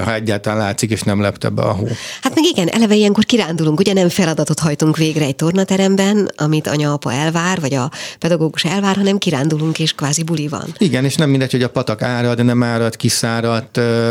ha 0.04 0.14
egyáltalán 0.14 0.58
látszik, 0.58 0.92
és 0.92 1.02
nem 1.02 1.22
lepte 1.22 1.50
be 1.50 1.62
a 1.62 1.72
hó. 1.72 1.88
Hát 2.22 2.36
meg 2.36 2.44
igen, 2.44 2.68
eleve 2.68 2.96
ilyenkor 2.96 3.26
kirándulunk, 3.26 3.80
ugye 3.80 3.94
nem 3.94 4.10
feladatot 4.10 4.60
hajtunk 4.60 4.98
végre 4.98 5.26
egy 5.26 5.36
tornateremben, 5.36 6.32
amit 6.36 6.68
anya-apa 6.68 7.14
elvár, 7.14 7.60
vagy 7.60 7.74
a 7.74 7.92
pedagógus 8.20 8.64
elvár, 8.64 8.96
hanem 8.96 9.18
kirándulunk, 9.18 9.80
és 9.80 9.94
kvázi 9.94 10.24
buli 10.24 10.48
van. 10.48 10.66
Igen, 10.78 11.06
és 11.06 11.16
nem 11.16 11.30
mindegy, 11.30 11.52
hogy 11.52 11.64
a 11.64 11.70
patak 11.70 12.02
árad, 12.02 12.46
nem 12.46 12.64
árad, 12.64 12.96
kiszárad, 12.96 13.66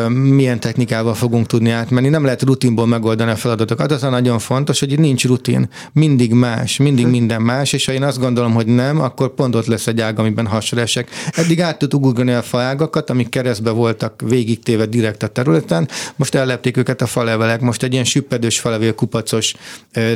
milyen 0.09 0.61
technikával 0.61 1.15
fogunk 1.15 1.47
tudni 1.47 1.71
átmenni. 1.71 2.09
Nem 2.09 2.25
lehet 2.25 2.43
rutinból 2.43 2.87
megoldani 2.87 3.31
a 3.31 3.37
feladatokat, 3.37 3.93
az 3.93 4.03
a 4.03 4.09
nagyon 4.09 4.39
fontos, 4.39 4.76
hogy 4.79 4.99
nincs 4.99 5.25
rutin, 5.25 5.69
mindig 5.93 6.33
más, 6.33 6.77
mindig 6.77 7.07
minden 7.07 7.43
más, 7.43 7.73
és 7.73 7.85
ha 7.85 7.93
én 7.93 8.03
azt 8.03 8.19
gondolom, 8.19 8.53
hogy 8.53 8.67
nem, 8.67 9.01
akkor 9.01 9.35
pont 9.35 9.55
ott 9.55 9.67
lesz 9.67 9.87
egy 9.87 10.01
ág, 10.01 10.19
amiben 10.19 10.47
hasra 10.47 10.81
esek. 10.81 11.11
Eddig 11.31 11.61
át 11.61 11.79
tudtuk 11.79 12.07
ugrani 12.07 12.33
a 12.33 12.43
faágakat, 12.43 13.11
amik 13.11 13.29
keresztbe 13.29 13.71
voltak 13.71 14.23
végig 14.25 14.63
téve 14.63 14.87
direkt 14.87 15.23
a 15.23 15.27
területen, 15.27 15.89
most 16.17 16.35
ellepték 16.35 16.77
őket 16.77 17.03
a 17.03 17.07
falevelek, 17.07 17.61
most 17.61 17.83
egy 17.83 17.93
ilyen 17.93 18.05
süppedős 18.05 18.59
falevél 18.61 18.95
kupacos 18.95 19.55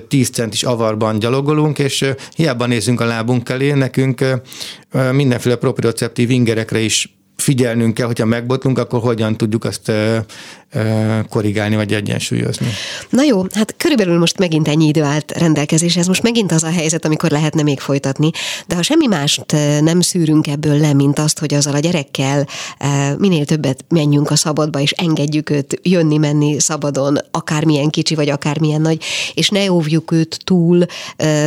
10 0.08 0.28
centis 0.28 0.62
avarban 0.62 1.18
gyalogolunk, 1.18 1.78
és 1.78 2.04
hiába 2.36 2.66
nézzünk 2.66 3.00
a 3.00 3.04
lábunk 3.04 3.48
elé, 3.48 3.72
nekünk 3.72 4.24
mindenféle 5.12 5.56
proprioceptív 5.56 6.30
ingerekre 6.30 6.80
is 6.80 7.19
figyelnünk 7.40 7.94
kell, 7.94 8.06
hogyha 8.06 8.24
megbotlunk, 8.24 8.78
akkor 8.78 9.00
hogyan 9.00 9.36
tudjuk 9.36 9.64
azt 9.64 9.92
korrigálni 11.28 11.76
vagy 11.76 11.92
egyensúlyozni. 11.92 12.66
Na 13.08 13.22
jó, 13.22 13.42
hát 13.54 13.74
körülbelül 13.76 14.18
most 14.18 14.38
megint 14.38 14.68
ennyi 14.68 14.86
idő 14.86 15.02
állt 15.02 15.32
rendelkezéshez, 15.38 16.06
most 16.06 16.22
megint 16.22 16.52
az 16.52 16.62
a 16.62 16.70
helyzet, 16.70 17.04
amikor 17.04 17.30
lehetne 17.30 17.62
még 17.62 17.80
folytatni, 17.80 18.30
de 18.66 18.74
ha 18.74 18.82
semmi 18.82 19.06
mást 19.06 19.44
nem 19.80 20.00
szűrünk 20.00 20.46
ebből 20.46 20.78
le, 20.78 20.92
mint 20.92 21.18
azt, 21.18 21.38
hogy 21.38 21.54
azzal 21.54 21.74
a 21.74 21.78
gyerekkel 21.78 22.46
minél 23.18 23.44
többet 23.44 23.84
menjünk 23.88 24.30
a 24.30 24.36
szabadba, 24.36 24.80
és 24.80 24.90
engedjük 24.90 25.50
őt 25.50 25.80
jönni-menni 25.82 26.60
szabadon, 26.60 27.18
akármilyen 27.30 27.88
kicsi 27.88 28.14
vagy 28.14 28.28
akármilyen 28.28 28.80
nagy, 28.80 29.02
és 29.34 29.48
ne 29.48 29.72
óvjuk 29.72 30.12
őt 30.12 30.38
túl, 30.44 30.84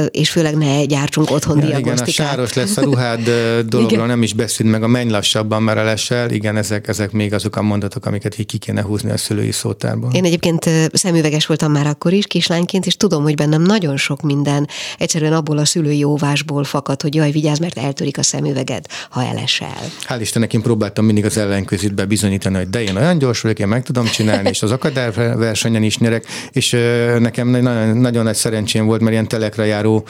és 0.09 0.29
főleg 0.29 0.57
ne 0.57 0.85
gyártsunk 0.85 1.31
otthon 1.31 1.61
ja. 1.67 1.77
Igen, 1.77 1.97
a 1.97 2.05
sáros 2.05 2.53
lesz 2.53 2.77
a 2.77 2.81
ruhád 2.91 3.29
dologról 3.67 4.05
nem 4.05 4.23
is 4.23 4.33
beszél 4.33 4.67
meg, 4.67 4.83
a 4.83 4.87
menj 4.87 5.09
lassabban, 5.09 5.63
mert 5.63 5.77
a 5.83 5.85
lesel, 5.85 6.31
igen, 6.31 6.57
ezek, 6.57 6.87
ezek 6.87 7.11
még 7.11 7.33
azok 7.33 7.55
a 7.55 7.61
mondatok, 7.61 8.05
amiket 8.05 8.35
ki 8.35 8.57
kéne 8.57 8.81
húzni 8.81 9.11
a 9.11 9.17
szülői 9.17 9.51
szótárban. 9.51 10.11
Én 10.11 10.25
egyébként 10.25 10.69
szemüveges 10.91 11.45
voltam 11.45 11.71
már 11.71 11.87
akkor 11.87 12.13
is, 12.13 12.27
kislányként, 12.27 12.85
és 12.85 12.97
tudom, 12.97 13.23
hogy 13.23 13.35
bennem 13.35 13.61
nagyon 13.61 13.97
sok 13.97 14.21
minden 14.21 14.67
egyszerűen 14.97 15.33
abból 15.33 15.57
a 15.57 15.65
szülői 15.65 16.03
óvásból 16.03 16.63
fakad, 16.63 17.01
hogy 17.01 17.15
jaj, 17.15 17.31
vigyázz, 17.31 17.59
mert 17.59 17.77
eltörik 17.77 18.17
a 18.17 18.23
szemüveged, 18.23 18.85
ha 19.09 19.23
elesel. 19.23 19.81
Hál' 20.07 20.17
Istennek 20.19 20.53
én 20.53 20.61
próbáltam 20.61 21.05
mindig 21.05 21.25
az 21.25 21.37
ellenközit 21.37 21.93
bebizonyítani, 21.93 22.55
hogy 22.55 22.69
de 22.69 22.81
én 22.81 22.95
olyan 22.95 23.17
gyors 23.17 23.41
vagyok, 23.41 23.59
én 23.59 23.67
meg 23.67 23.83
tudom 23.83 24.05
csinálni, 24.05 24.49
és 24.49 24.61
az 24.61 24.71
akadályversenyen 24.71 25.83
is 25.83 25.97
nyerek, 25.97 26.25
és 26.51 26.77
nekem 27.19 27.47
nagyon, 27.47 27.97
nagyon 27.97 28.23
nagy 28.23 28.35
szerencsém 28.35 28.85
volt, 28.85 28.99
mert 28.99 29.11
ilyen 29.11 29.27
telekre 29.27 29.65
járó 29.65 30.05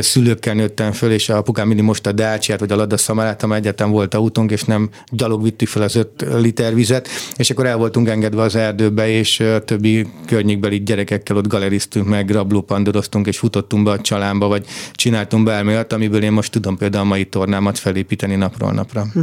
szülőkkel 0.00 0.54
nőttem 0.54 0.92
föl, 0.92 1.10
és 1.10 1.28
a 1.28 1.36
apukám 1.36 1.66
mindig 1.66 1.84
most 1.84 2.06
a 2.06 2.12
Dácsiát, 2.12 2.60
vagy 2.60 2.72
a 2.72 2.76
Lada 2.76 2.96
Szamarát, 2.96 3.52
egyetem 3.52 3.90
volt 3.90 4.14
autónk, 4.14 4.50
és 4.50 4.62
nem 4.62 4.90
gyalog 5.16 5.42
vittük 5.42 5.68
fel 5.68 5.82
az 5.82 5.94
öt 5.94 6.24
liter 6.40 6.74
vizet, 6.74 7.08
és 7.36 7.50
akkor 7.50 7.66
el 7.66 7.76
voltunk 7.76 8.08
engedve 8.08 8.42
az 8.42 8.54
erdőbe, 8.54 9.08
és 9.08 9.40
a 9.40 9.64
többi 9.64 10.06
környékbeli 10.26 10.82
gyerekekkel 10.82 11.36
ott 11.36 11.46
galeriztünk 11.46 12.06
meg, 12.08 12.30
rablópandoroztunk, 12.30 13.26
és 13.26 13.38
futottunk 13.38 13.84
be 13.84 13.90
a 13.90 14.00
csalámba, 14.00 14.46
vagy 14.46 14.64
csináltunk 14.92 15.44
bármi 15.44 15.72
amiből 15.88 16.22
én 16.22 16.32
most 16.32 16.52
tudom 16.52 16.76
például 16.76 17.04
a 17.04 17.08
mai 17.08 17.24
tornámat 17.24 17.78
felépíteni 17.78 18.34
napról 18.34 18.72
napra. 18.72 19.06
Hm. 19.12 19.20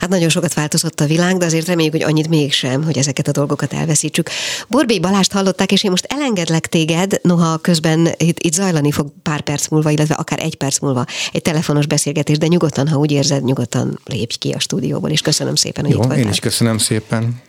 Hát 0.00 0.08
nagyon 0.08 0.28
sokat 0.28 0.54
változott 0.54 1.00
a 1.00 1.06
világ, 1.06 1.36
de 1.36 1.44
azért 1.44 1.66
reméljük, 1.66 1.92
hogy 1.92 2.02
annyit 2.02 2.28
mégsem, 2.28 2.84
hogy 2.84 2.98
ezeket 2.98 3.28
a 3.28 3.30
dolgokat 3.30 3.72
elveszítsük. 3.72 4.30
Borbé 4.68 4.98
Balást 4.98 5.32
hallották, 5.32 5.72
és 5.72 5.84
én 5.84 5.90
most 5.90 6.06
elengedlek 6.08 6.66
téged, 6.66 7.20
noha 7.22 7.58
közben 7.58 8.08
itt, 8.16 8.38
itt 8.38 8.52
zajlani 8.52 8.90
fog 8.90 9.12
pár 9.22 9.40
perc 9.40 9.68
múlva, 9.68 9.90
illetve 9.90 10.14
akár 10.14 10.38
egy 10.42 10.54
perc 10.54 10.78
múlva 10.78 11.04
egy 11.32 11.42
telefonos 11.42 11.86
beszélgetés, 11.86 12.38
de 12.38 12.46
nyugodtan, 12.46 12.88
ha 12.88 12.96
úgy 12.96 13.10
érzed, 13.10 13.44
nyugodtan 13.44 13.98
lépj 14.04 14.34
ki 14.38 14.50
a 14.50 14.58
stúdióból, 14.58 15.10
és 15.10 15.20
köszönöm 15.30 15.54
szépen, 15.54 15.84
hogy 15.84 15.92
Jó, 15.92 15.98
itt 16.00 16.06
voltál. 16.06 16.24
én 16.24 16.30
is 16.30 16.38
köszönöm 16.38 16.78
szépen. 16.78 17.40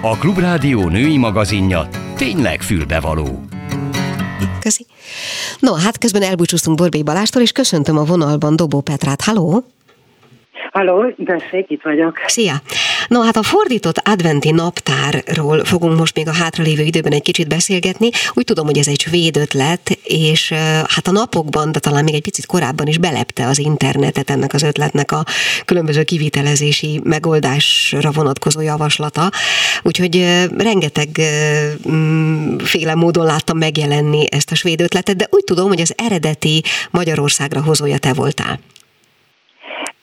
A 0.00 0.16
Klubrádió 0.18 0.88
női 0.88 1.16
magazinja 1.16 1.88
tényleg 2.16 2.62
fülbevaló. 2.62 3.44
Köszi. 4.60 4.86
No, 5.58 5.74
hát 5.74 5.98
közben 5.98 6.22
elbúcsúztunk 6.22 6.76
Borbély 6.76 7.02
Balástól, 7.02 7.42
és 7.42 7.52
köszöntöm 7.52 7.98
a 7.98 8.04
vonalban 8.04 8.56
Dobó 8.56 8.80
Petrát. 8.80 9.20
Halló! 9.22 9.64
Halló, 10.78 11.14
tessék, 11.24 11.70
itt 11.70 11.82
vagyok. 11.82 12.16
Szia! 12.26 12.62
No, 13.08 13.20
hát 13.20 13.36
a 13.36 13.42
fordított 13.42 13.98
adventi 14.04 14.50
naptárról 14.50 15.64
fogunk 15.64 15.98
most 15.98 16.14
még 16.14 16.28
a 16.28 16.32
hátralévő 16.32 16.82
időben 16.82 17.12
egy 17.12 17.22
kicsit 17.22 17.48
beszélgetni. 17.48 18.08
Úgy 18.34 18.44
tudom, 18.44 18.66
hogy 18.66 18.78
ez 18.78 18.88
egy 18.88 19.00
svéd 19.00 19.36
ötlet, 19.36 19.98
és 20.02 20.52
hát 20.86 21.06
a 21.06 21.10
napokban, 21.10 21.72
de 21.72 21.78
talán 21.78 22.04
még 22.04 22.14
egy 22.14 22.22
picit 22.22 22.46
korábban 22.46 22.86
is 22.86 22.98
belepte 22.98 23.46
az 23.46 23.58
internetet 23.58 24.30
ennek 24.30 24.54
az 24.54 24.62
ötletnek 24.62 25.12
a 25.12 25.24
különböző 25.64 26.02
kivitelezési 26.02 27.00
megoldásra 27.04 28.10
vonatkozó 28.10 28.60
javaslata. 28.60 29.30
Úgyhogy 29.82 30.24
rengeteg 30.58 31.08
mm, 31.90 32.56
féle 32.58 32.94
módon 32.94 33.24
láttam 33.24 33.58
megjelenni 33.58 34.26
ezt 34.30 34.50
a 34.50 34.54
svéd 34.54 34.80
ötletet, 34.80 35.16
de 35.16 35.26
úgy 35.30 35.44
tudom, 35.44 35.68
hogy 35.68 35.80
az 35.80 35.94
eredeti 35.96 36.62
Magyarországra 36.90 37.62
hozója 37.62 37.98
te 37.98 38.12
voltál. 38.12 38.58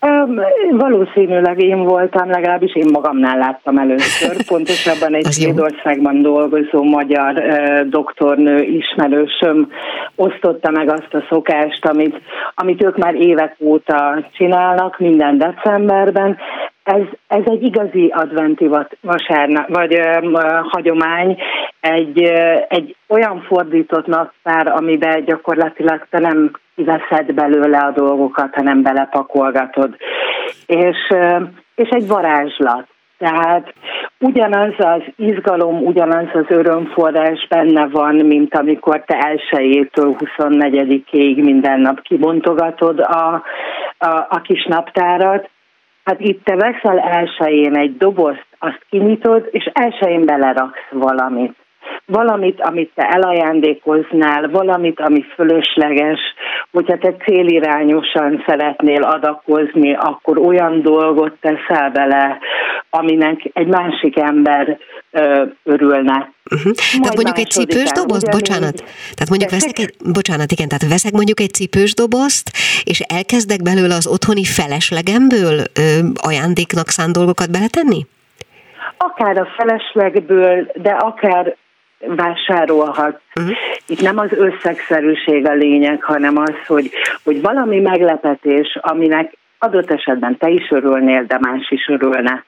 Um, 0.07 0.39
valószínűleg 0.77 1.61
én 1.61 1.83
voltam, 1.83 2.29
legalábbis 2.29 2.75
én 2.75 2.89
magamnál 2.91 3.37
láttam 3.37 3.77
először. 3.77 4.43
Pontosabban 4.53 5.15
egy 5.15 5.31
Svédországban 5.31 6.21
dolgozó 6.21 6.83
magyar 6.83 7.33
uh, 7.33 7.81
doktornő 7.81 8.57
ismerősöm 8.57 9.69
osztotta 10.15 10.71
meg 10.71 10.89
azt 10.89 11.13
a 11.13 11.25
szokást, 11.29 11.85
amit, 11.85 12.21
amit 12.55 12.83
ők 12.83 12.97
már 12.97 13.15
évek 13.15 13.55
óta 13.59 14.25
csinálnak, 14.31 14.99
minden 14.99 15.37
decemberben. 15.37 16.37
Ez, 16.85 17.01
ez 17.27 17.43
egy 17.45 17.63
igazi 17.63 18.11
adventi 18.15 18.69
vasárnap, 19.01 19.67
vagy 19.67 19.93
uh, 19.93 20.65
hagyomány, 20.69 21.37
egy, 21.79 22.21
uh, 22.21 22.65
egy 22.67 22.95
olyan 23.07 23.41
fordított 23.41 24.05
naptár, 24.05 24.67
amiben 24.67 25.23
gyakorlatilag 25.25 26.07
te 26.09 26.19
nem 26.19 26.51
kiveszed 26.75 27.33
belőle 27.33 27.77
a 27.77 27.91
dolgokat, 27.91 28.55
hanem 28.55 28.81
belepakolgatod. 28.81 29.95
És, 30.65 30.97
és 31.75 31.89
egy 31.89 32.07
varázslat. 32.07 32.87
Tehát 33.17 33.73
ugyanaz 34.19 34.73
az 34.77 35.01
izgalom, 35.15 35.85
ugyanaz 35.85 36.27
az 36.33 36.45
örömforrás 36.47 37.47
benne 37.49 37.87
van, 37.87 38.15
mint 38.15 38.55
amikor 38.55 39.03
te 39.05 39.17
elsőjétől 39.17 40.15
24-ig 40.19 41.43
minden 41.43 41.79
nap 41.79 42.01
kibontogatod 42.01 42.99
a, 42.99 43.43
a, 43.97 44.27
a 44.29 44.41
kis 44.43 44.65
naptárat, 44.65 45.49
Hát 46.05 46.19
itt 46.19 46.43
te 46.43 46.55
veszel 46.55 46.99
elsőjén 46.99 47.75
egy 47.75 47.97
dobozt, 47.97 48.47
azt 48.59 48.85
kinyitod, 48.89 49.47
és 49.51 49.69
elsőjén 49.73 50.25
beleraksz 50.25 50.89
valamit 50.91 51.64
valamit, 52.05 52.61
amit 52.61 52.91
te 52.95 53.03
elajándékoznál, 53.03 54.49
valamit, 54.49 54.99
ami 54.99 55.25
fölösleges, 55.35 56.19
hogyha 56.71 56.97
te 56.97 57.13
célirányosan 57.25 58.43
szeretnél 58.47 59.01
adakozni, 59.01 59.93
akkor 59.93 60.37
olyan 60.37 60.81
dolgot 60.81 61.33
teszel 61.41 61.89
bele, 61.89 62.37
aminek 62.89 63.49
egy 63.53 63.67
másik 63.67 64.19
ember 64.19 64.77
ö, 65.11 65.43
örülne. 65.63 66.33
Uh-huh. 66.51 66.73
Tehát 67.01 67.15
mondjuk 67.15 67.37
egy 67.37 67.49
cipős 67.49 67.91
doboz, 67.91 68.23
bocsánat. 68.23 68.77
Tehát 69.15 69.29
mondjuk 69.29 69.51
veszek 69.51 69.79
egy, 69.79 69.93
bocsánat, 70.13 70.51
igen, 70.51 70.67
tehát 70.67 70.87
veszek 70.89 71.11
mondjuk 71.11 71.39
egy 71.39 71.53
cipős 71.53 71.93
dobozt, 71.93 72.51
és 72.83 72.99
elkezdek 72.99 73.61
belőle 73.61 73.95
az 73.95 74.07
otthoni 74.07 74.43
feleslegemből 74.43 75.57
ö, 75.59 75.81
ajándéknak 76.27 76.87
szánt 76.87 77.13
dolgokat 77.13 77.51
beletenni? 77.51 78.05
Akár 78.97 79.37
a 79.37 79.47
feleslegből, 79.57 80.71
de 80.75 80.89
akár 80.89 81.55
vásárolhat. 82.07 83.21
Uh-huh. 83.35 83.55
Itt 83.87 84.01
nem 84.01 84.17
az 84.17 84.31
összegszerűség 84.31 85.47
a 85.47 85.53
lényeg, 85.53 86.03
hanem 86.03 86.37
az, 86.37 86.55
hogy, 86.67 86.91
hogy 87.23 87.41
valami 87.41 87.79
meglepetés, 87.79 88.77
aminek 88.81 89.37
adott 89.59 89.91
esetben 89.91 90.37
te 90.37 90.49
is 90.49 90.67
örülnél, 90.69 91.23
de 91.23 91.37
más 91.39 91.69
is 91.69 91.87
örülne. 91.87 92.43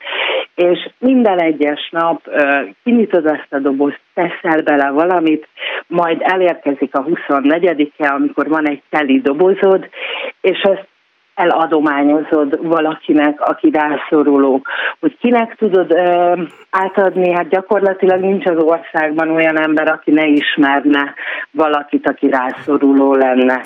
És 0.55 0.89
minden 0.99 1.39
egyes 1.39 1.89
nap 1.91 2.27
uh, 2.27 2.69
kinyitod 2.83 3.25
ezt 3.25 3.47
a 3.49 3.59
dobozt, 3.59 3.99
teszel 4.13 4.61
bele 4.61 4.89
valamit, 4.89 5.47
majd 5.87 6.17
elérkezik 6.21 6.95
a 6.95 7.03
24-e, 7.03 8.13
amikor 8.13 8.47
van 8.47 8.67
egy 8.67 8.81
teli 8.89 9.21
dobozod, 9.21 9.89
és 10.41 10.59
ezt 10.59 10.87
eladományozod 11.37 12.67
valakinek, 12.67 13.41
aki 13.41 13.71
rászoruló. 13.71 14.61
Hogy 14.99 15.17
kinek 15.17 15.55
tudod 15.55 15.91
ö, 15.91 16.33
átadni, 16.69 17.31
hát 17.31 17.49
gyakorlatilag 17.49 18.19
nincs 18.19 18.45
az 18.45 18.63
országban 18.63 19.29
olyan 19.29 19.61
ember, 19.61 19.91
aki 19.91 20.11
ne 20.11 20.25
ismerne 20.25 21.13
valakit, 21.51 22.09
aki 22.09 22.29
rászoruló 22.29 23.13
lenne. 23.13 23.61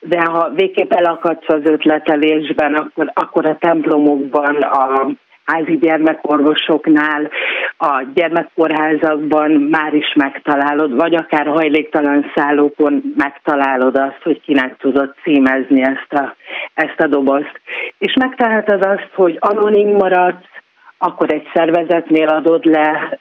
De 0.00 0.20
ha 0.24 0.50
végképp 0.54 0.92
elakadsz 0.92 1.48
az 1.48 1.64
ötletelésben, 1.64 2.74
akkor, 2.74 3.10
akkor 3.14 3.46
a 3.46 3.56
templomokban, 3.58 4.54
a 4.62 5.06
házi 5.46 5.78
gyermekorvosoknál, 5.78 7.30
a 7.78 8.04
gyermekkórházakban 8.14 9.50
már 9.50 9.94
is 9.94 10.12
megtalálod, 10.14 10.96
vagy 10.96 11.14
akár 11.14 11.46
hajléktalan 11.46 12.32
szállókon 12.34 13.02
megtalálod 13.16 13.96
azt, 13.96 14.22
hogy 14.22 14.40
kinek 14.40 14.76
tudod 14.76 15.14
címezni 15.22 15.82
ezt 15.82 16.12
a, 16.12 16.34
ezt 16.74 17.00
a 17.00 17.06
dobozt. 17.06 17.60
És 17.98 18.14
megtaláltad 18.20 18.84
azt, 18.84 19.10
hogy 19.14 19.36
anonim 19.40 19.88
maradsz, 19.88 20.44
akkor 20.98 21.32
egy 21.32 21.48
szervezetnél 21.54 22.28
adod 22.28 22.64
le, 22.64 23.18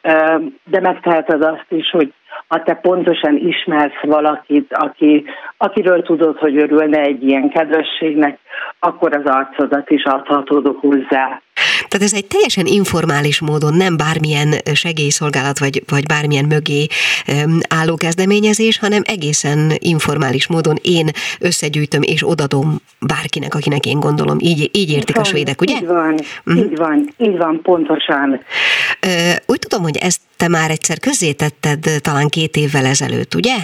de 0.63 0.79
megteheted 0.81 1.43
azt 1.43 1.65
is, 1.69 1.89
hogy 1.89 2.13
ha 2.47 2.63
te 2.63 2.73
pontosan 2.73 3.35
ismersz 3.35 4.01
valakit, 4.01 4.73
aki, 4.73 5.25
akiről 5.57 6.01
tudod, 6.01 6.37
hogy 6.37 6.57
örülne 6.57 6.99
egy 6.99 7.23
ilyen 7.23 7.49
kedvességnek, 7.49 8.39
akkor 8.79 9.15
az 9.15 9.31
arcodat 9.31 9.89
is 9.89 10.03
adhatod 10.03 10.77
hozzá. 10.79 11.41
Tehát 11.97 12.13
ez 12.13 12.17
egy 12.17 12.25
teljesen 12.25 12.65
informális 12.65 13.39
módon, 13.39 13.73
nem 13.73 13.97
bármilyen 13.97 14.55
segélyszolgálat 14.73 15.59
vagy, 15.59 15.83
vagy 15.87 16.05
bármilyen 16.05 16.45
mögé 16.45 16.87
álló 17.69 17.95
kezdeményezés, 17.95 18.79
hanem 18.79 19.01
egészen 19.05 19.73
informális 19.77 20.47
módon 20.47 20.79
én 20.81 21.09
összegyűjtöm 21.39 22.01
és 22.01 22.29
odadom 22.29 22.81
bárkinek, 22.99 23.55
akinek 23.55 23.85
én 23.85 23.99
gondolom. 23.99 24.37
Így, 24.39 24.69
így 24.73 24.91
értik 24.91 25.15
van, 25.15 25.23
a 25.23 25.27
svédek, 25.27 25.61
ugye? 25.61 25.75
Így 25.75 25.85
van, 25.85 26.19
uh-huh. 26.45 26.63
így 26.63 26.77
van, 26.77 27.13
így 27.17 27.37
van, 27.37 27.59
pontosan. 27.61 28.39
Úgy 29.45 29.59
tudom, 29.59 29.83
hogy 29.83 29.97
ezt 29.97 30.21
te 30.37 30.47
már 30.47 30.71
egyszer 30.71 30.99
közzétetted 30.99 31.89
talán 32.01 32.27
két 32.27 32.55
évvel 32.55 32.85
ezelőtt, 32.85 33.35
ugye? 33.35 33.55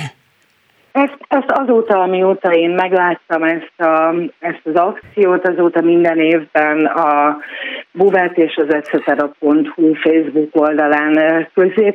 Ezt, 0.92 1.18
ezt 1.28 1.52
azóta, 1.52 2.02
amióta 2.02 2.52
én 2.54 2.70
megláttam 2.70 3.44
ezt, 3.44 3.82
a, 3.82 4.14
ezt 4.40 4.62
az 4.64 4.76
akciót, 4.76 5.48
azóta 5.48 5.82
minden 5.82 6.20
évben 6.20 6.86
a 6.86 7.38
Buvát 7.92 8.38
és 8.38 8.56
az 8.56 8.74
etcetera.hu 8.74 9.94
Facebook 9.94 10.50
oldalán 10.52 11.48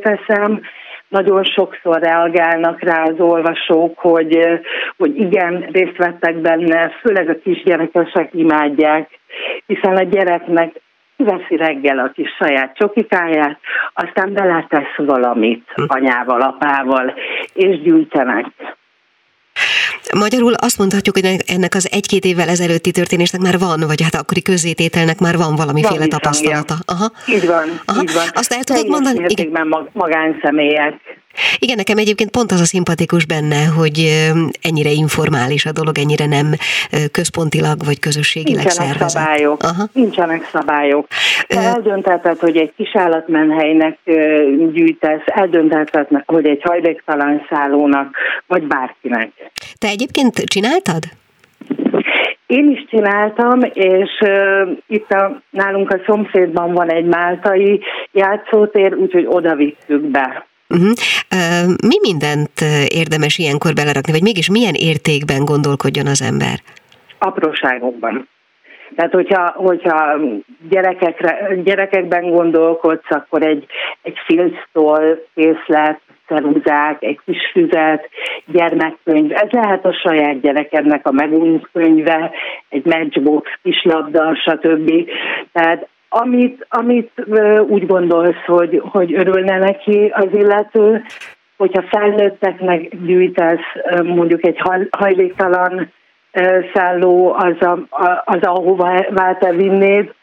teszem. 0.03 0.61
Nagyon 1.09 1.44
sokszor 1.44 2.01
reagálnak 2.01 2.80
rá 2.80 3.03
az 3.03 3.20
olvasók, 3.20 3.99
hogy, 3.99 4.38
hogy 4.97 5.16
igen, 5.20 5.68
részt 5.72 5.97
vettek 5.97 6.36
benne, 6.36 6.90
főleg 7.01 7.28
a 7.28 7.38
kisgyerekesek 7.38 8.28
imádják, 8.32 9.18
hiszen 9.66 9.97
a 9.97 10.03
gyereknek 10.03 10.80
kiveszi 11.16 11.57
reggel 11.57 11.99
a 11.99 12.11
kis 12.14 12.28
saját 12.38 12.76
csokikáját, 12.76 13.59
aztán 13.94 14.32
beletesz 14.32 14.97
valamit 14.97 15.72
hm. 15.74 15.82
anyával, 15.86 16.40
apával, 16.40 17.14
és 17.55 17.80
gyűjtenek. 17.80 18.47
Magyarul 20.14 20.52
azt 20.54 20.78
mondhatjuk, 20.78 21.18
hogy 21.18 21.36
ennek 21.46 21.74
az 21.74 21.88
egy-két 21.92 22.24
évvel 22.24 22.48
ezelőtti 22.48 22.90
történésnek 22.90 23.40
már 23.40 23.59
van, 23.59 23.80
vagy 23.86 24.02
hát 24.02 24.14
akkori 24.14 24.42
közzétételnek 24.42 25.18
már 25.18 25.36
van 25.36 25.57
valamiféle 25.57 25.98
van 25.98 26.09
tapasztalata. 26.09 26.74
Aha. 26.84 27.11
Így 27.28 27.46
van, 27.46 27.80
Aha. 27.84 28.02
így 28.02 28.12
van. 28.12 28.26
Azt 28.32 28.52
el 28.52 28.64
tudod 28.64 28.88
mondani? 28.88 29.24
Igen. 29.28 29.88
magánszemélyek. 29.92 30.94
Igen, 31.59 31.76
nekem 31.76 31.99
egyébként 31.99 32.30
pont 32.30 32.53
az 32.53 32.61
a 32.61 32.64
szimpatikus 32.64 33.26
benne, 33.26 33.64
hogy 33.64 34.26
ennyire 34.61 34.91
informális 34.91 35.66
a 35.66 35.72
dolog, 35.72 35.99
ennyire 35.99 36.26
nem 36.26 36.47
központilag 37.12 37.84
vagy 37.84 37.99
közösségileg 37.99 38.64
Nincsenek 38.64 38.89
szervezett. 38.89 39.22
szabályok. 39.22 39.62
Aha. 39.62 39.84
Nincsenek 39.93 40.49
szabályok. 40.53 41.07
Te 41.47 41.61
eldöntheted, 41.61 42.39
hogy 42.39 42.57
egy 42.57 42.72
kisállatmenhelynek 42.76 43.99
gyűjtesz, 44.72 45.22
eldöntheted, 45.24 46.09
hogy 46.26 46.47
egy 46.47 46.61
hajléktalan 46.62 47.47
szállónak, 47.51 48.16
vagy 48.47 48.62
bárkinek. 48.62 49.30
Te 49.78 49.89
egyébként 49.89 50.34
csináltad? 50.45 51.03
Én 52.47 52.70
is 52.70 52.84
csináltam, 52.91 53.61
és 53.72 54.11
uh, 54.20 54.70
itt 54.87 55.11
a, 55.11 55.41
nálunk 55.51 55.91
a 55.91 56.01
szomszédban 56.07 56.72
van 56.72 56.91
egy 56.91 57.05
máltai 57.05 57.80
játszótér, 58.12 58.95
úgyhogy 58.95 59.26
oda 59.28 59.55
vittük 59.55 60.01
be. 60.01 60.45
Uh-huh. 60.68 60.92
Uh, 61.38 61.66
mi 61.90 61.98
mindent 62.00 62.60
érdemes 62.88 63.38
ilyenkor 63.38 63.72
belerakni, 63.72 64.12
vagy 64.12 64.22
mégis 64.22 64.50
milyen 64.50 64.74
értékben 64.74 65.44
gondolkodjon 65.44 66.06
az 66.06 66.22
ember? 66.22 66.56
Apróságokban. 67.18 68.28
Tehát, 68.96 69.12
hogyha, 69.12 69.52
hogyha 69.56 70.18
gyerekekre, 70.68 71.54
gyerekekben 71.64 72.30
gondolkodsz, 72.30 73.10
akkor 73.10 73.42
egy, 73.42 73.66
egy 74.02 74.16
filctól 74.26 75.26
készlet, 75.34 76.00
ceruzák, 76.26 77.02
egy 77.02 77.20
kis 77.24 77.50
füzet, 77.52 78.08
gyermekkönyv. 78.46 79.32
Ez 79.32 79.50
lehet 79.50 79.84
a 79.84 79.92
saját 79.92 80.40
gyerekednek 80.40 81.06
a 81.06 81.12
megújult 81.12 81.68
könyve, 81.72 82.30
egy 82.68 82.84
matchbox, 82.84 83.50
kislabda, 83.62 84.34
stb. 84.34 85.10
Tehát 85.52 85.88
amit, 86.20 86.66
amit 86.68 87.10
úgy 87.68 87.86
gondolsz, 87.86 88.44
hogy, 88.46 88.82
hogy 88.84 89.14
örülne 89.14 89.58
neki 89.58 90.12
az 90.14 90.28
illető, 90.32 91.02
hogyha 91.56 91.82
felnőtteknek 91.82 92.96
gyűjtesz 93.04 94.02
mondjuk 94.02 94.46
egy 94.46 94.60
hajléktalan 94.90 95.92
szálló, 96.74 97.32
az, 97.32 97.54
a, 97.60 97.78
az 98.24 98.42
ahova 98.42 99.06
te 99.38 99.52
vinnéd, 99.52 100.14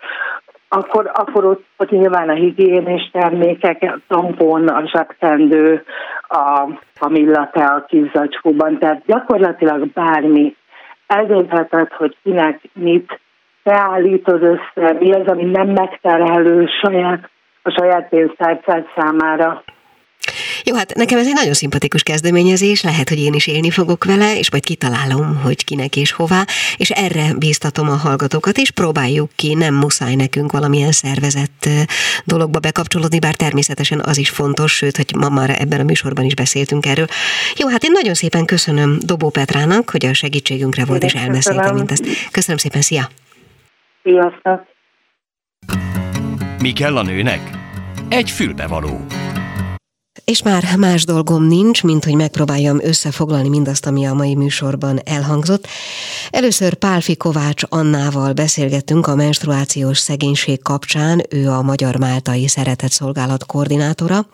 akkor, 0.70 1.12
akkor 1.14 1.46
ott, 1.46 1.66
ott 1.78 1.90
nyilván 1.90 2.30
a 2.30 2.34
higiénés 2.34 3.10
termékek, 3.12 3.82
a 3.82 4.00
tampon, 4.08 4.68
a 4.68 4.88
zsebkendő, 4.88 5.84
a 6.28 6.68
a 7.54 7.86
kis 7.88 8.12
zacskóban, 8.14 8.78
tehát 8.78 9.04
gyakorlatilag 9.06 9.88
bármi. 9.88 10.56
Eldöntheted, 11.08 11.92
hogy 11.92 12.18
kinek 12.24 12.62
mit 12.74 13.20
beállítod 13.64 14.44
össze, 14.44 14.94
mi 15.00 15.12
az, 15.12 15.28
ami 15.28 15.44
nem 15.44 15.68
megterhelő 15.68 16.66
saját, 16.82 17.30
a 17.62 17.70
saját 17.70 18.10
pénztárcád 18.10 18.86
számára. 18.96 19.64
Jó, 20.64 20.76
hát 20.76 20.94
nekem 20.96 21.18
ez 21.18 21.28
egy 21.28 21.34
nagyon 21.34 21.54
szimpatikus 21.54 22.04
kezdeményezés, 22.04 22.84
lehet, 22.84 23.10
hogy 23.10 23.20
én 23.20 23.34
is 23.34 23.48
élni 23.48 23.70
fogok 23.70 24.04
vele, 24.06 24.38
és 24.38 24.52
majd 24.52 24.64
kitalálom, 24.64 25.40
hogy 25.44 25.66
kinek 25.66 25.96
és 25.96 26.12
hová, 26.12 26.46
és 26.78 26.90
erre 26.90 27.34
bíztatom 27.38 27.90
a 27.90 27.96
hallgatókat, 27.96 28.58
és 28.58 28.72
próbáljuk 28.72 29.30
ki, 29.36 29.54
nem 29.54 29.74
muszáj 29.74 30.16
nekünk 30.16 30.52
valamilyen 30.52 30.92
szervezett 30.92 31.70
dologba 32.26 32.60
bekapcsolódni, 32.60 33.20
bár 33.20 33.36
természetesen 33.36 34.02
az 34.06 34.18
is 34.18 34.30
fontos, 34.30 34.76
sőt, 34.76 34.96
hogy 34.96 35.16
ma 35.20 35.30
már 35.30 35.50
ebben 35.60 35.80
a 35.80 35.84
műsorban 35.84 36.26
is 36.26 36.36
beszéltünk 36.36 36.86
erről. 36.86 37.06
Jó, 37.56 37.68
hát 37.68 37.84
én 37.84 37.92
nagyon 37.92 38.14
szépen 38.14 38.46
köszönöm 38.46 38.98
Dobó 39.06 39.30
Petrának, 39.30 39.90
hogy 39.90 40.06
a 40.06 40.14
segítségünkre 40.14 40.86
volt, 40.86 41.04
és 41.04 41.14
elmesélte 41.14 41.72
mindezt. 41.72 42.06
Köszönöm 42.32 42.58
szépen, 42.58 42.82
szia! 42.82 43.08
Sziasztok! 44.04 44.62
Mi 46.62 46.72
kell 46.74 46.98
a 46.98 47.04
nőnek? 47.04 47.40
Egy 48.10 48.30
fülbevaló. 48.30 49.06
És 50.26 50.44
már 50.44 50.64
más 50.78 51.06
dolgom 51.06 51.44
nincs, 51.44 51.84
mint 51.84 52.04
hogy 52.04 52.16
megpróbáljam 52.16 52.80
összefoglalni 52.82 53.50
mindazt, 53.50 53.86
ami 53.86 54.06
a 54.06 54.14
mai 54.14 54.36
műsorban 54.36 55.00
elhangzott. 55.06 55.68
Először 56.30 56.74
Pálfi 56.74 57.18
Kovács 57.18 57.62
Annával 57.70 58.34
beszélgettünk 58.34 59.08
a 59.08 59.16
menstruációs 59.16 59.98
szegénység 59.98 60.62
kapcsán, 60.62 61.22
ő 61.30 61.50
a 61.50 61.62
Magyar 61.62 61.96
Máltai 61.96 62.48
Szeretetszolgálat 62.48 63.46
koordinátora. 63.46 64.26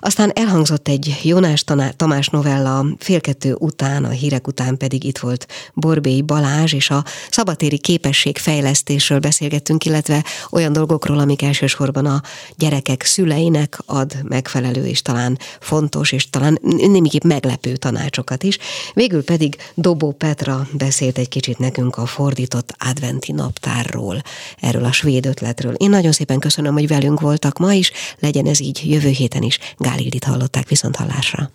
Aztán 0.00 0.30
elhangzott 0.34 0.88
egy 0.88 1.20
Jónás 1.22 1.64
Tamás 1.96 2.28
novella 2.28 2.86
félkettő 2.98 3.56
után, 3.58 4.04
a 4.04 4.08
hírek 4.08 4.46
után 4.46 4.76
pedig 4.76 5.04
itt 5.04 5.18
volt 5.18 5.46
Borbély 5.74 6.20
Balázs, 6.20 6.72
és 6.72 6.90
a 6.90 7.04
szabatéri 7.30 7.78
képességfejlesztésről 7.78 9.18
beszélgettünk, 9.18 9.84
illetve 9.84 10.24
olyan 10.50 10.72
dolgokról, 10.72 11.18
amik 11.18 11.42
elsősorban 11.42 12.06
a 12.06 12.22
gyerekek 12.56 13.02
szüleinek 13.02 13.78
ad 13.86 14.16
megfelelő 14.22 14.86
és 14.86 15.02
talán 15.02 15.38
fontos, 15.60 16.12
és 16.12 16.30
talán 16.30 16.58
némiképp 16.62 17.24
meglepő 17.24 17.76
tanácsokat 17.76 18.42
is. 18.42 18.58
Végül 18.94 19.24
pedig 19.24 19.56
Dobó 19.74 20.12
Petra 20.12 20.68
beszélt 20.72 21.18
egy 21.18 21.28
kicsit 21.28 21.58
nekünk 21.58 21.96
a 21.96 22.06
fordított 22.06 22.74
adventi 22.78 23.32
naptárról, 23.32 24.22
erről 24.60 24.84
a 24.84 24.92
svéd 24.92 25.26
ötletről. 25.26 25.74
Én 25.74 25.90
nagyon 25.90 26.12
szépen 26.12 26.38
köszönöm, 26.38 26.72
hogy 26.72 26.88
velünk 26.88 27.20
voltak 27.20 27.58
ma 27.58 27.72
is, 27.72 27.92
legyen 28.18 28.46
ez 28.46 28.60
így 28.60 28.80
jövő 28.84 29.08
héten 29.08 29.42
is. 29.42 29.58
Gál 29.90 29.98
Ildit 29.98 30.24
hallották 30.24 30.68
viszont 30.68 30.96
hallásra. 30.96 31.50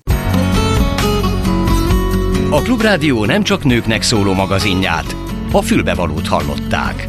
A 2.49 2.61
Klubrádió 2.61 3.25
nem 3.25 3.43
csak 3.43 3.63
nőknek 3.63 4.01
szóló 4.01 4.33
magazinját, 4.33 5.15
a 5.51 5.61
fülbevalót 5.61 6.27
hallották. 6.27 7.07